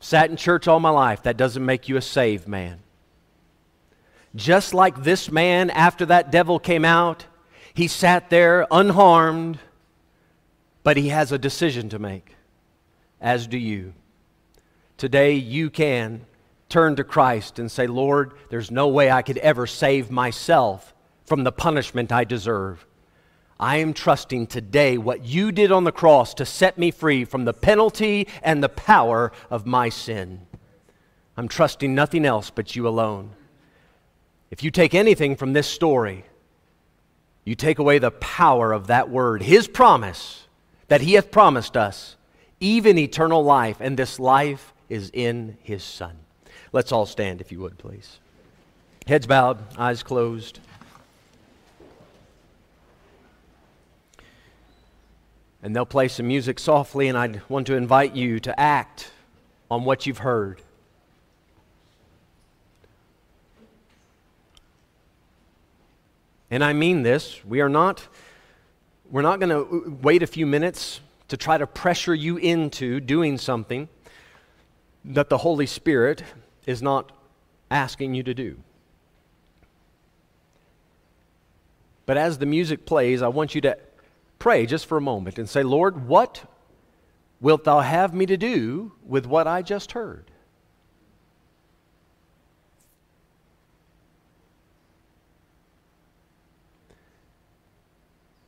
Sat 0.00 0.28
in 0.28 0.36
church 0.36 0.66
all 0.66 0.80
my 0.80 0.90
life. 0.90 1.22
That 1.22 1.36
doesn't 1.36 1.64
make 1.64 1.88
you 1.88 1.96
a 1.96 2.02
saved 2.02 2.48
man. 2.48 2.80
Just 4.34 4.74
like 4.74 5.04
this 5.04 5.30
man, 5.30 5.70
after 5.70 6.06
that 6.06 6.32
devil 6.32 6.58
came 6.58 6.84
out, 6.84 7.24
he 7.72 7.86
sat 7.86 8.30
there 8.30 8.66
unharmed 8.72 9.60
but 10.82 10.96
he 10.96 11.08
has 11.08 11.32
a 11.32 11.38
decision 11.38 11.88
to 11.90 11.98
make, 11.98 12.34
as 13.20 13.46
do 13.46 13.58
you. 13.58 13.94
Today, 14.96 15.34
you 15.34 15.70
can 15.70 16.26
turn 16.68 16.96
to 16.96 17.04
Christ 17.04 17.58
and 17.58 17.70
say, 17.70 17.86
Lord, 17.86 18.32
there's 18.48 18.70
no 18.70 18.88
way 18.88 19.10
I 19.10 19.22
could 19.22 19.38
ever 19.38 19.66
save 19.66 20.10
myself 20.10 20.94
from 21.24 21.44
the 21.44 21.52
punishment 21.52 22.10
I 22.10 22.24
deserve. 22.24 22.86
I 23.60 23.76
am 23.76 23.92
trusting 23.92 24.48
today 24.48 24.98
what 24.98 25.24
you 25.24 25.52
did 25.52 25.70
on 25.70 25.84
the 25.84 25.92
cross 25.92 26.34
to 26.34 26.46
set 26.46 26.78
me 26.78 26.90
free 26.90 27.24
from 27.24 27.44
the 27.44 27.52
penalty 27.52 28.26
and 28.42 28.62
the 28.62 28.68
power 28.68 29.30
of 29.50 29.66
my 29.66 29.88
sin. 29.88 30.46
I'm 31.36 31.48
trusting 31.48 31.94
nothing 31.94 32.24
else 32.24 32.50
but 32.50 32.74
you 32.74 32.88
alone. 32.88 33.30
If 34.50 34.62
you 34.62 34.70
take 34.70 34.94
anything 34.94 35.36
from 35.36 35.52
this 35.52 35.66
story, 35.66 36.24
you 37.44 37.54
take 37.54 37.78
away 37.78 37.98
the 37.98 38.10
power 38.10 38.72
of 38.72 38.88
that 38.88 39.08
word, 39.08 39.42
His 39.42 39.68
promise 39.68 40.41
that 40.88 41.00
he 41.00 41.14
hath 41.14 41.30
promised 41.30 41.76
us, 41.76 42.16
even 42.60 42.98
eternal 42.98 43.42
life, 43.42 43.78
and 43.80 43.96
this 43.96 44.18
life 44.20 44.72
is 44.88 45.10
in 45.12 45.56
his 45.62 45.82
Son. 45.82 46.18
Let's 46.72 46.92
all 46.92 47.06
stand, 47.06 47.40
if 47.40 47.50
you 47.52 47.60
would, 47.60 47.78
please. 47.78 48.18
Heads 49.06 49.26
bowed, 49.26 49.58
eyes 49.76 50.02
closed. 50.02 50.60
And 55.62 55.74
they'll 55.74 55.86
play 55.86 56.08
some 56.08 56.26
music 56.26 56.58
softly, 56.58 57.08
and 57.08 57.16
I 57.16 57.40
want 57.48 57.66
to 57.68 57.74
invite 57.74 58.14
you 58.14 58.40
to 58.40 58.58
act 58.58 59.10
on 59.70 59.84
what 59.84 60.06
you've 60.06 60.18
heard. 60.18 60.60
And 66.50 66.62
I 66.62 66.74
mean 66.74 67.02
this. 67.02 67.42
We 67.46 67.62
are 67.62 67.68
not 67.70 68.06
we're 69.12 69.22
not 69.22 69.38
going 69.38 69.50
to 69.50 69.60
uh, 69.60 69.90
wait 70.00 70.22
a 70.22 70.26
few 70.26 70.46
minutes 70.46 71.00
to 71.28 71.36
try 71.36 71.58
to 71.58 71.66
pressure 71.66 72.14
you 72.14 72.38
into 72.38 72.98
doing 72.98 73.36
something 73.36 73.88
that 75.04 75.28
the 75.28 75.38
Holy 75.38 75.66
Spirit 75.66 76.24
is 76.66 76.80
not 76.80 77.12
asking 77.70 78.14
you 78.14 78.22
to 78.22 78.32
do. 78.34 78.56
But 82.06 82.16
as 82.16 82.38
the 82.38 82.46
music 82.46 82.86
plays, 82.86 83.22
I 83.22 83.28
want 83.28 83.54
you 83.54 83.60
to 83.60 83.78
pray 84.38 84.66
just 84.66 84.86
for 84.86 84.96
a 84.96 85.00
moment 85.00 85.38
and 85.38 85.48
say, 85.48 85.62
Lord, 85.62 86.08
what 86.08 86.44
wilt 87.40 87.64
thou 87.64 87.80
have 87.80 88.14
me 88.14 88.24
to 88.26 88.36
do 88.38 88.92
with 89.06 89.26
what 89.26 89.46
I 89.46 89.60
just 89.60 89.92
heard? 89.92 90.31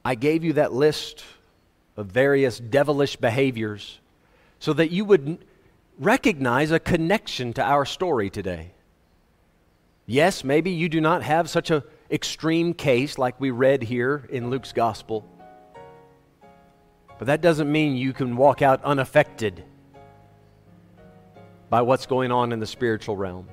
I 0.05 0.15
gave 0.15 0.45
you 0.45 0.55
that 0.55 0.73
list 0.73 1.25
of 1.97 2.07
various 2.07 2.59
devilish 2.59 3.17
behaviors 3.17 4.01
so 4.59 4.73
that 4.75 4.91
you 4.91 5.05
would 5.05 5.45
recognize 5.99 6.71
a 6.71 6.79
connection 6.79 7.53
to 7.55 7.63
our 7.63 7.85
story 7.85 8.29
today. 8.31 8.73
Yes, 10.07 10.45
maybe 10.45 10.71
you 10.71 10.89
do 10.89 11.01
not 11.01 11.23
have 11.23 11.49
such 11.49 11.71
an 11.71 11.83
extreme 12.11 12.75
case 12.75 13.17
like 13.17 13.41
we 13.41 13.51
read 13.51 13.83
here 13.83 14.27
in 14.29 14.51
Luke's 14.51 14.73
gospel. 14.73 15.27
But 17.19 17.27
that 17.27 17.41
doesn't 17.41 17.71
mean 17.71 17.97
you 17.97 18.13
can 18.13 18.37
walk 18.37 18.61
out 18.61 18.83
unaffected 18.85 19.65
by 21.71 21.81
what's 21.83 22.07
going 22.07 22.31
on 22.31 22.53
in 22.53 22.61
the 22.61 22.67
spiritual 22.67 23.17
realm. 23.17 23.49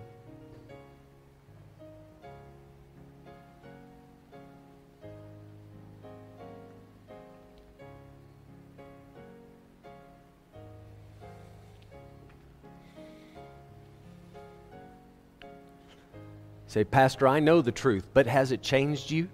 Say, 16.72 16.86
Pastor, 16.86 17.28
I 17.28 17.42
know 17.42 17.62
the 17.62 17.74
truth, 17.74 18.08
but 18.14 18.28
has 18.28 18.54
it 18.54 18.62
changed 18.62 19.12
you? 19.12 19.28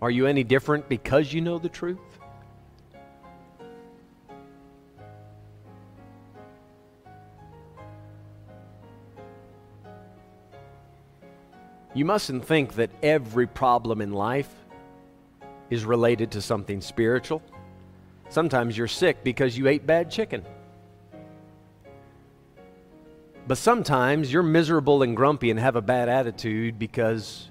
Are 0.00 0.10
you 0.10 0.26
any 0.26 0.42
different 0.42 0.88
because 0.88 1.34
you 1.34 1.42
know 1.42 1.58
the 1.58 1.68
truth? 1.68 1.98
You 11.92 12.06
mustn't 12.06 12.42
think 12.42 12.76
that 12.76 12.88
every 13.02 13.46
problem 13.46 14.00
in 14.00 14.14
life 14.14 14.48
is 15.68 15.84
related 15.84 16.30
to 16.30 16.40
something 16.40 16.80
spiritual. 16.80 17.42
Sometimes 18.30 18.78
you're 18.78 18.88
sick 18.88 19.22
because 19.22 19.58
you 19.58 19.68
ate 19.68 19.86
bad 19.86 20.10
chicken. 20.10 20.42
But 23.48 23.56
sometimes 23.56 24.30
you're 24.30 24.42
miserable 24.42 25.02
and 25.02 25.16
grumpy 25.16 25.50
and 25.50 25.58
have 25.58 25.74
a 25.74 25.80
bad 25.80 26.10
attitude 26.10 26.78
because 26.78 27.50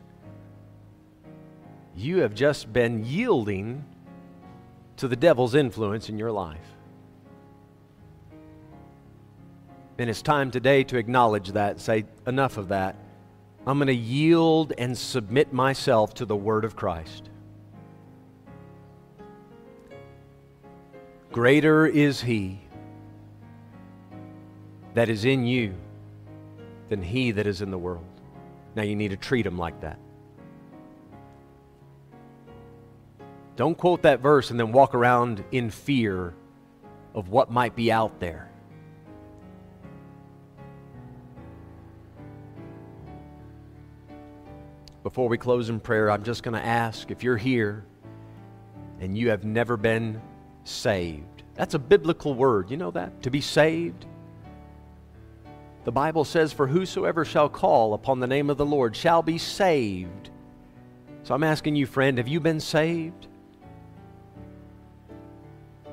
you 1.96 2.20
have 2.20 2.36
just 2.36 2.72
been 2.72 3.04
yielding 3.04 3.84
to 4.98 5.08
the 5.08 5.16
devil's 5.16 5.56
influence 5.56 6.08
in 6.08 6.20
your 6.20 6.32
life. 6.32 6.62
And 9.98 10.08
it's 10.08 10.22
time 10.22 10.52
today 10.52 10.84
to 10.84 10.98
acknowledge 10.98 11.54
that, 11.54 11.82
say, 11.82 12.06
enough 12.28 12.58
of 12.58 12.68
that. 12.68 12.96
I'm 13.66 13.80
going 13.80 13.88
to 13.88 13.96
yield 13.96 14.74
and 14.78 14.96
submit 14.96 15.52
myself 15.52 16.14
to 16.16 16.26
the 16.26 16.36
Word 16.36 16.64
of 16.64 16.76
Christ. 16.76 17.32
Greater 21.32 21.88
is 21.88 22.22
He 22.22 22.62
that 24.94 25.10
is 25.10 25.26
in 25.26 25.44
you 25.44 25.74
than 26.90 27.02
he 27.02 27.32
that 27.32 27.48
is 27.48 27.62
in 27.62 27.72
the 27.72 27.78
world. 27.78 28.06
Now 28.76 28.84
you 28.84 28.96
need 28.96 29.10
to 29.10 29.18
treat 29.18 29.46
him 29.46 29.58
like 29.58 29.82
that. 29.82 30.00
Don't 33.56 33.76
quote 33.76 34.04
that 34.04 34.20
verse 34.20 34.52
and 34.52 34.60
then 34.60 34.72
walk 34.72 34.94
around 34.94 35.44
in 35.52 35.72
fear 35.72 36.36
of 37.16 37.30
what 37.30 37.50
might 37.50 37.76
be 37.76 37.92
out 37.92 38.20
there. 38.20 38.52
Before 45.02 45.28
we 45.28 45.38
close 45.38 45.70
in 45.70 45.80
prayer, 45.80 46.12
I'm 46.12 46.24
just 46.24 46.44
going 46.44 46.54
to 46.54 46.64
ask 46.64 47.10
if 47.10 47.24
you're 47.24 47.38
here 47.38 47.84
and 49.00 49.18
you 49.18 49.30
have 49.30 49.44
never 49.44 49.78
been 49.78 50.22
saved. 50.64 51.44
That's 51.56 51.74
a 51.74 51.80
biblical 51.80 52.36
word. 52.36 52.70
You 52.70 52.78
know 52.78 52.92
that? 52.92 53.24
To 53.24 53.32
be 53.32 53.42
saved. 53.42 54.06
The 55.88 55.92
Bible 55.94 56.26
says, 56.26 56.52
For 56.52 56.68
whosoever 56.68 57.24
shall 57.24 57.48
call 57.48 57.94
upon 57.94 58.20
the 58.20 58.28
name 58.28 58.50
of 58.50 58.58
the 58.58 58.66
Lord 58.66 58.94
shall 58.94 59.24
be 59.24 59.38
saved. 59.38 60.32
So 61.24 61.34
I'm 61.34 61.46
asking 61.46 61.78
you, 61.78 61.86
friend, 61.86 62.18
have 62.18 62.28
you 62.28 62.42
been 62.42 62.60
saved? 62.60 63.28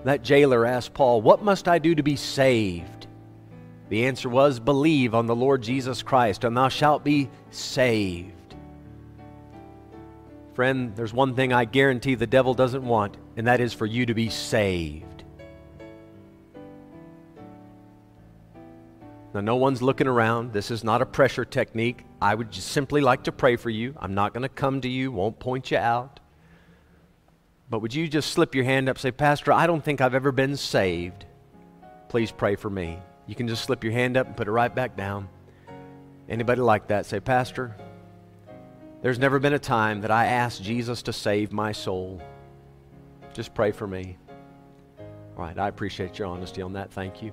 That 0.03 0.25
jailer 0.25 0.67
asked 0.67 0.95
Paul, 0.95 1.23
What 1.23 1.45
must 1.45 1.69
I 1.69 1.79
do 1.79 1.95
to 1.95 2.03
be 2.03 2.17
saved? 2.17 3.07
The 3.89 4.07
answer 4.07 4.29
was, 4.29 4.59
Believe 4.59 5.15
on 5.15 5.27
the 5.27 5.37
Lord 5.37 5.63
Jesus 5.63 6.03
Christ, 6.03 6.43
and 6.43 6.57
thou 6.57 6.69
shalt 6.69 7.05
be 7.05 7.31
saved. 7.53 8.57
Friend, 10.55 10.93
there's 10.97 11.15
one 11.15 11.37
thing 11.37 11.53
I 11.53 11.67
guarantee 11.67 12.17
the 12.17 12.27
devil 12.27 12.55
doesn't 12.55 12.85
want, 12.85 13.17
and 13.37 13.47
that 13.47 13.61
is 13.61 13.73
for 13.73 13.87
you 13.87 14.07
to 14.07 14.15
be 14.15 14.29
saved. 14.29 15.14
Now, 19.35 19.41
no 19.41 19.57
one's 19.57 19.83
looking 19.83 20.07
around. 20.07 20.53
This 20.53 20.71
is 20.71 20.85
not 20.85 21.03
a 21.03 21.07
pressure 21.07 21.45
technique. 21.45 22.05
I 22.23 22.37
would 22.37 22.53
just 22.53 22.69
simply 22.69 23.01
like 23.01 23.25
to 23.25 23.33
pray 23.33 23.57
for 23.57 23.69
you. 23.69 23.93
I'm 23.99 24.15
not 24.15 24.33
going 24.33 24.43
to 24.43 24.49
come 24.49 24.81
to 24.83 24.89
you, 24.89 25.11
won't 25.11 25.41
point 25.41 25.73
you 25.73 25.77
out. 25.77 26.21
But 27.69 27.81
would 27.81 27.93
you 27.93 28.07
just 28.07 28.31
slip 28.31 28.55
your 28.55 28.63
hand 28.63 28.89
up 28.89 28.97
say, 28.97 29.11
Pastor, 29.11 29.53
I 29.53 29.67
don't 29.67 29.83
think 29.83 30.01
I've 30.01 30.15
ever 30.15 30.31
been 30.31 30.57
saved. 30.57 31.27
Please 32.09 32.31
pray 32.31 32.55
for 32.55 32.71
me. 32.71 33.01
You 33.27 33.35
can 33.35 33.49
just 33.49 33.65
slip 33.65 33.83
your 33.83 33.93
hand 33.93 34.17
up 34.17 34.29
and 34.29 34.37
put 34.37 34.47
it 34.47 34.53
right 34.53 34.73
back 34.73 34.97
down. 34.97 35.29
Anybody 36.29 36.61
like 36.61 36.87
that? 36.89 37.05
Say, 37.05 37.19
Pastor, 37.19 37.77
there's 39.03 39.19
never 39.19 39.41
been 39.41 39.55
a 39.55 39.59
time 39.59 40.03
that 40.03 40.13
I 40.13 40.27
asked 40.27 40.63
Jesus 40.63 41.03
to 41.03 41.13
save 41.13 41.51
my 41.51 41.73
soul. 41.73 42.23
Just 43.33 43.53
pray 43.53 43.73
for 43.73 43.89
me. 43.89 44.17
All 45.01 45.43
right, 45.43 45.59
I 45.59 45.67
appreciate 45.67 46.21
your 46.21 46.29
honesty 46.29 46.63
on 46.63 46.75
that. 46.75 46.93
Thank 46.93 47.21
you. 47.21 47.33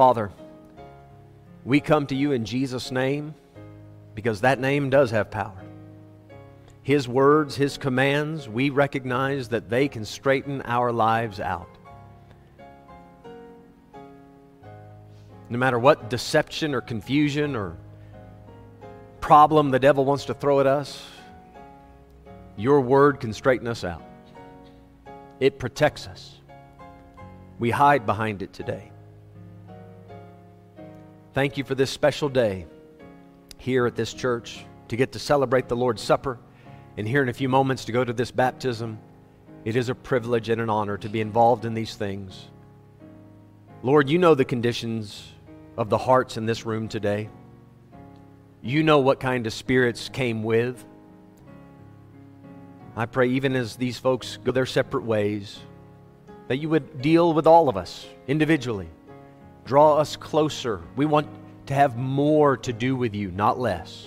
Father, 0.00 0.30
we 1.62 1.78
come 1.78 2.06
to 2.06 2.14
you 2.14 2.32
in 2.32 2.46
Jesus' 2.46 2.90
name 2.90 3.34
because 4.14 4.40
that 4.40 4.58
name 4.58 4.88
does 4.88 5.10
have 5.10 5.30
power. 5.30 5.62
His 6.82 7.06
words, 7.06 7.54
His 7.54 7.76
commands, 7.76 8.48
we 8.48 8.70
recognize 8.70 9.48
that 9.48 9.68
they 9.68 9.88
can 9.88 10.06
straighten 10.06 10.62
our 10.62 10.90
lives 10.90 11.38
out. 11.38 11.68
No 15.50 15.58
matter 15.58 15.78
what 15.78 16.08
deception 16.08 16.74
or 16.74 16.80
confusion 16.80 17.54
or 17.54 17.76
problem 19.20 19.70
the 19.70 19.78
devil 19.78 20.06
wants 20.06 20.24
to 20.24 20.32
throw 20.32 20.60
at 20.60 20.66
us, 20.66 21.06
your 22.56 22.80
word 22.80 23.20
can 23.20 23.34
straighten 23.34 23.68
us 23.68 23.84
out. 23.84 24.02
It 25.40 25.58
protects 25.58 26.06
us. 26.06 26.38
We 27.58 27.70
hide 27.70 28.06
behind 28.06 28.40
it 28.40 28.54
today. 28.54 28.92
Thank 31.32 31.56
you 31.56 31.62
for 31.62 31.76
this 31.76 31.92
special 31.92 32.28
day 32.28 32.66
here 33.56 33.86
at 33.86 33.94
this 33.94 34.12
church 34.12 34.64
to 34.88 34.96
get 34.96 35.12
to 35.12 35.20
celebrate 35.20 35.68
the 35.68 35.76
Lord's 35.76 36.02
Supper 36.02 36.40
and 36.96 37.06
here 37.06 37.22
in 37.22 37.28
a 37.28 37.32
few 37.32 37.48
moments 37.48 37.84
to 37.84 37.92
go 37.92 38.02
to 38.02 38.12
this 38.12 38.32
baptism. 38.32 38.98
It 39.64 39.76
is 39.76 39.90
a 39.90 39.94
privilege 39.94 40.48
and 40.48 40.60
an 40.60 40.68
honor 40.68 40.98
to 40.98 41.08
be 41.08 41.20
involved 41.20 41.64
in 41.64 41.72
these 41.72 41.94
things. 41.94 42.48
Lord, 43.84 44.10
you 44.10 44.18
know 44.18 44.34
the 44.34 44.44
conditions 44.44 45.24
of 45.76 45.88
the 45.88 45.98
hearts 45.98 46.36
in 46.36 46.46
this 46.46 46.66
room 46.66 46.88
today. 46.88 47.30
You 48.60 48.82
know 48.82 48.98
what 48.98 49.20
kind 49.20 49.46
of 49.46 49.52
spirits 49.52 50.08
came 50.08 50.42
with. 50.42 50.84
I 52.96 53.06
pray, 53.06 53.28
even 53.28 53.54
as 53.54 53.76
these 53.76 53.98
folks 53.98 54.36
go 54.42 54.50
their 54.50 54.66
separate 54.66 55.04
ways, 55.04 55.60
that 56.48 56.56
you 56.56 56.68
would 56.70 57.00
deal 57.00 57.32
with 57.32 57.46
all 57.46 57.68
of 57.68 57.76
us 57.76 58.04
individually 58.26 58.88
Draw 59.64 59.96
us 59.98 60.16
closer. 60.16 60.82
We 60.96 61.06
want 61.06 61.28
to 61.66 61.74
have 61.74 61.96
more 61.96 62.56
to 62.58 62.72
do 62.72 62.96
with 62.96 63.14
you, 63.14 63.30
not 63.30 63.58
less. 63.58 64.06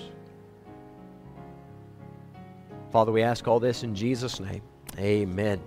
Father, 2.91 3.11
we 3.11 3.23
ask 3.23 3.47
all 3.47 3.59
this 3.59 3.83
in 3.83 3.95
Jesus' 3.95 4.39
name. 4.39 4.61
Amen. 4.99 5.59